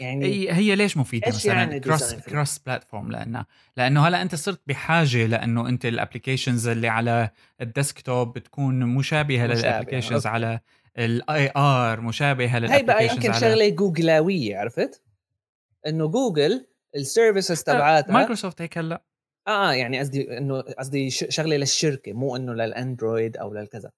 يعني 0.00 0.26
هي 0.26 0.52
هي 0.52 0.76
ليش 0.76 0.96
مفيدة 0.96 1.28
مثلا 1.28 1.54
يعني 1.54 1.80
كروس 1.80 2.14
كروس 2.14 2.58
بلاتفورم 2.58 3.10
لأنه 3.10 3.44
لأنه 3.76 4.08
هلأ 4.08 4.22
أنت 4.22 4.34
صرت 4.34 4.60
بحاجة 4.66 5.26
لأنه 5.26 5.68
أنت 5.68 5.86
ال 5.86 5.92
applications 5.92 6.68
اللي 6.68 6.88
على 6.88 7.30
ال 7.60 7.69
desktop 7.69 8.32
بتكون 8.32 8.94
مشابهة 8.94 9.46
لل 9.46 9.57
applications. 9.57 10.26
على 10.26 10.60
ال 10.98 11.52
AR 11.56 12.00
مشابهة 12.00 12.46
هي 12.46 12.60
بقى 12.60 12.60
للابلكيشنز 12.60 13.16
يمكن 13.16 13.30
على 13.30 13.40
شغلة 13.40 13.68
Googleاويه 13.68 14.58
عرفت؟ 14.58 15.02
إنه 15.86 16.06
Google 16.08 16.66
ال 16.96 17.03
services 17.03 17.62
تبعاتها 17.62 18.12
مايكروسوفت 18.12 18.62
هيك 18.62 18.78
هلأ 18.78 19.02
آه 19.48 19.70
آه 19.70 19.72
يعني 19.72 19.98
قصدي 19.98 20.38
إنه 20.38 20.60
قصدي 20.60 21.10
شغلة 21.10 21.56
للشركة 21.56 22.12
مو 22.12 22.36
إنه 22.36 22.54
لل 22.54 22.72
Android 22.72 23.36
أو 23.36 23.54
للكذا 23.54 23.88
آه 23.88 23.92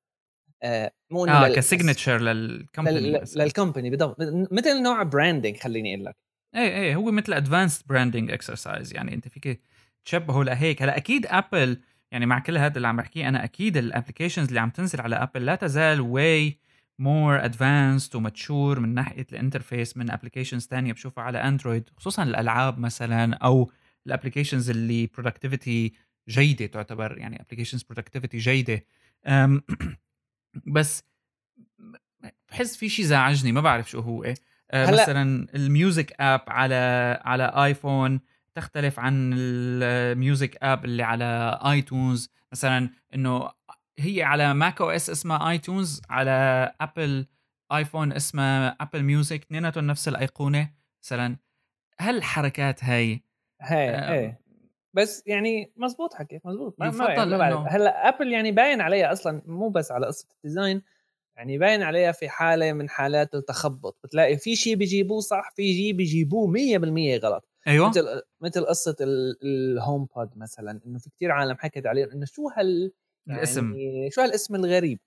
مو 1.11 1.25
إنه 1.25 1.33
آه 1.45 1.49
لل- 1.49 1.55
كسيجنتشر 1.57 2.19
للكمباني 2.21 3.01
لل- 3.01 3.21
مثلاً. 3.23 3.43
لل 3.45 3.55
company 3.55 3.91
بالضبط. 3.91 4.17
مثل 4.53 4.83
نوع 4.83 5.03
branding 5.03 5.57
خليني 5.57 5.95
أقول 5.95 6.05
لك. 6.05 6.17
إيه 6.55 6.69
إيه 6.83 6.95
هو 6.97 7.11
مثل 7.11 7.33
advanced 7.33 7.87
branding 7.87 8.31
exercise 8.31 8.95
يعني 8.95 9.15
أنت 9.15 9.29
فيك 9.29 9.61
تشبهه 10.05 10.43
لهيك. 10.45 10.83
هلأ 10.83 10.97
أكيد 10.97 11.27
Apple 11.27 11.79
يعني 12.13 12.27
مع 12.27 12.39
كل 12.39 12.59
هذا 12.59 12.77
اللي 12.77 12.89
عم 12.89 12.97
بحكيه 12.97 13.29
أنا 13.29 13.45
أكيد 13.45 13.77
ال 13.77 13.82
applications 13.82 14.49
اللي 14.49 14.61
عم 14.61 14.71
تنزل 14.71 15.01
على 15.01 15.17
Apple 15.17 15.45
لا 15.47 15.55
تزال 15.55 16.01
way 16.01 16.59
more 16.99 17.45
advanced 17.45 18.17
و 18.17 18.26
mature 18.26 18.81
من 18.81 18.95
ناحية 18.95 19.27
ال 19.33 19.39
interface 19.39 19.97
من 19.97 20.11
applications 20.11 20.67
تانية 20.67 20.93
بشوفها 20.93 21.25
على 21.25 21.39
Android 21.39 21.89
خصوصا 21.97 22.23
الألعاب 22.23 22.79
مثلا 22.79 23.35
أو 23.35 23.71
ال 24.07 24.12
applications 24.12 24.71
اللي 24.71 25.07
productivity 25.07 25.93
جيدة 26.29 26.67
تعتبر 26.67 27.19
يعني 27.19 27.41
applications 27.41 27.83
productivity 27.83 28.39
جيدة. 28.39 28.85
بس 30.67 31.03
بحس 32.51 32.77
في 32.77 32.89
شيء 32.89 33.05
زعجني 33.05 33.53
ما 33.53 33.61
بعرف 33.61 33.91
شو 33.91 34.01
هو 34.01 34.25
آه، 34.73 34.87
هلأ- 34.87 34.93
مثلا 34.93 35.47
ال 35.55 35.64
Music 35.64 36.13
app 36.21 36.41
على 36.49 37.21
على 37.25 37.45
iPhone 37.45 38.21
تختلف 38.55 38.99
عن 39.01 39.33
ال 39.37 39.57
Music 39.57 40.57
app 40.63 40.85
اللي 40.85 41.03
على 41.03 41.61
iTunes. 41.65 42.31
مثلا 42.53 42.91
إنه 43.15 43.51
هي 43.99 44.23
على 44.23 44.55
macOS 44.55 45.11
اسمها 45.11 45.51
iTunes 45.51 46.03
على 46.11 46.73
Apple 46.81 47.27
iPhone 47.73 48.13
اسمها 48.13 48.77
Apple 48.81 49.03
Music 49.03 49.43
اثنيناتهم 49.43 49.87
نفس 49.87 50.09
الأيقونة. 50.09 50.71
مثلا 51.03 51.37
هل 51.99 52.17
الحركات 52.17 52.85
هاي 52.85 53.23
هي 53.63 53.91
آه، 53.91 54.13
هي 54.13 54.37
بس 54.93 55.23
يعني 55.27 55.73
مزبوط 55.77 56.15
حكيت 56.15 56.47
مزبوط 56.47 56.75
ما 56.79 56.91
ما, 56.91 57.13
يفضل 57.15 57.31
ما 57.31 57.39
بعرف. 57.39 57.67
إنه- 57.67 57.73
هلأ 57.73 58.09
Apple 58.09 58.33
يعني 58.33 58.53
باين 58.53 58.81
عليها 58.81 59.13
أصلا 59.13 59.43
مو 59.47 59.69
بس 59.69 59.93
على 59.93 60.07
قصة 60.07 60.27
ال 60.37 60.43
design 60.43 60.83
يعني 61.37 61.59
باين 61.59 61.83
عليها 61.83 62.13
في 62.13 62.29
حالة 62.29 62.73
من 62.73 62.89
حالات 62.89 63.35
التخبط. 63.35 63.97
بتلاقي 64.05 64.37
في 64.37 64.57
شيء 64.57 64.75
بيجيبوه 64.77 65.21
صح 65.21 65.51
في 65.57 65.75
شيء 65.75 65.93
بيجيبوه 65.93 66.47
100% 66.49 67.17
غلط. 67.19 67.49
أيوه. 67.67 67.89
مثل 67.89 68.23
مثل 68.41 68.67
قصة 68.67 68.97
ال- 69.01 69.37
ال 69.43 70.07
HomePod 70.17 70.31
مثلا 70.39 70.81
إنه 70.87 70.99
في 70.99 71.11
كتير 71.11 71.31
عالم 71.31 71.57
حكت 71.59 71.87
عليه 71.87 72.13
إنه 72.13 72.25
شو 72.27 72.49
هال 72.49 72.93
يعني 73.27 73.39
الاسم 73.39 73.75
شو 74.11 74.21
هالاسم 74.21 74.55
الغريب؟ 74.55 74.99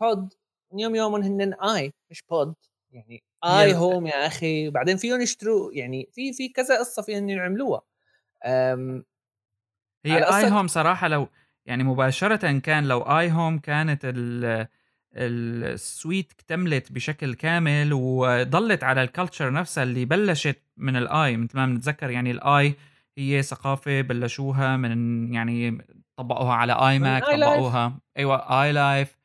pod 0.00 0.34
يوم 0.78 0.94
يوم 0.94 1.14
هن 1.14 1.54
اي 1.54 1.92
مش 2.10 2.22
pod 2.30 2.54
يعني 2.92 3.22
iHome 3.44 4.06
يا 4.06 4.26
أخي. 4.26 4.68
وبعدين 4.68 4.96
فيهم 4.96 5.20
يشتروا 5.20 5.72
يعني 5.72 6.08
في 6.12 6.32
في 6.32 6.48
كذا 6.48 6.78
قصة 6.78 7.02
فيهم 7.02 7.28
يعملوها. 7.28 7.82
هي 10.06 10.12
على 10.22 10.36
iHome 10.36 10.66
صراحة 10.66 11.08
لو 11.08 11.28
يعني 11.66 11.84
مباشره 11.84 12.58
كان 12.58 12.88
لو 12.88 13.00
iHome 13.00 13.58
كانت 13.58 14.00
ال 14.04 14.66
ال 15.14 15.34
suite 15.34 16.32
اكتملت 16.32 16.92
بشكل 16.92 17.34
كامل 17.34 17.92
وضلت 17.92 18.84
على 18.84 19.02
ال 19.02 19.08
culture 19.08 19.52
نفسها 19.52 19.84
اللي 19.84 20.04
بلشت 20.04 20.62
من 20.76 20.96
ال 20.96 21.16
i 21.16 21.36
مثل 21.36 21.56
ما 21.56 21.66
بنتذكر 21.66 22.10
يعني 22.10 22.30
ال 22.30 22.52
i 22.52 22.74
هي 23.18 23.42
ثقافة 23.42 24.00
بلشوها 24.00 24.76
من 24.76 25.34
يعني 25.34 25.78
طبقوها 26.16 26.54
على 26.54 26.72
iMac. 26.72 27.24
طبقوها 27.24 27.98
أيوه 28.16 28.62
iLife 28.62 29.18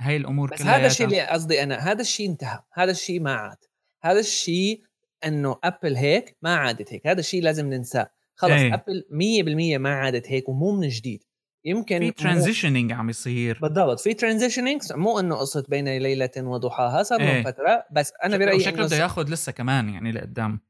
هاي 0.00 0.16
الأمور 0.16 0.50
بس 0.50 0.62
كلها 0.62 0.76
هذا 0.76 0.86
الشيء 0.86 1.06
اللي 1.06 1.20
قصدي 1.20 1.62
أنا 1.62 1.76
هذا 1.76 2.00
الشيء 2.00 2.30
انتهى 2.30 2.62
هذا 2.72 2.90
الشيء 2.90 3.20
ما 3.20 3.34
عاد 3.34 3.58
هذا 4.02 4.20
الشيء 4.20 4.82
إنه 5.26 5.56
Apple 5.64 5.96
هيك 5.96 6.36
ما 6.42 6.56
عادت 6.56 6.92
هيك. 6.92 7.06
هذا 7.06 7.20
الشيء 7.20 7.42
لازم 7.42 7.66
ننساه. 7.66 8.10
خلص 8.34 8.52
إيه. 8.52 8.74
Apple 8.74 9.04
100% 9.10 9.78
ما 9.78 9.94
عادت 9.94 10.30
هيك 10.30 10.48
ومو 10.48 10.72
من 10.72 10.88
جديد. 10.88 11.24
يمكن 11.64 11.98
في 11.98 12.10
transitioning 12.10 12.92
عم 12.92 13.10
يصير. 13.10 13.58
بالضبط 13.62 14.00
في 14.00 14.14
transitioning 14.14 14.80
مو 14.92 15.20
إنه 15.20 15.36
قصة 15.36 15.64
بين 15.68 15.88
ليلة 15.98 16.30
وضحاها 16.36 17.02
صار 17.02 17.18
لهم 17.18 17.28
إيه. 17.28 17.42
فترة 17.44 17.84
بس 17.92 18.12
أنا 18.24 18.36
برأيي 18.36 18.60
شكله 18.60 18.86
بده 18.86 18.96
ياخذ 18.96 19.32
لسه 19.32 19.52
كمان 19.52 19.88
يعني 19.88 20.12
لقدام. 20.12 20.60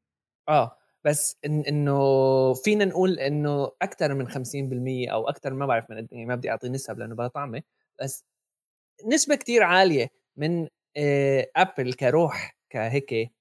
آه 0.49 0.79
بس 1.05 1.39
إن 1.47 1.61
إنه 1.61 2.55
فينا 2.55 2.85
نقول 2.85 3.19
إنه 3.19 3.71
أكثر 3.83 4.15
من 4.15 4.29
50% 4.29 5.13
أو 5.13 5.29
أكثر 5.29 5.55
ما 5.55 5.67
بعرف 5.67 5.91
من 5.91 5.97
قد 5.97 6.09
يعني 6.13 6.27
ما 6.27 6.35
بدي 6.35 6.51
أعطي 6.51 6.69
نسب 6.69 6.99
لأنه 6.99 7.15
بلا 7.15 7.29
طعمة 7.29 7.63
بس 8.03 8.25
نسبة 9.13 9.35
كتير 9.35 9.63
عالية 9.63 10.09
من 10.37 10.69
آه، 10.97 11.51
Apple 11.57 11.93
كروح 11.93 12.59
كهيك 12.71 13.34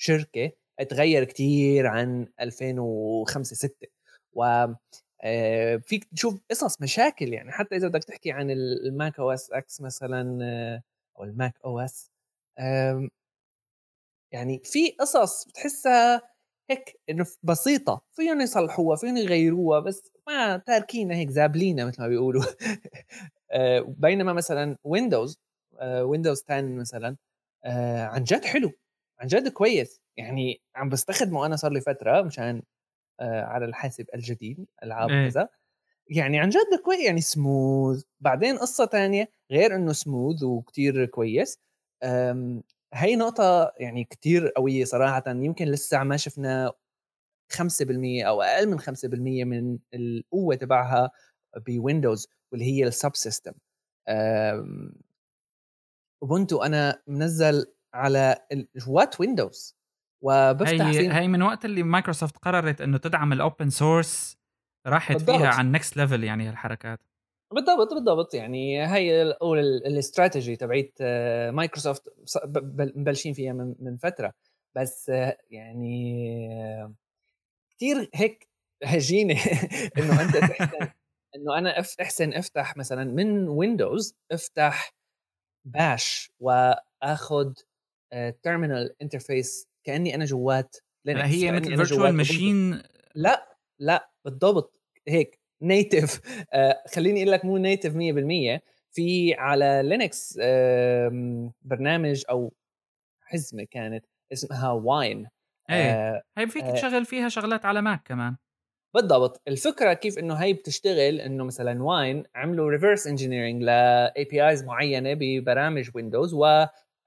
شركة 0.00 0.52
تغير 0.90 1.24
كتير 1.24 1.86
عن 1.86 2.28
2005 2.40 3.56
6 3.56 3.88
و 4.32 4.44
آه، 5.24 5.76
فيك 5.76 6.04
تشوف 6.04 6.40
قصص 6.50 6.80
مشاكل 6.82 7.32
يعني. 7.32 7.52
حتى 7.52 7.76
إذا 7.76 7.88
بدك 7.88 8.04
تحكي 8.04 8.32
عن 8.32 8.50
ال- 8.50 8.86
ال 8.86 9.18
Mac 9.20 9.30
OS 9.32 9.50
X 9.52 9.80
مثلا 9.80 10.38
آه، 10.44 10.82
أو 11.18 11.24
الماك 11.24 11.54
OS 11.64 12.10
يعني 14.32 14.60
في 14.64 14.90
قصص 15.00 15.44
بتحسها 15.48 16.22
هيك 16.70 17.00
إنه 17.10 17.26
بسيطة. 17.42 18.02
فيهم 18.12 18.40
يصلحوها 18.40 18.96
فيهم 18.96 19.16
يغيروها 19.16 19.80
بس 19.80 20.12
ما 20.28 20.56
تاركينها 20.56 21.16
هيك 21.16 21.30
زابلينا 21.30 21.84
مثل 21.84 22.02
ما 22.02 22.08
بيقولوا. 22.08 22.42
آه، 23.52 23.80
بينما 23.98 24.32
مثلا 24.32 24.76
ويندوز 24.84 25.40
ويندوز 25.82 26.44
10 26.50 26.60
مثلا 26.80 27.16
آه، 27.64 28.04
عن 28.04 28.24
جد 28.24 28.44
حلو. 28.44 28.72
عن 29.20 29.26
جد 29.26 29.48
كويس. 29.48 30.00
يعني 30.16 30.62
عم 30.76 30.88
بستخدمه 30.88 31.46
أنا 31.46 31.56
صار 31.56 31.72
لي 31.72 31.80
فترة 31.80 32.22
مشان 32.22 32.62
آه، 33.20 33.42
على 33.44 33.64
الحاسب 33.64 34.06
الجديد 34.14 34.66
العاب 34.82 35.10
إيه. 35.10 35.28
كذا 35.28 35.48
يعني 36.10 36.40
عن 36.40 36.48
جد 36.48 36.80
كويس 36.84 37.00
يعني 37.00 37.20
سموث 37.20 38.04
بعدين 38.20 38.58
قصة 38.58 38.84
تانية 38.84 39.32
غير 39.50 39.74
إنه 39.74 39.92
سموث 39.92 40.42
وكتير 40.42 41.06
كويس. 41.06 41.58
هي 42.94 43.16
نقطة 43.16 43.72
يعني 43.80 44.04
كتير 44.04 44.48
قوية 44.48 44.84
صراحة. 44.84 45.22
يمكن 45.26 45.64
لسه 45.64 46.04
ما 46.04 46.16
شفنا 46.16 46.72
5% 47.52 48.24
أو 48.26 48.42
أقل 48.42 48.68
من 48.68 48.80
5% 48.80 48.84
من 49.44 49.78
القوة 49.94 50.54
تبعها 50.54 51.10
بويندوز 51.66 52.28
واللي 52.52 52.64
هي 52.64 52.86
ال 52.86 52.93
sub 52.93 53.16
system. 53.16 53.52
اوبونتو 56.22 56.62
أنا 56.62 57.02
منزل 57.06 57.66
على 57.94 58.36
وات 58.86 59.20
ويندوز 59.20 59.76
وبفتح 60.22 60.86
هي 60.86 61.12
هي 61.12 61.28
من 61.28 61.42
وقت 61.42 61.64
اللي 61.64 61.82
مايكروسوفت 61.82 62.36
قررت 62.38 62.80
إنه 62.80 62.98
تدعم 62.98 63.32
ال 63.32 63.40
open 63.40 63.70
source 63.70 64.38
راحت 64.86 65.12
بالضبط. 65.12 65.36
فيها 65.36 65.48
على 65.48 65.66
ال 65.66 65.72
next 65.72 65.96
level 65.96 66.24
يعني 66.24 66.48
هالحركات. 66.48 67.00
بالضبط 67.54 67.94
بالضبط. 67.94 68.34
يعني 68.34 68.86
هي 68.86 69.22
الأول 69.22 69.58
الاستراتيجي 69.58 70.56
تبعت 70.56 70.92
آه، 71.00 71.50
مايكروسوفت 71.50 72.02
مبلشين 72.96 73.32
فيها 73.32 73.52
من 73.52 73.74
من 73.78 73.96
فترة. 73.96 74.32
بس 74.76 75.10
آه، 75.10 75.38
يعني 75.50 76.48
آه، 76.52 76.94
كثير 77.76 78.10
هيك 78.14 78.48
هجينة 78.84 79.34
إنه 79.98 80.22
أنت 80.22 80.36
تحسن 80.36 80.88
إنه 81.36 81.58
أنا 81.58 81.84
أحسن 82.00 82.32
أفتح 82.32 82.76
مثلا 82.76 83.04
من 83.04 83.48
ويندوز 83.48 84.16
أفتح 84.32 84.94
bash 85.64 86.32
واخذ 86.40 87.52
terminal 88.42 88.94
interface 89.02 89.68
كأني 89.84 90.14
أنا 90.14 90.24
جوات 90.24 90.76
لينكس 91.04 91.24
هي 91.24 91.52
مثل 91.52 91.76
virtual 91.76 92.12
machine. 92.12 92.82
لا 93.14 93.56
لا 93.78 94.10
بالضبط. 94.24 94.80
هيك 95.08 95.40
native 95.62 96.20
آه 96.52 96.82
خليني 96.94 97.20
أقول 97.22 97.32
لك 97.32 97.44
مو 97.44 97.56
native 97.56 97.92
100% 97.94 98.60
في 98.92 99.34
على 99.34 99.80
لينكس 99.84 100.38
آه 100.42 101.50
برنامج 101.62 102.24
أو 102.30 102.52
حزمة 103.20 103.64
كانت 103.70 104.04
اسمها 104.32 104.70
واين 104.72 105.28
إيه. 105.70 105.76
آه 105.92 106.22
هي 106.38 106.46
فيك 106.46 106.62
آه. 106.62 106.72
تشغل 106.74 107.04
فيها 107.04 107.28
شغلات 107.28 107.64
على 107.66 107.82
ماك 107.82 108.02
كمان. 108.06 108.36
بالضبط. 108.94 109.42
الفكرة 109.48 109.92
كيف 109.92 110.18
إنه 110.18 110.34
هي 110.34 110.52
بتشتغل 110.52 111.20
إنه 111.20 111.44
مثلا 111.44 111.82
واين 111.82 112.24
عملوا 112.34 112.70
reverse 112.70 113.06
engineering 113.06 113.62
ل 113.62 114.24
APIs 114.24 114.64
معينة 114.64 115.14
ببرامج 115.14 115.90
ويندوز 115.94 116.34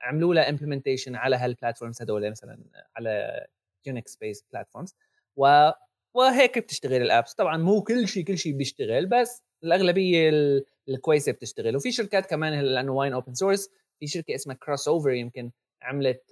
وعملوا 0.04 0.34
لها 0.34 0.50
implementation 0.50 1.16
على 1.16 1.36
ه 1.36 1.42
ال 1.42 1.48
platforms 1.48 2.02
هدول 2.02 2.32
مثلا 2.32 2.60
على 2.96 3.46
يونكس 3.86 4.16
based 4.16 4.46
platforms 4.54 4.96
و 5.36 5.70
وهيك 6.14 6.60
بتشتغل 6.60 7.02
ال 7.02 7.08
apps 7.08 7.34
طبعا 7.34 7.58
مو 7.58 7.82
كل 7.84 8.08
شيء 8.08 8.24
كل 8.24 8.38
شيء 8.38 8.54
بيشتغل 8.54 9.06
بس 9.06 9.44
الأغلبية 9.64 10.30
ال- 10.30 10.66
الكويسة 10.90 11.32
بتشتغل. 11.32 11.76
وفي 11.76 11.92
شركات 11.92 12.26
كمان 12.26 12.54
هلا 12.54 12.70
لأنه 12.70 12.92
واين 12.92 13.14
open 13.14 13.34
source 13.34 13.70
في 14.00 14.08
شركة 14.08 14.36
اسمها 14.36 14.56
كروس 14.56 14.88
اوفر 14.88 15.10
يمكن 15.10 15.52
عملت 15.82 16.24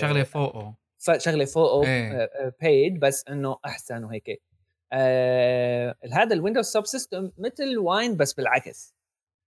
شغلة 0.00 0.22
فوقه 0.22 0.74
شغلة 1.18 1.44
فوقه 1.44 1.86
إيه. 1.88 2.30
paid 2.60 3.00
بس 3.00 3.24
إنه 3.28 3.58
أحسن 3.66 4.04
وهيك. 4.04 4.42
آه 4.92 5.94
هذا 6.12 6.34
الويندوز 6.34 6.64
sub 6.66 6.86
system 6.86 7.30
مثل 7.38 7.78
واين 7.78 8.16
بس 8.16 8.32
بالعكس. 8.32 8.94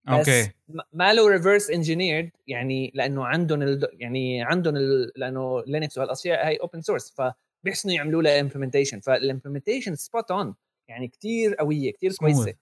بس 0.06 0.14
أوكي. 0.14 0.52
ما 0.94 1.14
له 1.14 1.30
reverse 1.30 1.70
engineered 1.70 2.30
يعني 2.48 2.92
لأنه 2.96 3.26
عندهم 3.26 3.62
ال... 3.62 3.88
يعني 3.94 4.44
عندهم 4.44 4.76
ال... 4.76 5.12
لأنه 5.16 5.64
لينكس 5.68 5.98
وهالاشياء 5.98 6.48
هي 6.48 6.56
open 6.56 6.82
source 6.82 7.16
فبيحسنوا 7.16 7.94
يعملوا 7.94 8.22
لها 8.22 8.40
implementation 8.40 9.00
فال 9.00 9.12
implementation 9.12 9.96
spot 9.96 10.32
on 10.32 10.56
يعني 10.88 11.08
كثير 11.08 11.56
قوية 11.56 11.94
كثير 11.94 12.12
كويسة. 12.20 12.54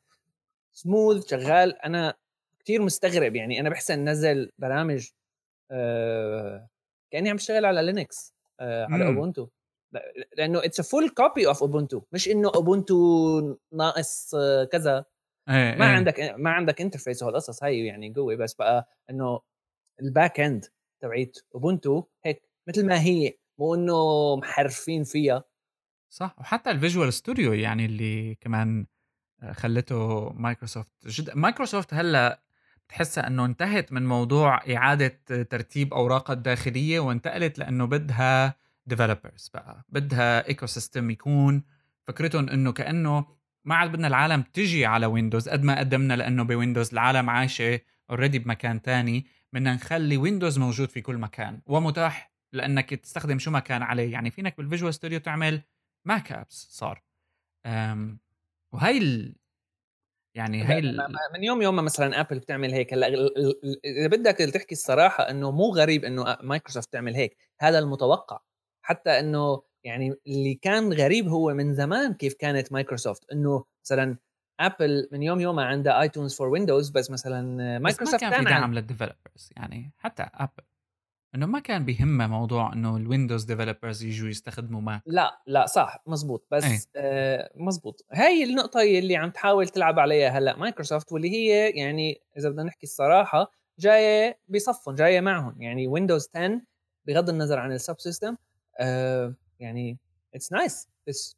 سموث 0.73 1.29
شغال. 1.29 1.81
أنا 1.81 2.13
كثير 2.59 2.81
مستغرب. 2.81 3.35
يعني 3.35 3.59
أنا 3.59 3.69
بحسن 3.69 4.09
نزل 4.09 4.51
برامج 4.57 5.09
آه 5.71 6.67
كأني 7.11 7.29
عم 7.29 7.35
بشتغل 7.35 7.65
على 7.65 7.81
لينكس 7.81 8.33
آه 8.59 8.87
على 8.89 9.05
اوبونتو 9.05 9.47
لأنه 10.37 10.65
it's 10.65 10.81
full 10.81 11.09
copy 11.09 11.47
of 11.47 11.61
أوبونتو 11.61 12.01
مش 12.11 12.29
إنه 12.29 12.51
اوبونتو 12.55 13.57
ناقص 13.71 14.35
آه 14.35 14.63
كذا. 14.63 15.05
إيه 15.49 15.75
ما 15.75 15.85
إيه. 15.85 15.95
عندك 15.95 16.19
ما 16.37 16.49
عندك 16.49 16.81
interface 16.81 17.23
وهالقصص 17.23 17.63
هاي 17.63 17.85
يعني 17.85 18.13
قوي 18.13 18.35
بس 18.35 18.53
بقى 18.53 18.89
إنه 19.09 19.39
ال 20.01 20.09
back 20.09 20.39
end 20.39 20.65
تبعيت 21.01 21.37
اوبونتو 21.55 22.03
هيك 22.25 22.41
مثل 22.67 22.85
ما 22.85 23.01
هي 23.01 23.33
مو 23.59 23.75
إنه 23.75 24.35
محرفين 24.35 25.03
فيها 25.03 25.43
صح 26.09 26.35
وحتى 26.39 26.71
الفيجوال 26.71 27.13
ستوديو 27.13 27.53
يعني 27.53 27.85
اللي 27.85 28.35
كمان 28.35 28.85
خلته 29.51 30.29
مايكروسوفت 30.29 31.07
جد 31.07 31.35
مايكروسوفت 31.35 31.93
هلأ 31.93 32.41
بتحسها 32.87 33.27
إنه 33.27 33.45
انتهت 33.45 33.91
من 33.91 34.05
موضوع 34.05 34.75
إعادة 34.75 35.19
ترتيب 35.43 35.93
اوراقها 35.93 36.33
الداخلية 36.33 36.99
وانتقلت 36.99 37.59
لإنه 37.59 37.85
بدها 37.85 38.55
developers 38.85 39.51
بقى 39.53 39.85
بدها 39.89 40.47
ecosystem 40.47 41.09
يكون 41.09 41.63
فكرتهم 42.07 42.49
إنه 42.49 42.71
كأنه 42.71 43.25
ما 43.65 43.75
عاد 43.75 43.91
بدنا 43.91 44.07
العالم 44.07 44.41
تجي 44.41 44.85
على 44.85 45.05
ويندوز 45.05 45.49
قد 45.49 45.63
ما 45.63 45.79
قدمنا 45.79 46.13
لأنه 46.13 46.43
بويندوز 46.43 46.91
العالم 46.93 47.29
عايشة 47.29 47.79
already 48.09 48.39
بمكان 48.39 48.81
تاني. 48.81 49.25
بدنا 49.53 49.73
نخلي 49.73 50.17
ويندوز 50.17 50.59
موجود 50.59 50.89
في 50.89 51.01
كل 51.01 51.17
مكان 51.17 51.61
ومتاح 51.65 52.31
لأنك 52.53 52.89
تستخدم 52.89 53.39
شو 53.39 53.51
ما 53.51 53.59
كان 53.59 53.81
عليه. 53.81 54.11
يعني 54.11 54.31
فينك 54.31 54.57
بالفيجوال 54.57 54.93
ستوديو 54.93 55.19
تعمل 55.19 55.61
ماك 56.05 56.31
apps 56.31 56.67
صار. 56.71 57.03
وهي 58.73 58.97
ال... 58.97 59.35
يعني 60.35 60.63
هي 60.63 60.79
ال... 60.79 60.97
من 61.33 61.43
يوم 61.43 61.61
يوم 61.61 61.75
مثلا 61.75 62.19
ابل 62.19 62.39
بتعمل 62.39 62.73
هيك. 62.73 62.93
هلا 62.93 63.07
إذا 63.85 64.07
بدك 64.07 64.35
تحكي 64.35 64.75
الصراحة 64.75 65.29
إنه 65.29 65.51
مو 65.51 65.75
غريب 65.75 66.05
إنه 66.05 66.37
مايكروسوفت 66.41 66.93
تعمل 66.93 67.15
هيك. 67.15 67.37
هذا 67.59 67.79
المتوقع. 67.79 68.39
حتى 68.81 69.19
إنه 69.19 69.63
يعني 69.83 70.15
اللي 70.27 70.53
كان 70.53 70.93
غريب 70.93 71.27
هو 71.27 71.53
من 71.53 71.73
زمان 71.73 72.13
كيف 72.13 72.33
كانت 72.33 72.71
مايكروسوفت. 72.71 73.31
إنه 73.31 73.63
مثلا 73.85 74.17
ابل 74.59 75.07
من 75.11 75.23
يوم 75.23 75.41
يوم 75.41 75.59
عندها 75.59 76.01
ايتونز 76.01 76.35
for 76.35 76.47
ويندوز 76.47 76.89
بس 76.89 77.11
مثلا 77.11 77.79
مايكروسوفت 77.79 78.15
بس 78.15 78.23
ما 78.23 78.29
كان 78.29 78.43
في 78.43 78.49
دعم 78.49 78.73
لل 78.73 78.86
developers 78.86 79.49
يعني 79.57 79.91
حتى 79.97 80.23
ابل 80.33 80.63
إنه 81.35 81.45
ما 81.45 81.59
كان 81.59 81.85
بيهمها 81.85 82.27
موضوع 82.27 82.73
إنه 82.73 82.97
الويندوز 82.97 83.43
developers 83.43 84.03
يجوا 84.03 84.29
يستخدموا 84.29 84.81
ماك 84.81 85.01
لا 85.05 85.41
لا 85.47 85.65
صح 85.65 86.03
مزبوط 86.07 86.47
بس 86.51 86.63
إيه. 86.63 86.79
آه 86.95 87.51
مزبوط. 87.55 88.05
هاي 88.11 88.43
النقطة 88.43 88.81
اللي 88.81 89.15
عم 89.15 89.29
تحاول 89.29 89.67
تلعب 89.67 89.99
عليها 89.99 90.29
هلأ 90.29 90.57
مايكروسوفت 90.57 91.11
واللي 91.11 91.31
هي 91.31 91.69
يعني 91.69 92.21
إذا 92.37 92.49
بدنا 92.49 92.63
نحكي 92.63 92.83
الصراحة 92.83 93.51
جاية 93.79 94.39
بصفهم 94.49 94.95
جاية 94.95 95.21
معهم. 95.21 95.61
يعني 95.61 95.87
ويندوز 95.87 96.29
10 96.35 96.61
بغض 97.07 97.29
النظر 97.29 97.59
عن 97.59 97.71
ال 97.71 97.78
sub 97.78 97.99
system 97.99 98.35
آه 98.79 99.35
يعني 99.61 99.97
it's 100.35 100.51
nice 100.51 100.89
it's 101.07 101.37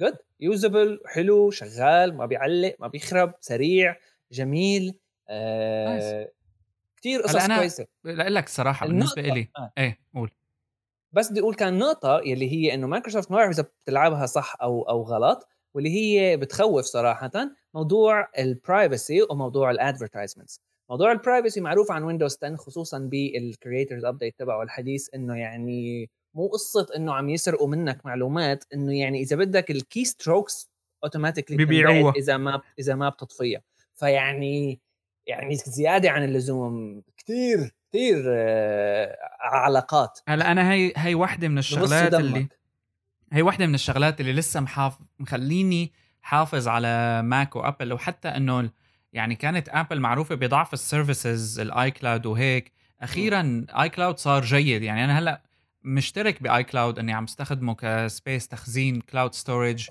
good 0.00 0.16
usable 0.40 1.00
حلو 1.06 1.50
شغال 1.50 2.16
ما 2.16 2.26
بيعلق 2.26 2.76
ما 2.78 2.88
بيخرب 2.88 3.34
سريع 3.40 3.96
جميل 4.32 4.98
آه 5.28 6.30
كثير 6.96 7.22
قصص 7.22 7.36
أنا 7.36 7.58
كويسة. 7.58 7.86
لاقول 8.04 8.34
لك 8.34 8.46
الصراحه 8.46 8.86
بالنسبة 8.86 9.22
لي 9.22 9.48
آه. 9.58 9.72
إيه 9.78 9.98
قول. 10.14 10.30
بس 11.12 11.30
بدي 11.30 11.40
أقول 11.40 11.54
كان 11.54 11.78
نقطة 11.78 12.20
يلي 12.24 12.52
هي 12.52 12.74
إنه 12.74 12.86
مايكروسوفت 12.86 13.30
ما 13.30 13.36
بعرف 13.36 13.50
إذا 13.50 13.62
بتلعبها 13.62 14.26
صح 14.26 14.56
أو 14.62 14.82
أو 14.82 15.02
غلط 15.02 15.48
واللي 15.74 15.90
هي 15.90 16.36
بتخوف 16.36 16.84
صراحة 16.84 17.30
موضوع 17.74 18.28
ال 18.38 18.48
privacy 18.48 19.22
وموضوع 19.30 19.70
ال 19.70 19.76
advertisements 19.76 20.60
موضوع 20.90 21.12
ال 21.12 21.18
privacy 21.18 21.60
معروف 21.60 21.90
عن 21.90 22.02
ويندوز 22.02 22.38
10 22.42 22.56
خصوصا 22.56 22.98
بال 22.98 23.19
Creators 23.19 24.04
Update 24.04 24.38
تبعه 24.38 24.62
الحديث 24.62 25.08
إنه 25.14 25.36
يعني 25.38 26.10
مو 26.34 26.46
قصة 26.46 26.86
إنه 26.96 27.14
عم 27.14 27.28
يسرقوا 27.30 27.68
منك 27.68 28.06
معلومات 28.06 28.64
إنه 28.74 28.98
يعني 28.98 29.20
إذا 29.20 29.36
بدك 29.36 29.70
ال 29.70 30.04
keystrokes 30.04 30.70
automatically 31.04 31.56
بيبيعوها. 31.56 32.12
إذا 32.16 32.36
ما 32.36 32.60
إذا 32.78 32.94
ما 32.94 33.08
بتطفيها. 33.08 33.60
فيعني 33.94 34.80
يعني 35.26 35.54
زيادة 35.54 36.10
عن 36.10 36.24
اللزوم 36.24 37.02
كثير 37.16 37.74
كثير 37.88 38.24
آه، 38.28 39.16
علاقات. 39.40 40.18
هلأ 40.28 40.52
أنا 40.52 40.72
هي 40.72 40.92
هي 40.96 41.14
وحدة 41.14 41.48
من 41.48 41.58
الشغلات 41.58 42.14
اللي 42.14 42.48
هي 43.32 43.42
وحدة 43.42 43.66
من 43.66 43.74
الشغلات 43.74 44.20
اللي 44.20 44.32
لسه 44.32 44.60
محافظ 44.60 45.04
مخليني 45.18 45.92
حافظ 46.22 46.68
على 46.68 47.22
ماك 47.22 47.56
وأبل 47.56 47.92
وحتى 47.92 48.28
إنه 48.28 48.70
يعني 49.12 49.34
كانت 49.34 49.68
أبل 49.68 50.00
معروفة 50.00 50.34
بضعف 50.34 50.72
ال 50.72 50.82
services 50.82 51.60
الاي 51.60 51.90
كلاود 51.90 52.26
وهيك. 52.26 52.72
أخيرا 53.00 53.66
اي 53.80 53.88
كلاود 53.88 54.18
صار 54.18 54.42
جيد. 54.42 54.82
يعني 54.82 55.04
أنا 55.04 55.18
هلأ 55.18 55.42
مشترك 55.82 56.42
باي 56.42 56.64
كلاود 56.64 56.98
إني 56.98 57.12
عم 57.12 57.24
استخدمه 57.24 57.74
ك 57.74 57.86
space 57.86 58.48
تخزين 58.48 59.00
cloud 59.00 59.34
storage 59.34 59.88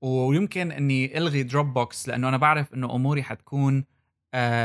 ويمكن 0.00 0.72
إني 0.72 1.18
إلغي 1.18 1.42
دروب 1.42 1.74
بوكس 1.74 2.08
لأنه 2.08 2.28
أنا 2.28 2.36
بعرف 2.36 2.74
إنه 2.74 2.94
أموري 2.94 3.22
حتكون 3.22 3.84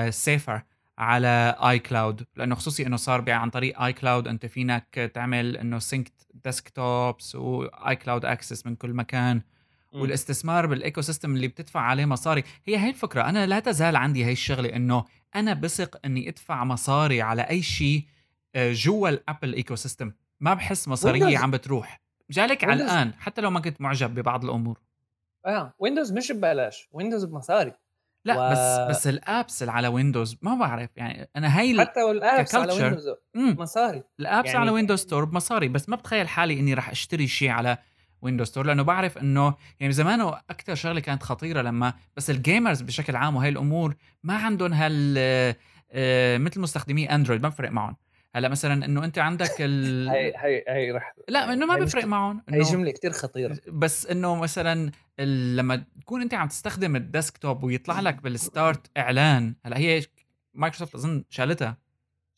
safer 0.10 0.56
آه، 0.56 0.66
على 0.98 1.56
اي 1.60 1.80
كلاود 1.80 2.26
لأنه 2.36 2.56
خصوصي 2.56 2.88
إنه 2.88 2.98
صار 2.98 3.32
عن 3.32 3.50
طريق 3.50 3.82
اي 3.82 3.94
كلاود 3.94 4.28
أنت 4.28 4.46
فينك 4.46 5.12
تعمل 5.14 5.58
إنه 5.58 5.80
sync 5.80 6.12
desktops 6.34 7.36
واي 7.36 7.96
كلاود 7.96 8.26
access 8.26 8.66
من 8.66 8.76
كل 8.76 8.94
مكان. 8.94 9.38
م. 9.94 10.00
والاستثمار 10.00 10.66
بال 10.66 11.02
ecosystem 11.02 11.36
اللي 11.36 11.48
بتدفع 11.48 11.80
عليه 11.80 12.06
مصاري. 12.06 12.44
هي 12.66 12.78
هي 12.78 12.90
الفكرة. 12.90 13.22
أنا 13.22 13.46
لا 13.46 13.60
تزال 13.60 13.96
عندي 13.96 14.26
هي 14.26 14.32
الشغلة 14.32 14.76
إنه 14.76 15.06
أنا 15.36 15.54
بثق 15.54 16.00
إني 16.06 16.30
أدفع 16.30 16.64
مصاري 16.64 17.22
على 17.22 17.42
أي 17.42 17.62
شيء 17.62 18.06
آه، 18.56 18.74
جوا 18.74 19.10
الأبل 19.10 19.54
ecosystem 19.54 20.12
ما 20.40 20.54
بحس 20.54 20.88
مصاريه 20.88 21.38
عم 21.38 21.52
بتروح. 21.52 22.02
جالك 22.30 22.64
على 22.64 22.84
الآن 22.84 23.14
حتى 23.14 23.42
لو 23.42 23.50
ما 23.50 23.60
كنت 23.60 23.82
معجب 23.82 24.16
ببعض 24.16 24.44
الأمور. 24.44 24.80
آه 25.46 25.74
ويندوز 25.80 26.12
مش 26.12 26.32
ببلاش 26.32 26.90
ويندوز 26.92 27.26
بمصاري. 27.26 27.74
لا 28.26 28.48
و... 28.48 28.52
بس 28.52 28.90
بس 28.90 29.08
ال 29.08 29.19
apps 29.19 29.62
اللي 29.62 29.72
على 29.72 29.88
ويندوز 29.88 30.38
ما 30.42 30.56
بعرف 30.56 30.90
يعني 30.96 31.30
أنا 31.36 31.60
هي 31.60 31.80
حتى 31.80 32.04
وال 32.04 32.21
apps 32.21 32.56
على 32.56 32.74
ويندوز 32.74 33.10
مصاري 33.36 34.04
ال 34.20 34.26
apps 34.26 34.48
يعني... 34.48 34.60
على 34.60 34.72
ويندوز 34.72 35.00
store 35.00 35.26
بمصاري 35.26 35.68
بس 35.68 35.90
ما 35.90 35.96
بتخيل 35.96 36.28
حالي 36.28 36.60
إني 36.60 36.74
راح 36.74 36.90
أشتري 36.90 37.28
شيء 37.28 37.50
على 37.50 37.78
ويندوز 38.22 38.48
store 38.48 38.66
لأنه 38.66 38.84
بعرف 38.84 39.18
إنه 39.18 39.56
يعني 39.80 39.94
زمانه 39.94 40.30
أكثر 40.50 40.76
شغلة 40.76 41.00
كانت 41.00 41.24
خطيرة 41.24 41.62
لما 41.62 41.94
بس 42.18 42.30
ال 42.30 42.37
gamers 42.37 42.82
بشكل 42.82 43.16
عام 43.16 43.36
وهي 43.36 43.50
الأمور 43.50 43.96
ما 44.24 44.38
عندهم 44.38 44.74
هال 44.74 45.16
آه، 45.92 46.38
مثل 46.38 46.60
مستخدمي 46.60 47.16
اندرويد 47.16 47.42
ما 47.42 47.50
بفرق 47.50 47.72
معهم. 47.72 47.96
هلا 48.36 48.48
مثلا 48.48 48.86
إنه 48.86 49.06
أنت 49.06 49.18
عندك 49.20 49.52
ال 49.60 50.10
هي 50.10 50.34
هي 50.36 50.64
هي 50.68 50.92
رح 50.92 51.14
لا 51.28 51.54
إنه 51.54 51.66
ما 51.66 51.76
بيفرق 51.76 52.06
معهم 52.06 52.44
هي 52.50 52.62
جملة 52.62 52.92
كتير 52.92 53.12
خطيرة. 53.12 53.58
بس 53.68 54.06
إنه 54.06 54.36
مثلا 54.36 54.92
لما 55.56 55.84
تكون 56.02 56.22
أنت 56.22 56.34
عم 56.34 56.48
تستخدم 56.48 56.96
ال 56.96 57.04
desktop 57.04 57.64
ويطلع 57.64 58.00
لك 58.00 58.22
بال 58.22 58.41
start 58.41 58.88
إعلان 58.98 59.56
هلا 59.66 59.78
هي 59.78 60.04
مايكروسوفت 60.54 60.96
أظن 60.96 61.24
شالتها. 61.30 61.78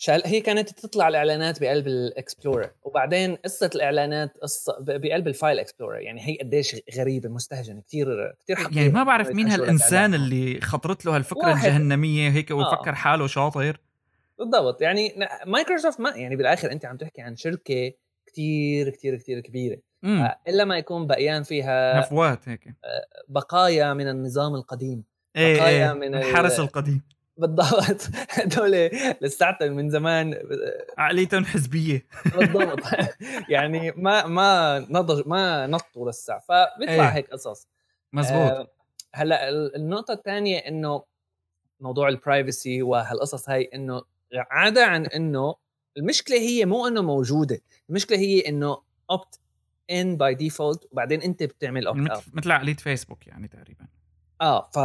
شال 0.01 0.21
هي 0.25 0.41
كانت 0.41 0.69
تطلع 0.69 1.07
الإعلانات 1.07 1.61
بقلب 1.61 1.87
ال 1.87 1.97
explorer 1.97 2.71
وبعدين 2.83 3.35
قصة 3.35 3.69
الإعلانات 3.75 4.37
قصه 4.41 4.77
بقلب 4.79 5.27
ال 5.27 5.34
file 5.34 5.59
explorer 5.59 5.99
يعني 5.99 6.27
هي 6.27 6.37
قديش 6.37 6.75
غريبة 6.97 7.29
مستهجنه 7.29 7.81
كثير 7.81 8.07
كثير 8.43 8.57
يعني 8.71 8.89
ما 8.89 9.03
بعرف 9.03 9.29
مين 9.29 9.47
هالإنسان 9.47 10.13
اللي 10.13 10.61
خطرت 10.61 11.05
له 11.05 11.15
هالفكرة 11.15 11.53
الجهنمية 11.53 12.29
هيك 12.29 12.51
وفكر 12.51 12.89
آه. 12.89 12.93
حاله 12.93 13.27
شاطر. 13.27 13.79
بالضبط. 14.39 14.81
يعني 14.81 15.15
مايكروسوفت 15.45 15.99
ما 15.99 16.09
يعني 16.15 16.35
بالآخر 16.35 16.71
أنت 16.71 16.85
عم 16.85 16.97
تحكي 16.97 17.21
عن 17.21 17.35
شركة 17.35 17.91
كتير 18.25 18.89
كتير 18.89 19.17
كتير 19.17 19.39
كبيرة. 19.39 19.77
مم. 20.03 20.29
إلا 20.47 20.65
ما 20.65 20.77
يكون 20.77 21.07
بقيان 21.07 21.43
فيها 21.43 21.99
نفوات 21.99 22.49
هيك. 22.49 22.67
آه، 22.67 22.73
بقايا 23.27 23.93
من 23.93 24.07
النظام 24.07 24.55
القديم. 24.55 25.03
إيه 25.35 25.57
بقايا 25.57 25.87
إيه 25.87 25.93
من 25.93 26.15
الحرس 26.15 26.59
القديم. 26.59 27.01
بالضبط. 27.37 28.01
هدول 28.29 28.89
لساتهم 29.21 29.71
من 29.71 29.89
زمان. 29.89 30.33
آه، 30.33 30.39
عقليتهم 30.97 31.45
حزبية. 31.45 32.05
بالضبط. 32.35 32.79
يعني 33.49 33.91
ما 33.91 34.27
ما 34.27 34.79
نضج 34.79 35.27
ما 35.27 35.67
نطوا 35.67 36.09
لسه. 36.09 36.39
فبيطلع 36.39 36.93
إيه. 36.93 37.09
هيك 37.09 37.29
قصص. 37.29 37.67
مزبوط. 38.13 38.51
آه 38.51 38.67
هلأ 39.13 39.49
النقطة 39.49 40.13
الثانية 40.13 40.57
إنه 40.57 41.03
موضوع 41.79 42.07
ال 42.07 42.17
privacy 42.17 42.81
وهالقصص 42.81 43.49
هاي 43.49 43.69
إنه 43.73 44.01
عدا 44.33 44.85
عن 44.85 45.05
إنه 45.05 45.55
المشكلة 45.97 46.37
هي 46.37 46.65
مو 46.65 46.87
إنه 46.87 47.01
موجودة 47.01 47.61
المشكلة 47.89 48.17
هي 48.17 48.39
إنه 48.39 48.81
opt 49.11 49.39
in 49.91 50.17
by 50.17 50.35
default 50.35 50.87
وبعدين 50.91 51.21
أنت 51.21 51.43
بتعمل 51.43 51.87
opt 51.87 52.09
out 52.09 52.23
مثل 52.33 52.51
عقليه 52.51 52.75
فيسبوك 52.75 53.27
يعني 53.27 53.47
تقريبا 53.47 53.87
آه 54.41 54.69
ف 54.73 54.77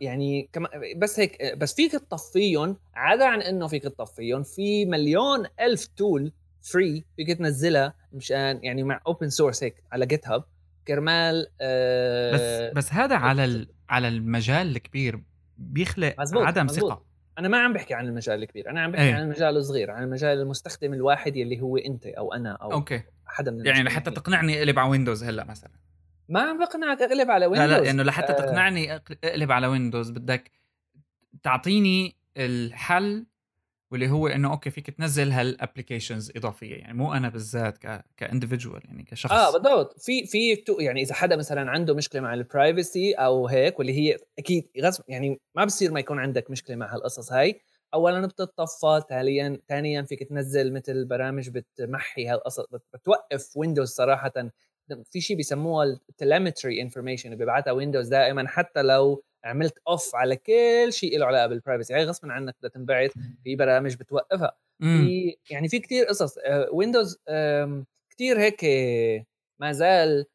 يعني 0.00 0.50
كما 0.52 0.68
بس 0.96 1.20
هيك 1.20 1.54
بس 1.56 1.74
فيك 1.74 1.92
تطفيهم 1.92 2.76
عدا 2.94 3.24
عن 3.24 3.42
إنه 3.42 3.66
فيك 3.66 3.82
تطفيهم 3.82 4.42
في 4.42 4.86
مليون 4.86 5.46
ألف 5.60 5.86
tool 5.86 6.32
free 6.62 7.04
فيك 7.16 7.38
تنزلها 7.38 7.94
مشان 8.12 8.60
يعني 8.62 8.82
مع 8.82 9.00
open 9.06 9.30
source 9.30 9.64
هيك 9.64 9.82
على 9.92 10.06
جيت 10.06 10.28
هاب 10.28 10.44
كرمال 10.88 11.46
آه 11.60 12.32
بس 12.32 12.76
بس 12.76 12.92
هذا 12.92 13.16
على 13.16 13.66
على 13.88 14.08
المجال 14.08 14.76
الكبير 14.76 15.22
بيخلق 15.58 16.14
مزبوط. 16.18 16.42
عدم 16.42 16.64
مزبوط. 16.64 16.90
ثقه 16.90 17.09
أنا 17.40 17.48
ما 17.48 17.58
عم 17.58 17.72
بحكي 17.72 17.94
عن 17.94 18.06
المجال 18.06 18.42
الكبير 18.42 18.70
أنا 18.70 18.80
عم 18.80 18.90
بحكي 18.90 19.04
إيه. 19.04 19.14
عن 19.14 19.22
المجال 19.22 19.56
الصغير 19.56 19.90
عن 19.90 20.02
المجال 20.02 20.38
المستخدم 20.38 20.94
الواحد 20.94 21.36
يلي 21.36 21.60
هو 21.60 21.76
أنت 21.76 22.06
أو 22.06 22.32
أنا 22.32 22.52
أو 22.52 22.72
أوكي 22.72 23.02
حدا 23.26 23.50
من 23.50 23.66
يعني 23.66 23.82
لحتى 23.82 24.10
تقنعني 24.10 24.58
أقلب 24.58 24.78
على 24.78 24.90
ويندوز 24.90 25.24
هلأ 25.24 25.44
مثلا 25.44 25.70
ما 26.28 26.40
عم 26.40 26.58
بقنعك 26.58 27.02
أقلب 27.02 27.30
على 27.30 27.46
ويندوز 27.46 27.70
لا 27.70 27.80
لا 27.80 27.90
إنه 27.90 28.02
لحتى 28.02 28.32
آه. 28.32 28.36
تقنعني 28.36 28.94
أقلب 28.94 29.52
على 29.52 29.66
ويندوز 29.66 30.10
بدك 30.10 30.50
تعطيني 31.42 32.16
الحل 32.36 33.26
واللي 33.92 34.10
هو 34.10 34.28
إنه 34.28 34.50
أوكي 34.50 34.70
فيك 34.70 34.90
تنزل 34.90 35.32
هال 35.32 35.46
applications 35.46 36.32
إضافية. 36.36 36.74
يعني 36.74 36.94
مو 36.94 37.12
أنا 37.14 37.28
بالذات 37.28 37.78
ك 37.78 38.04
ك 38.16 38.22
individual 38.22 38.80
يعني 38.84 39.02
كشخص. 39.04 39.32
آه 39.32 39.52
بالضبط. 39.52 40.00
في 40.00 40.26
في 40.26 40.64
يعني 40.80 41.02
إذا 41.02 41.14
حدا 41.14 41.36
مثلا 41.36 41.70
عنده 41.70 41.94
مشكلة 41.94 42.20
مع 42.20 42.34
ال 42.34 42.44
privacy 42.44 43.12
أو 43.12 43.46
هيك 43.48 43.78
واللي 43.78 43.92
هي 43.92 44.16
أكيد 44.38 44.70
غصب 44.80 45.04
يعني 45.08 45.40
ما 45.56 45.64
بصير 45.64 45.92
ما 45.92 46.00
يكون 46.00 46.18
عندك 46.18 46.50
مشكلة 46.50 46.76
مع 46.76 46.94
هالقصص 46.94 47.32
هاي. 47.32 47.60
اولا 47.94 48.26
بتتطفى 48.26 49.02
ثانيا 49.08 49.60
ثانيا 49.68 50.02
فيك 50.02 50.22
تنزل 50.22 50.72
مثل 50.72 51.04
برامج 51.04 51.48
بتمحي 51.48 52.26
هالقصص 52.26 52.64
بتوقف 52.94 53.56
ويندوز 53.56 53.88
صراحة. 53.88 54.32
في 55.10 55.20
شيء 55.20 55.36
بيسموها 55.36 55.84
ال 55.84 55.94
telemetry 55.94 56.82
information 56.82 57.36
بيبعتها 57.36 57.70
ويندوز 57.70 58.08
دائما 58.08 58.48
حتى 58.48 58.82
لو 58.82 59.24
عملت 59.44 59.78
off 59.88 60.14
على 60.14 60.36
كل 60.36 60.92
شيء 60.92 61.18
له 61.18 61.26
علاقة 61.26 61.46
بال 61.46 61.57
privacy 61.57 61.94
هي 61.94 62.04
غصبا 62.04 62.32
عنك 62.32 62.54
بدها 62.58 62.70
تنبعث 62.70 63.12
في 63.44 63.56
برامج 63.56 63.94
بتوقفها. 63.94 64.56
في 64.80 65.36
يعني 65.50 65.68
في 65.68 65.78
كثير 65.78 66.04
قصص. 66.04 66.34
ويندوز 66.72 67.18
كثير 68.10 68.40
هيك 68.40 68.64
ما 69.60 69.72
زال 69.72 70.26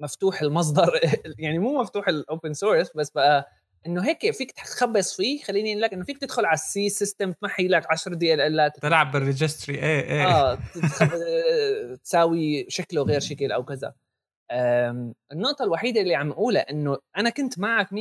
مفتوح 0.00 0.42
المصدر 0.42 1.00
يعني 1.38 1.58
مو 1.58 1.80
مفتوح 1.80 2.08
ال 2.08 2.17
open 2.17 2.52
source 2.52 2.90
بس 2.96 3.10
بقى 3.10 3.50
إنه 3.86 4.04
هيك 4.08 4.30
فيك 4.30 4.52
تخبص 4.52 5.16
فيه. 5.16 5.42
خليني 5.42 5.70
أقول 5.72 5.82
لك 5.82 5.92
إنه 5.92 6.04
فيك 6.04 6.18
تدخل 6.18 6.44
على 6.44 6.54
ال 6.54 6.71
C 6.71 6.88
system 6.88 7.32
تمحي 7.32 7.68
لك 7.68 7.86
10 7.90 8.14
DLLات 8.14 8.78
تلعب 8.82 9.12
بال 9.12 9.25
registry 9.25 9.78
إيه 9.78 10.00
إيه. 10.00 10.26
آه 10.36 10.58
تساوي 12.04 12.66
شكله 12.68 13.02
غير 13.02 13.20
شكل 13.20 13.52
أو 13.52 13.64
كذا. 13.64 13.94
النقطة 15.32 15.64
الوحيدة 15.64 16.00
اللي 16.00 16.14
عم 16.14 16.30
أقولها 16.30 16.70
إنه 16.70 16.98
أنا 17.16 17.30
كنت 17.30 17.58
معك 17.58 17.86
100% 17.86 17.92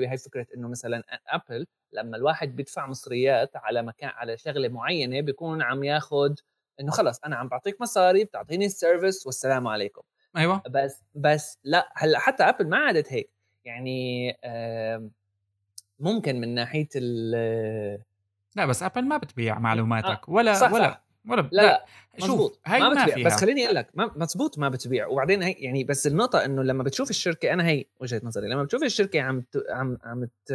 بهي 0.00 0.18
فكرة 0.18 0.46
إنه 0.56 0.68
مثلا 0.68 1.02
أبل 1.28 1.66
لما 1.92 2.16
الواحد 2.16 2.56
بيدفع 2.56 2.86
مصريات 2.86 3.50
على 3.56 3.82
مكان 3.82 4.10
على 4.10 4.38
شغلة 4.38 4.68
معينة 4.68 5.20
بيكون 5.20 5.62
عم 5.62 5.84
ياخذ 5.84 6.34
إنه 6.80 6.90
خلص 6.90 7.20
أنا 7.24 7.36
عم 7.36 7.48
بعطيك 7.48 7.80
مصاري 7.80 8.24
بتعطيني 8.24 8.66
ال 8.66 8.74
service 8.74 9.26
والسلام 9.26 9.68
عليكم 9.68 10.02
أيوة 10.36 10.62
بس 10.70 11.02
بس 11.14 11.58
لا 11.64 11.92
هلأ 11.96 12.18
حتى 12.18 12.42
أبل 12.42 12.68
ما 12.68 12.76
عادت 12.76 13.12
هيك 13.12 13.30
يعني 13.64 14.36
ممكن 15.98 16.40
من 16.40 16.54
ناحية 16.54 16.88
ال 16.96 17.30
لا 18.56 18.66
بس 18.66 18.82
ابل 18.82 19.04
ما 19.04 19.16
بتبيع 19.16 19.58
معلوماتك 19.58 20.06
آه. 20.06 20.20
ولا 20.28 20.54
صح 20.54 20.72
ولا 20.72 20.84
صح. 20.84 21.07
ولا 21.28 21.48
لا, 21.52 21.62
لا. 21.62 21.86
شوف 22.26 22.58
هاي 22.66 22.80
ما, 22.80 22.88
ما 22.88 22.94
بتبيع. 22.94 23.14
فيها. 23.14 23.26
بس 23.26 23.40
خليني 23.40 23.64
أقول 23.64 23.74
لك 23.74 23.90
مزبوط 23.94 24.58
ما 24.58 24.68
بتبيع 24.68 25.06
وبعدين 25.06 25.42
هي 25.42 25.52
يعني 25.52 25.84
بس 25.84 26.06
النقطة 26.06 26.44
إنه 26.44 26.62
لما 26.62 26.82
بتشوف 26.82 27.10
الشركة 27.10 27.52
أنا 27.52 27.66
هي 27.66 27.84
وجهة 28.00 28.20
نظري 28.24 28.48
لما 28.48 28.62
بتشوف 28.62 28.82
الشركة 28.82 29.20
عم 29.20 29.40
ت... 29.40 29.56
عم 29.70 29.98
عم 30.04 30.24
ت... 30.46 30.52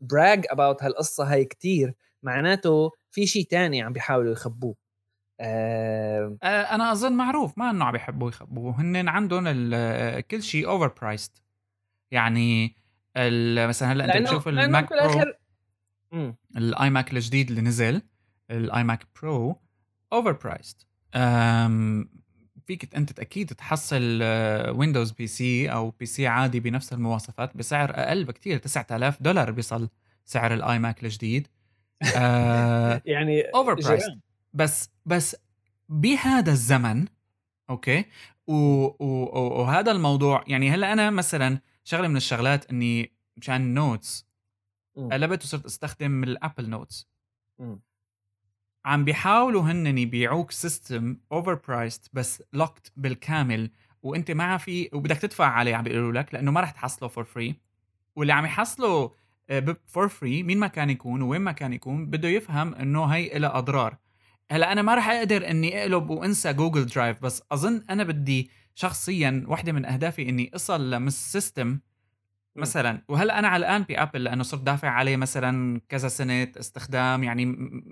brag 0.00 0.44
about 0.50 0.82
هالقصة 0.82 1.32
هاي 1.32 1.44
كتير 1.44 1.94
معناته 2.22 2.90
في 3.10 3.26
شيء 3.26 3.44
تاني 3.44 3.82
عم 3.82 3.92
بيحاولوا 3.92 4.32
يخبوه 4.32 4.74
أه... 5.40 6.38
أنا 6.42 6.92
أظن 6.92 7.12
معروف 7.12 7.58
ما 7.58 7.70
إنه 7.70 7.84
عم 7.84 7.92
بيحبوا 7.92 8.28
يخبوه 8.28 8.80
هن 8.80 9.08
عندهم 9.08 9.44
كل 10.20 10.42
شيء 10.42 10.68
overpriced 10.68 11.42
يعني 12.10 12.76
مثلا 13.66 13.92
هلأ 13.92 14.04
أنت 14.04 14.22
بتشوف 14.22 14.48
الماك 14.48 14.88
برو 14.92 16.34
الاي 16.56 16.90
ماك 16.90 17.12
الجديد 17.12 17.48
اللي 17.48 17.60
نزل 17.60 18.02
الاي 18.50 18.84
ماك 18.84 19.06
برو 19.22 19.60
overpriced 20.12 20.86
فيك 22.66 22.94
أنت 22.94 23.20
أكيد 23.20 23.46
تحصل 23.46 24.22
ويندوز 24.76 25.10
PC 25.10 25.72
أو 25.72 25.90
PC 25.90 26.26
عادي 26.26 26.60
بنفس 26.60 26.92
المواصفات 26.92 27.56
بسعر 27.56 27.90
أقل 27.90 28.24
بكثير 28.24 28.58
9000 28.58 29.22
دولار 29.22 29.50
بيصل 29.50 29.88
سعر 30.24 30.54
الاي 30.54 30.78
ماك 30.78 31.04
الجديد. 31.04 31.48
آه 32.16 33.02
يعني 33.06 33.42
overpriced 33.42 34.18
بس 34.54 34.90
بس 35.06 35.36
بهذا 35.88 36.52
الزمن 36.52 37.06
أوكي؟ 37.70 38.04
و 38.46 38.52
و 38.54 39.60
وهذا 39.60 39.92
الموضوع 39.92 40.44
يعني 40.46 40.70
هلا 40.70 40.92
أنا 40.92 41.10
مثلا 41.10 41.60
شغلة 41.84 42.08
من 42.08 42.16
الشغلات 42.16 42.70
إني 42.70 43.12
مشان 43.36 43.74
notes 43.74 44.28
قلبت 44.96 45.44
وصرت 45.44 45.64
أستخدم 45.64 46.24
الابل 46.24 46.70
notes 46.70 47.08
عم 48.84 49.04
بيحاولوا 49.04 49.62
هن 49.62 49.98
يبيعوك 49.98 50.50
system 50.50 51.16
overpriced 51.32 52.10
بس 52.12 52.42
locked 52.52 52.92
بالكامل 52.96 53.70
وانت 54.02 54.30
ما 54.30 54.56
في 54.56 54.90
وبدك 54.92 55.16
تدفع 55.16 55.46
عليه 55.46 55.76
عم 55.76 55.84
بيقولوا 55.84 56.12
لك 56.12 56.34
لأنه 56.34 56.50
ما 56.50 56.60
رح 56.60 56.70
تحصله 56.70 57.08
for 57.08 57.24
free 57.24 57.54
واللي 58.16 58.32
عم 58.32 58.44
يحصله 58.44 59.12
فور 59.86 60.04
آه، 60.04 60.08
free 60.08 60.42
مين 60.42 60.58
ما 60.58 60.66
كان 60.66 60.90
يكون 60.90 61.22
وين 61.22 61.40
ما 61.40 61.52
كان 61.52 61.72
يكون 61.72 62.06
بده 62.06 62.28
يفهم 62.28 62.74
إنه 62.74 63.04
هي 63.04 63.38
لها 63.38 63.58
أضرار. 63.58 63.96
هلأ 64.50 64.72
أنا 64.72 64.82
ما 64.82 64.94
رح 64.94 65.08
أقدر 65.08 65.50
إني 65.50 65.80
أقلب 65.80 66.10
وأنسى 66.10 66.52
جوجل 66.52 66.86
درايف 66.86 67.22
بس 67.22 67.42
أظن 67.52 67.82
أنا 67.90 68.04
بدي 68.04 68.50
شخصيا 68.74 69.44
واحدة 69.46 69.72
من 69.72 69.84
أهدافي 69.84 70.28
إني 70.28 70.50
أصل 70.54 70.90
لمس 70.90 71.32
system 71.32 71.78
مثلا. 72.60 73.02
وهلأ 73.08 73.38
أنا 73.38 73.48
علقان 73.48 73.82
بأبل 73.82 74.24
لأنه 74.24 74.42
صرت 74.42 74.62
دافع 74.62 74.88
عليه 74.88 75.16
مثلا 75.16 75.80
كذا 75.88 76.08
سنة 76.08 76.52
استخدام 76.60 77.24
يعني 77.24 77.44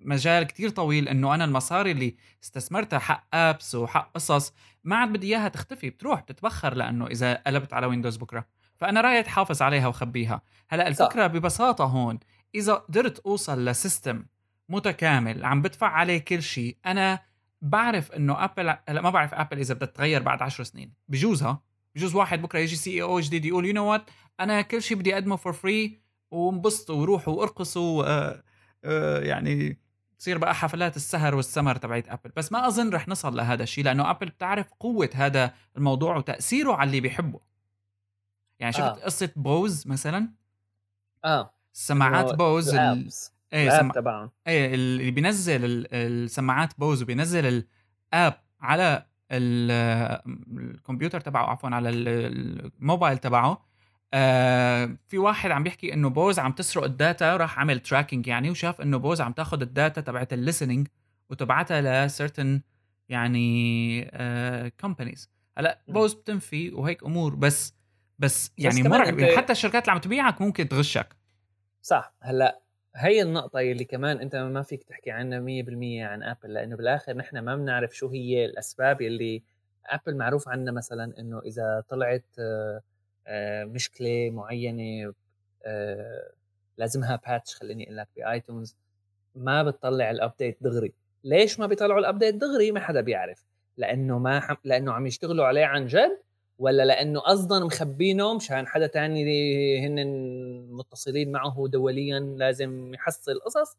مجال 0.04 0.44
كتير 0.44 0.68
طويل 0.68 1.08
إنه 1.08 1.34
أنا 1.34 1.44
المصاري 1.44 1.90
اللي 1.90 2.16
استثمرتها 2.44 2.98
حق 2.98 3.26
apps 3.34 3.74
وحق 3.74 4.12
قصص 4.12 4.52
ما 4.84 4.96
عاد 4.96 5.12
بدي 5.12 5.26
إياها 5.26 5.48
تختفي 5.48 5.90
بتروح 5.90 6.20
بتتبخر 6.20 6.74
لأنه 6.74 7.06
إذا 7.06 7.34
قلبت 7.34 7.72
على 7.72 7.86
ويندوز 7.86 8.16
بكرة. 8.16 8.46
فأنا 8.76 9.00
رايي 9.00 9.22
تحافظ 9.22 9.62
عليها 9.62 9.88
وخبيها 9.88 10.42
هلأ 10.68 10.88
الفكرة 10.88 11.28
صح. 11.28 11.34
ببساطة 11.34 11.84
هون 11.84 12.18
إذا 12.54 12.74
قدرت 12.74 13.18
أوصل 13.18 13.64
ل 13.64 13.73
system 13.73 14.24
متكامل 14.68 15.44
عم 15.44 15.62
بدفع 15.62 15.86
عليه 15.88 16.18
كل 16.18 16.42
شيء 16.42 16.76
أنا 16.86 17.18
بعرف 17.62 18.12
إنه 18.12 18.44
ابل 18.44 18.76
هلأ 18.88 19.00
ما 19.00 19.10
بعرف 19.10 19.34
ابل 19.34 19.58
إذا 19.58 19.74
بدها 19.74 19.88
تتغير 19.88 20.22
بعد 20.22 20.42
عشر 20.42 20.64
سنين. 20.64 20.92
بجوزها 21.08 21.62
بجوز 21.96 22.14
واحد 22.14 22.42
بكرة 22.42 22.58
يجي 22.58 22.76
CEO 22.76 23.20
جديد 23.20 23.44
يقول 23.44 23.66
you 23.66 23.72
know 23.74 23.84
what 23.92 24.10
أنا 24.40 24.62
كل 24.62 24.82
شيء 24.82 24.96
بدي 24.96 25.14
أقدمه 25.14 25.36
for 25.36 25.52
free 25.52 26.00
وانبسطوا 26.30 26.96
وروحوا 26.96 27.34
وارقصوا. 27.34 28.04
آه 28.06 28.42
آه 28.84 29.20
يعني 29.20 29.78
تصير 30.18 30.38
بقى 30.38 30.54
حفلات 30.54 30.96
السهر 30.96 31.34
والسمر 31.34 31.76
تبعت 31.76 32.08
ابل 32.08 32.30
بس 32.36 32.52
ما 32.52 32.66
أظن 32.68 32.90
رح 32.90 33.08
نصل 33.08 33.36
لهذا 33.36 33.62
الشيء 33.62 33.84
لأنه 33.84 34.10
ابل 34.10 34.26
بتعرف 34.26 34.70
قوة 34.80 35.10
هذا 35.14 35.54
الموضوع 35.76 36.16
وتأثيره 36.16 36.72
على 36.74 36.88
اللي 36.88 37.00
بيحبه. 37.00 37.40
يعني 38.58 38.72
شفت 38.72 38.82
آه. 38.82 39.04
قصة 39.04 39.30
بوز 39.36 39.86
مثلا؟ 39.86 40.30
آه. 41.24 41.54
سماعات 41.72 42.34
بوز 42.34 42.74
ال... 42.74 43.10
إيه 43.52 43.70
سم... 43.70 43.90
تبعهم 43.90 44.30
إيه 44.46 44.74
اللي 44.74 45.10
بينزل 45.10 45.86
السماعات 45.92 46.78
بوز 46.78 47.02
وبينزل 47.02 47.64
ال 48.12 48.19
app 48.19 48.40
على 48.60 49.06
الكمبيوتر 49.30 51.20
تبعه 51.20 51.50
عفوا 51.50 51.70
على 51.70 51.88
الموبايل 51.88 53.18
تبعه. 53.18 53.66
آه 54.14 54.96
في 55.08 55.18
واحد 55.18 55.50
عم 55.50 55.62
بيحكي 55.62 55.94
إنه 55.94 56.10
بوز 56.10 56.38
عم 56.38 56.52
تسرق 56.52 56.84
ال 56.84 56.94
data 56.94 57.36
راح 57.36 57.58
عمل 57.58 57.80
tracking 57.80 58.26
يعني 58.26 58.50
وشاف 58.50 58.80
إنه 58.80 58.96
بوز 58.96 59.20
عم 59.20 59.32
تاخذ 59.32 59.60
ال 59.60 59.68
data 59.68 60.00
تبعت 60.00 60.32
ال 60.32 60.38
listening 60.38 60.88
وتبعتها 61.30 62.06
ل 62.06 62.13
certain 62.13 62.60
يعني 63.08 64.00
companies 64.80 65.30
آه 65.58 65.60
هلأ 65.60 65.80
Bose 65.88 66.14
بتنفي 66.14 66.70
وهيك 66.70 67.04
أمور 67.04 67.34
بس 67.34 67.74
بس 68.18 68.52
يعني 68.58 68.82
بس 68.82 68.88
مرعب. 68.88 69.18
أنت... 69.18 69.38
حتى 69.38 69.52
الشركات 69.52 69.82
اللي 69.82 69.92
عم 69.92 69.98
تبيعك 69.98 70.40
ممكن 70.40 70.68
تغشك. 70.68 71.16
صح. 71.82 72.14
هلأ 72.22 72.60
هي 72.96 73.22
النقطة 73.22 73.60
اللي 73.60 73.84
كمان 73.84 74.20
أنت 74.20 74.36
ما 74.36 74.62
فيك 74.62 74.82
تحكي 74.82 75.10
عنها 75.10 75.40
100% 75.40 76.04
عن 76.04 76.22
أبل 76.22 76.52
لأنه 76.54 76.76
بالآخر 76.76 77.16
نحن 77.16 77.38
ما 77.38 77.56
بنعرف 77.56 77.96
شو 77.96 78.08
هي 78.08 78.44
الأسباب 78.44 79.02
اللي 79.02 79.42
أبل 79.86 80.16
معروف 80.16 80.48
عنا 80.48 80.72
مثلا 80.72 81.18
إنه 81.18 81.40
إذا 81.40 81.84
طلعت 81.88 82.24
آه 82.38 82.80
آه، 83.26 83.64
مشكلة 83.64 84.30
معينة 84.30 85.14
آه، 85.64 86.30
لازمها 86.78 87.20
patch 87.26 87.54
خليني 87.54 87.84
أقول 87.84 87.96
لك 87.96 88.08
ب 88.16 88.25
iTunes 88.25 88.76
ما 89.34 89.62
بتطلع 89.62 90.10
ال 90.10 90.17
update 90.17 90.56
دغري. 90.60 90.92
ليش 91.24 91.60
ما 91.60 91.66
بيطلعوا 91.66 92.00
الابديت 92.00 92.34
دغري؟ 92.34 92.72
ما 92.72 92.80
حدا 92.80 93.00
بيعرف 93.00 93.44
لأنه 93.76 94.18
ما 94.18 94.40
حم... 94.40 94.54
لأنه 94.64 94.92
عم 94.92 95.06
يشتغلوا 95.06 95.46
عليه 95.46 95.64
عن 95.64 95.86
جد 95.86 96.18
ولا 96.58 96.82
لأنه 96.82 97.20
قصدا 97.20 97.58
مخبينه 97.58 98.34
مشان 98.34 98.66
حدا 98.66 98.86
تاني 98.86 99.86
هن 99.86 100.06
متصلين 100.70 101.32
معه 101.32 101.68
دوليا 101.68 102.20
لازم 102.20 102.94
يحصل 102.94 103.40
قصص؟ 103.40 103.76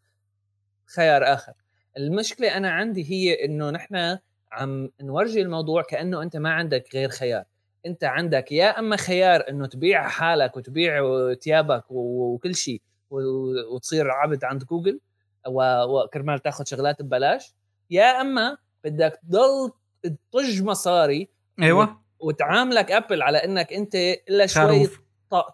خيار 0.86 1.34
آخر. 1.34 1.53
المشكلة 1.97 2.57
أنا 2.57 2.69
عندي 2.71 3.11
هي 3.11 3.45
إنه 3.45 3.69
نحن 3.69 4.17
عم 4.51 4.91
نورجي 5.01 5.41
الموضوع 5.41 5.82
كأنه 5.82 6.21
أنت 6.21 6.38
ما 6.38 6.49
عندك 6.49 6.86
غير 6.93 7.09
خيار. 7.09 7.43
أنت 7.86 8.03
عندك 8.03 8.51
يا 8.51 8.80
أما 8.80 8.95
خيار 8.95 9.49
إنه 9.49 9.67
تبيع 9.67 10.07
حالك 10.07 10.57
وتبيع 10.57 11.03
ثيابك 11.34 11.84
وكل 11.89 12.55
شيء 12.55 12.82
وتصير 13.09 14.11
عبد 14.11 14.43
عند 14.43 14.63
جوجل 14.63 14.99
وكرمال 15.47 16.39
تاخذ 16.39 16.65
شغلات 16.65 17.01
ببلاش 17.01 17.53
يا 17.89 18.21
أما 18.21 18.57
بدك 18.84 19.19
تضل 19.23 19.71
تطج 20.03 20.63
مصاري 20.63 21.30
أيوه. 21.61 22.06
وتعاملك 22.20 22.91
ابل 22.91 23.22
على 23.22 23.38
إنك 23.38 23.74
أنت 23.74 23.95
إلا 23.95 24.45
شوي 24.45 24.89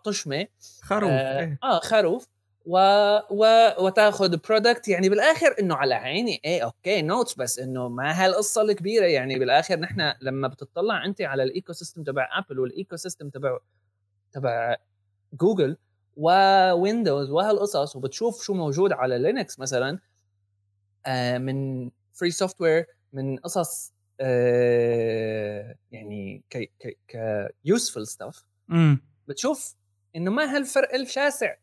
طشمة. 0.03 0.47
خروف 0.81 1.11
آه, 1.11 1.39
إيه. 1.39 1.59
آه 1.63 1.79
خروف. 1.79 2.27
و... 2.65 2.77
و... 3.29 3.69
وتاخذ 3.79 4.37
product 4.37 4.87
يعني 4.87 5.09
بالآخر 5.09 5.55
إنه 5.59 5.75
على 5.75 5.93
عيني. 5.93 6.41
إيه 6.45 6.63
OK 6.63 7.01
notes 7.01 7.33
بس 7.33 7.59
إنه 7.59 7.89
ما 7.89 8.25
هالقصة 8.25 8.61
الكبيرة. 8.61 9.05
يعني 9.05 9.39
بالآخر 9.39 9.79
نحن 9.79 10.13
لما 10.21 10.47
بتطلع 10.47 11.05
أنت 11.05 11.21
على 11.21 11.43
ال 11.43 11.73
ecosystem 11.73 12.03
تبع 12.03 12.29
ابل 12.33 12.59
وال 12.59 12.95
ecosystem 12.95 13.29
تبع 13.29 13.57
تبع 14.31 14.75
جوجل 15.33 15.77
وويندوز 16.17 17.29
وهالقصص 17.29 17.95
وبتشوف 17.95 18.43
شو 18.43 18.53
موجود 18.53 18.91
على 18.91 19.17
لينكس 19.17 19.59
مثلا 19.59 19.99
آه 21.05 21.37
من 21.37 21.89
free 22.13 22.31
software 22.31 22.85
من 23.13 23.37
قصص 23.37 23.89
آه 23.89 23.92
يعني 25.91 26.43
ك 26.49 26.57
ك 26.57 26.97
ك 27.07 27.17
useful 27.65 28.03
stuff 28.03 28.45
بتشوف 29.27 29.75
إنه 30.15 30.31
ما 30.31 30.55
هالفرق 30.55 30.95
الشاسع. 30.95 31.53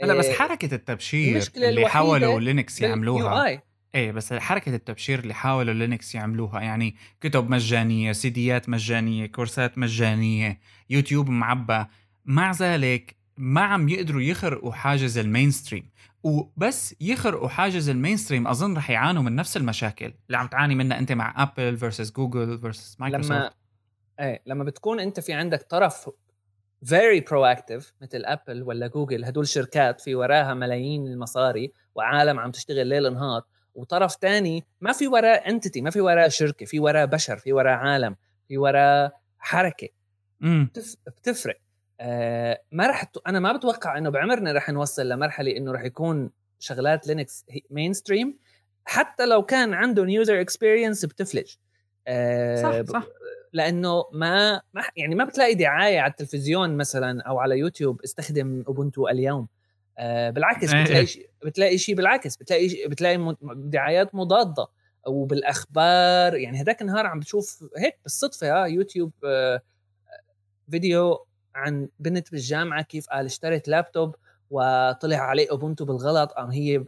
لا 0.00 0.14
بس 0.14 0.26
آه، 0.26 0.32
حركة 0.32 0.74
التبشير 0.74 1.42
اللي 1.56 1.88
حاولوا 1.88 2.40
لينكس 2.40 2.80
يعملوها 2.80 3.62
إيه 3.94 4.12
بس 4.12 4.32
حركة 4.32 4.74
التبشير 4.74 5.18
اللي 5.18 5.34
حاولوا 5.34 5.74
لينكس 5.74 6.14
يعملوها 6.14 6.60
يعني 6.60 6.96
كتب 7.20 7.50
مجانية 7.50 8.12
سيديات 8.12 8.68
مجانية 8.68 9.26
كورسات 9.26 9.78
مجانية 9.78 10.60
يوتيوب 10.90 11.28
معبى 11.28 11.86
مع 12.24 12.52
ذلك 12.52 13.16
ما 13.36 13.60
عم 13.60 13.88
يقدروا 13.88 14.22
يخرقوا 14.22 14.72
حاجز 14.72 15.18
ال 15.18 15.50
mainstream 15.50 15.90
وبس 16.24 16.94
يخرقوا 17.00 17.48
حاجز 17.48 17.88
ال 17.88 18.16
mainstream 18.16 18.48
أظن 18.48 18.76
رح 18.76 18.90
يعانوا 18.90 19.22
من 19.22 19.36
نفس 19.36 19.56
المشاكل 19.56 20.14
اللي 20.26 20.38
عم 20.38 20.46
تعاني 20.46 20.74
منها 20.74 20.98
أنت 20.98 21.12
مع 21.12 21.42
ابل 21.42 21.76
versus 21.76 22.12
جوجل 22.12 22.58
versus 22.60 23.00
مايكروسوفت 23.00 23.32
لما 23.32 23.50
إيه 24.20 24.42
لما 24.46 24.64
بتكون 24.64 25.00
أنت 25.00 25.20
في 25.20 25.32
عندك 25.32 25.62
طرف 25.62 26.10
very 26.84 27.20
proactive 27.20 27.84
مثل 28.02 28.22
ابل 28.24 28.62
ولا 28.62 28.86
جوجل 28.86 29.24
هدول 29.24 29.48
شركات 29.48 30.00
في 30.00 30.14
وراها 30.14 30.54
ملايين 30.54 31.06
المصاري 31.06 31.72
وعالم 31.94 32.40
عم 32.40 32.50
تشتغل 32.50 32.86
ليل 32.86 33.12
نهار 33.12 33.42
وطرف 33.74 34.16
تاني 34.16 34.64
ما 34.80 34.92
في 34.92 35.08
وراه 35.08 35.28
entity 35.28 35.80
ما 35.80 35.90
في 35.90 36.00
وراه 36.00 36.28
شركة 36.28 36.66
في 36.66 36.80
وراه 36.80 37.04
بشر 37.04 37.36
في 37.36 37.52
وراه 37.52 37.72
عالم 37.72 38.16
في 38.48 38.58
وراه 38.58 39.12
حركة. 39.38 39.88
مم. 40.40 40.70
بتفرق. 41.06 41.60
آه 42.00 42.60
ما 42.72 42.86
رح 42.86 43.04
ت... 43.04 43.16
أنا 43.26 43.40
ما 43.40 43.52
بتوقع 43.52 43.98
إنه 43.98 44.10
بعمرنا 44.10 44.52
رح 44.52 44.70
نوصل 44.70 45.08
لمرحلة 45.08 45.56
إنه 45.56 45.72
رح 45.72 45.84
يكون 45.84 46.30
شغلات 46.58 47.06
لينكس 47.06 47.44
mainstream 47.70 48.38
حتى 48.84 49.26
لو 49.26 49.42
كان 49.42 49.74
عندهم 49.74 50.08
user 50.08 50.40
experience 50.40 51.04
بتفلج. 51.04 51.54
آه 52.06 52.62
صح 52.62 52.82
صح. 52.82 53.06
لأنه 53.52 54.04
ما 54.12 54.62
ما 54.74 54.82
يعني 54.96 55.14
ما 55.14 55.24
بتلاقي 55.24 55.54
دعاية 55.54 56.00
على 56.00 56.10
التلفزيون 56.10 56.76
مثلا 56.76 57.22
أو 57.22 57.38
على 57.38 57.58
يوتيوب 57.58 58.02
استخدم 58.02 58.64
اوبونتو 58.68 59.08
اليوم. 59.08 59.48
آه 59.98 60.30
بالعكس 60.30 60.74
إيه. 60.74 60.84
بتلاقي 60.84 61.06
شيء 61.06 61.30
بتلاقي 61.44 61.78
شيء 61.78 61.94
بالعكس 61.94 62.36
بتلاقي 62.36 62.68
شي 62.68 62.88
بتلاقي 62.88 63.36
دعايات 63.54 64.14
مضادة. 64.14 64.66
وبالأخبار 65.06 66.34
يعني 66.34 66.60
هذاك 66.60 66.82
النهار 66.82 67.06
عم 67.06 67.20
بشوف 67.20 67.64
هيك 67.76 67.98
بالصدفة 68.02 68.52
آه 68.52 68.66
يوتيوب 68.66 69.12
آه 69.24 69.60
فيديو 70.70 71.26
عن 71.54 71.88
بنت 71.98 72.30
بالجامعة 72.30 72.82
كيف 72.82 73.06
قال 73.06 73.24
اشترت 73.26 73.68
لابتوب 73.68 74.16
وطلع 74.50 75.16
عليه 75.16 75.50
أوبونتو 75.50 75.84
بالغلط 75.84 76.32
قام 76.32 76.50
هي 76.50 76.84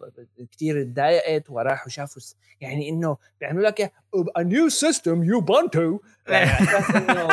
كثير 0.53 0.83
تضايقت 0.83 1.51
وراحوا 1.51 1.89
شافوا 1.89 2.23
يعني 2.61 2.89
إنه 2.89 3.17
بيعملوا 3.41 3.69
لك 3.69 3.93
a 4.39 4.43
new 4.43 4.71
system 4.87 5.25
يوبونتو 5.33 5.99
إنه 6.97 7.29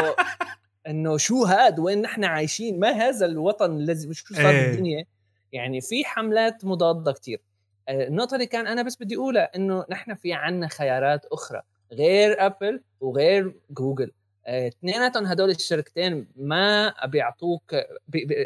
إنه 0.88 1.18
شو 1.18 1.44
هاد؟ 1.44 1.80
وين 1.80 2.02
نحن 2.02 2.24
عايشين؟ 2.24 2.80
ما 2.80 2.90
هذا 2.90 3.26
الوطن 3.26 3.72
الذي 3.72 4.14
شو 4.14 4.36
صار 4.36 4.50
إيه. 4.50 4.68
بالدنيا؟ 4.68 5.06
يعني 5.52 5.82
في 5.82 6.06
حملات 6.06 6.66
مضادة 6.66 7.12
كثير 7.12 7.42
آه، 7.90 8.08
النقطة 8.08 8.34
اللي 8.36 8.46
كان 8.46 8.68
أنا 8.68 8.82
بس 8.82 8.98
بدي 9.02 9.16
أقولها 9.16 9.56
إنه 9.56 9.86
نحن 9.90 10.16
في 10.16 10.34
عنا 10.34 10.68
خيارات 10.68 11.26
أخرى 11.26 11.62
غير 11.92 12.46
ابل 12.46 12.82
وغير 13.02 13.56
جوجل 13.70 14.12
اثنيناتهم 14.48 15.26
هدول 15.26 15.50
الشركتين 15.50 16.28
ما 16.36 16.94
بيعطوك 17.06 17.76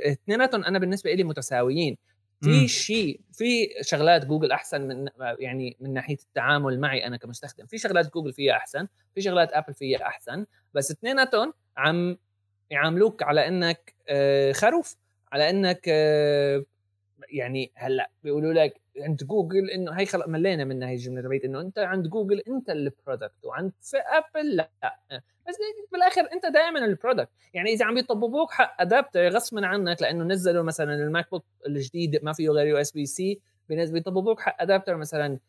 اثنيناتهم 0.05 0.63
أنا 0.63 0.79
بالنسبة 0.79 1.13
لي 1.13 1.23
متساويين. 1.23 1.97
في 2.41 2.67
شيء 2.67 3.19
في 3.33 3.69
شغلات 3.81 4.25
جوجل 4.25 4.51
أحسن 4.51 4.81
من 4.81 5.09
يعني 5.39 5.77
من 5.79 5.93
ناحية 5.93 6.17
التعامل 6.23 6.79
معي 6.79 7.07
أنا 7.07 7.17
كمستخدم. 7.17 7.65
في 7.65 7.77
شغلات 7.77 8.13
جوجل 8.13 8.33
فيها 8.33 8.53
أحسن 8.53 8.87
في 9.15 9.21
شغلات 9.21 9.51
أبل 9.51 9.73
فيها 9.73 10.01
أحسن 10.01 10.45
بس 10.73 10.91
اثنيناتهم 10.91 11.53
عم 11.77 12.17
يعاملوك 12.69 13.23
على 13.23 13.47
إنك 13.47 13.95
آه، 14.09 14.51
خروف 14.51 14.95
على 15.31 15.49
إنك 15.49 15.85
آه، 15.87 16.65
يعني 17.29 17.71
هلأ 17.75 18.09
بيقولوا 18.23 18.53
لك 18.53 18.81
عند 18.99 19.23
جوجل 19.23 19.69
إنه 19.69 19.91
هي 19.91 20.05
خلق 20.05 20.27
ملينا 20.27 20.63
منها 20.63 20.89
هي 20.89 20.93
الجملة 20.93 21.21
تبعت 21.21 21.43
إنه 21.43 21.61
أنت 21.61 21.79
عند 21.79 22.07
جوجل 22.07 22.39
أنت 22.39 22.69
ال 22.69 22.79
product 22.79 23.45
وعند 23.45 23.71
في 23.81 23.97
ابل 23.97 24.55
لا. 24.55 24.71
بس 25.47 25.55
بالآخر 25.91 26.21
أنت 26.33 26.45
دائما 26.45 26.85
ال 26.85 26.91
product 26.91 27.29
يعني 27.53 27.73
إذا 27.73 27.85
عم 27.85 27.97
يطببوك 27.97 28.51
حق 28.51 28.81
adapter 28.81 29.27
غصبا 29.29 29.65
عنك 29.65 30.01
لأنه 30.01 30.23
نزلوا 30.23 30.63
مثلا 30.63 30.95
ال 30.95 31.31
MacBook 31.31 31.45
الجديد 31.67 32.23
ما 32.23 32.33
فيه 32.33 32.49
غير 32.49 32.67
USB-C 32.67 33.39
بيطببوك 33.69 34.39
حق 34.39 34.61
adapter 34.61 34.95
مثلا 34.95 35.39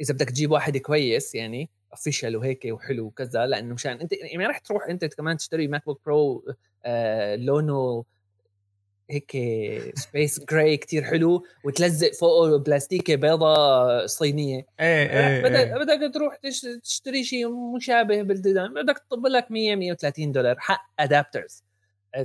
إذا 0.00 0.14
بدك 0.14 0.30
تجيب 0.30 0.50
واحد 0.50 0.76
كويس 0.76 1.34
يعني 1.34 1.70
official 1.92 2.36
وهيك 2.36 2.64
وحلو 2.70 3.06
وكذا 3.06 3.46
لأنه 3.46 3.74
مشان 3.74 3.92
أنت 3.92 4.12
يعني 4.12 4.46
رح 4.46 4.58
تروح 4.58 4.86
أنت 4.88 5.04
كمان 5.04 5.36
تشتري 5.36 5.68
MacBook 5.68 6.00
Pro 6.06 6.44
آه 6.84 7.36
لونه 7.36 8.04
هيك 9.12 9.30
space 9.94 10.44
gray 10.44 10.76
كتير 10.76 11.02
حلو 11.02 11.44
وتلزق 11.64 12.12
فوقه 12.12 12.58
بلاستيكة 12.58 13.14
بيضة 13.14 14.06
صينية. 14.06 14.66
إيه 14.80 15.10
إيه 15.10 15.42
بدك 15.42 15.56
إيه. 15.56 15.74
بدك 15.74 16.14
تروح 16.14 16.36
تشتري 16.82 17.24
شيء 17.24 17.74
مشابه 17.76 18.22
بال 18.22 18.35
design 18.35 18.74
بدك 18.74 18.98
تطب 18.98 19.26
لك 19.26 19.50
100 19.50 19.76
130 19.76 20.32
دولار 20.32 20.58
حق 20.58 20.90
adapters 20.98 21.64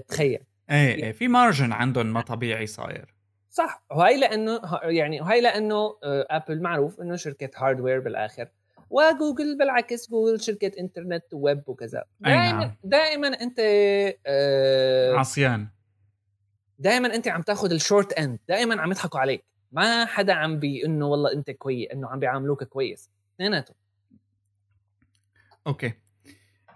تخيل. 0.08 0.40
إيه 0.72 0.96
إيه 0.96 1.12
في 1.12 1.28
margin 1.28 1.72
عندهم 1.72 2.14
ما 2.14 2.22
طبيعي 2.22 2.68
صاير. 2.68 3.16
صح 3.50 3.84
وهي 3.92 4.20
لأنه 4.20 4.62
يعني 4.84 5.22
وهي 5.22 5.42
لأنه 5.42 5.96
ابل 6.04 6.58
آه، 6.58 6.62
معروف 6.62 7.02
إنه 7.02 7.16
شركة 7.16 7.50
hardware 7.56 8.00
بالآخر 8.00 8.48
وجوجل 8.90 9.58
بالعكس 9.58 10.10
جوجل 10.10 10.42
شركة 10.42 10.72
انترنت 10.80 11.24
وويب 11.34 11.64
وكذا. 11.68 12.04
دائما 12.20 12.52
نعم. 12.52 12.76
دائما 12.84 13.28
أنت 13.28 13.60
آه 14.26 15.16
عصيان. 15.16 15.68
دائما 16.80 17.16
أنت 17.16 17.28
عم 17.28 17.42
تاخذ 17.42 17.72
ال 17.72 17.79
short 17.79 18.14
end 18.14 18.40
دائما 18.50 18.82
عم 18.82 18.92
يضحكوا 18.92 19.20
عليك. 19.20 19.44
ما 19.72 20.06
حدا 20.06 20.34
عم 20.34 20.60
بي 20.60 20.86
إنه 20.86 21.06
والله 21.06 21.34
أنت 21.34 21.52
كويس 21.52 21.92
إنه 21.92 22.10
عم 22.10 22.20
بيعاملوك 22.20 22.64
كويس. 22.64 23.10
اثنيناتهم. 23.36 23.76
OK. 25.68 25.94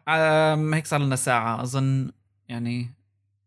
أم 0.08 0.74
هيك 0.74 0.88
صار 0.88 1.02
لنا 1.02 1.16
ساعة. 1.16 1.62
أظن 1.62 2.12
يعني 2.50 2.94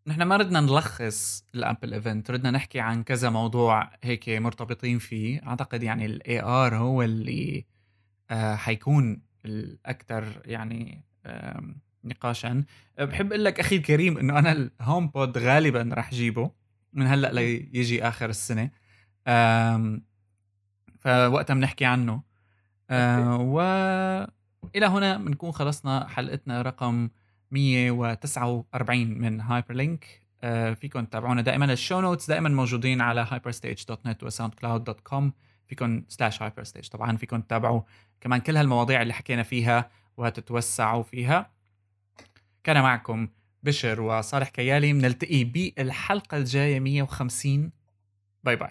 نحن 0.07 0.23
ما 0.23 0.37
ردنا 0.37 0.61
نلخص 0.61 1.45
ال 1.55 1.61
Apple 1.61 1.95
event 1.95 2.31
ردنا 2.31 2.51
نحكي 2.51 2.81
عن 2.81 3.03
كذا 3.03 3.31
موضوع 3.31 3.91
هيك 4.03 4.29
مرتبطين 4.29 4.99
فيه. 4.99 5.47
أعتقد 5.47 5.83
يعني 5.83 6.07
ال 6.07 6.43
AR 6.43 6.77
هو 6.77 7.03
اللي 7.03 7.67
آه 8.31 8.55
حيكون 8.55 9.23
الاكثر 9.45 10.43
يعني 10.45 11.05
نقاشا. 12.05 12.65
بحب 12.99 13.33
أقول 13.33 13.45
لك 13.45 13.61
أخي 13.61 13.77
الكريم 13.77 14.19
إنه 14.19 14.39
أنا 14.39 14.53
ال 14.53 15.09
HomePod 15.09 15.39
غالبا 15.39 15.91
راح 15.93 16.11
جيبه 16.11 16.51
من 16.93 17.07
هلأ 17.07 17.33
ليجي 17.33 18.09
آخر 18.09 18.31
السنة. 18.31 18.71
فوقتها 21.01 21.55
بنحكي 21.55 21.85
عنه. 21.85 22.23
آه 22.91 23.37
و 23.41 23.61
إلى 24.77 24.87
هنا 24.87 25.17
بنكون 25.17 25.53
خلصنا 25.53 26.09
حلقتنا 26.09 26.63
رقم 26.63 27.09
149 27.51 29.07
من 29.07 29.41
هايبر 29.41 29.75
لينك 29.75 30.25
فيكم 30.81 31.05
تتابعونا 31.05 31.43
دائما. 31.43 31.73
ال 31.73 31.78
show 31.78 32.01
notes 32.01 32.29
دائما 32.29 32.49
موجودين 32.49 33.01
على 33.01 33.27
hyperstage.net 33.27 34.23
و 34.23 34.55
SoundCloud 34.55 34.85
dot 34.85 35.01
com 35.01 35.33
فيكم 35.67 36.03
slash 36.09 36.43
hyperstage 36.43 36.89
طبعا 36.89 37.17
فيكم 37.17 37.41
تتابعوا 37.41 37.83
كمان 38.21 38.41
كل 38.41 38.57
هالمواضيع 38.57 39.03
اللي 39.03 39.13
حكينا 39.15 39.43
فيها 39.43 39.91
وتتوسعوا 40.17 41.03
فيها. 41.03 41.51
كان 42.65 42.83
معكم 42.83 43.29
بشر 43.63 44.01
وصالح 44.01 44.49
كيالي. 44.49 44.93
بنلتقي 44.93 45.45
بالحلقة 45.45 46.37
الجاية 46.37 46.81
150 46.81 47.73
باي 48.45 48.57
باي. 48.57 48.71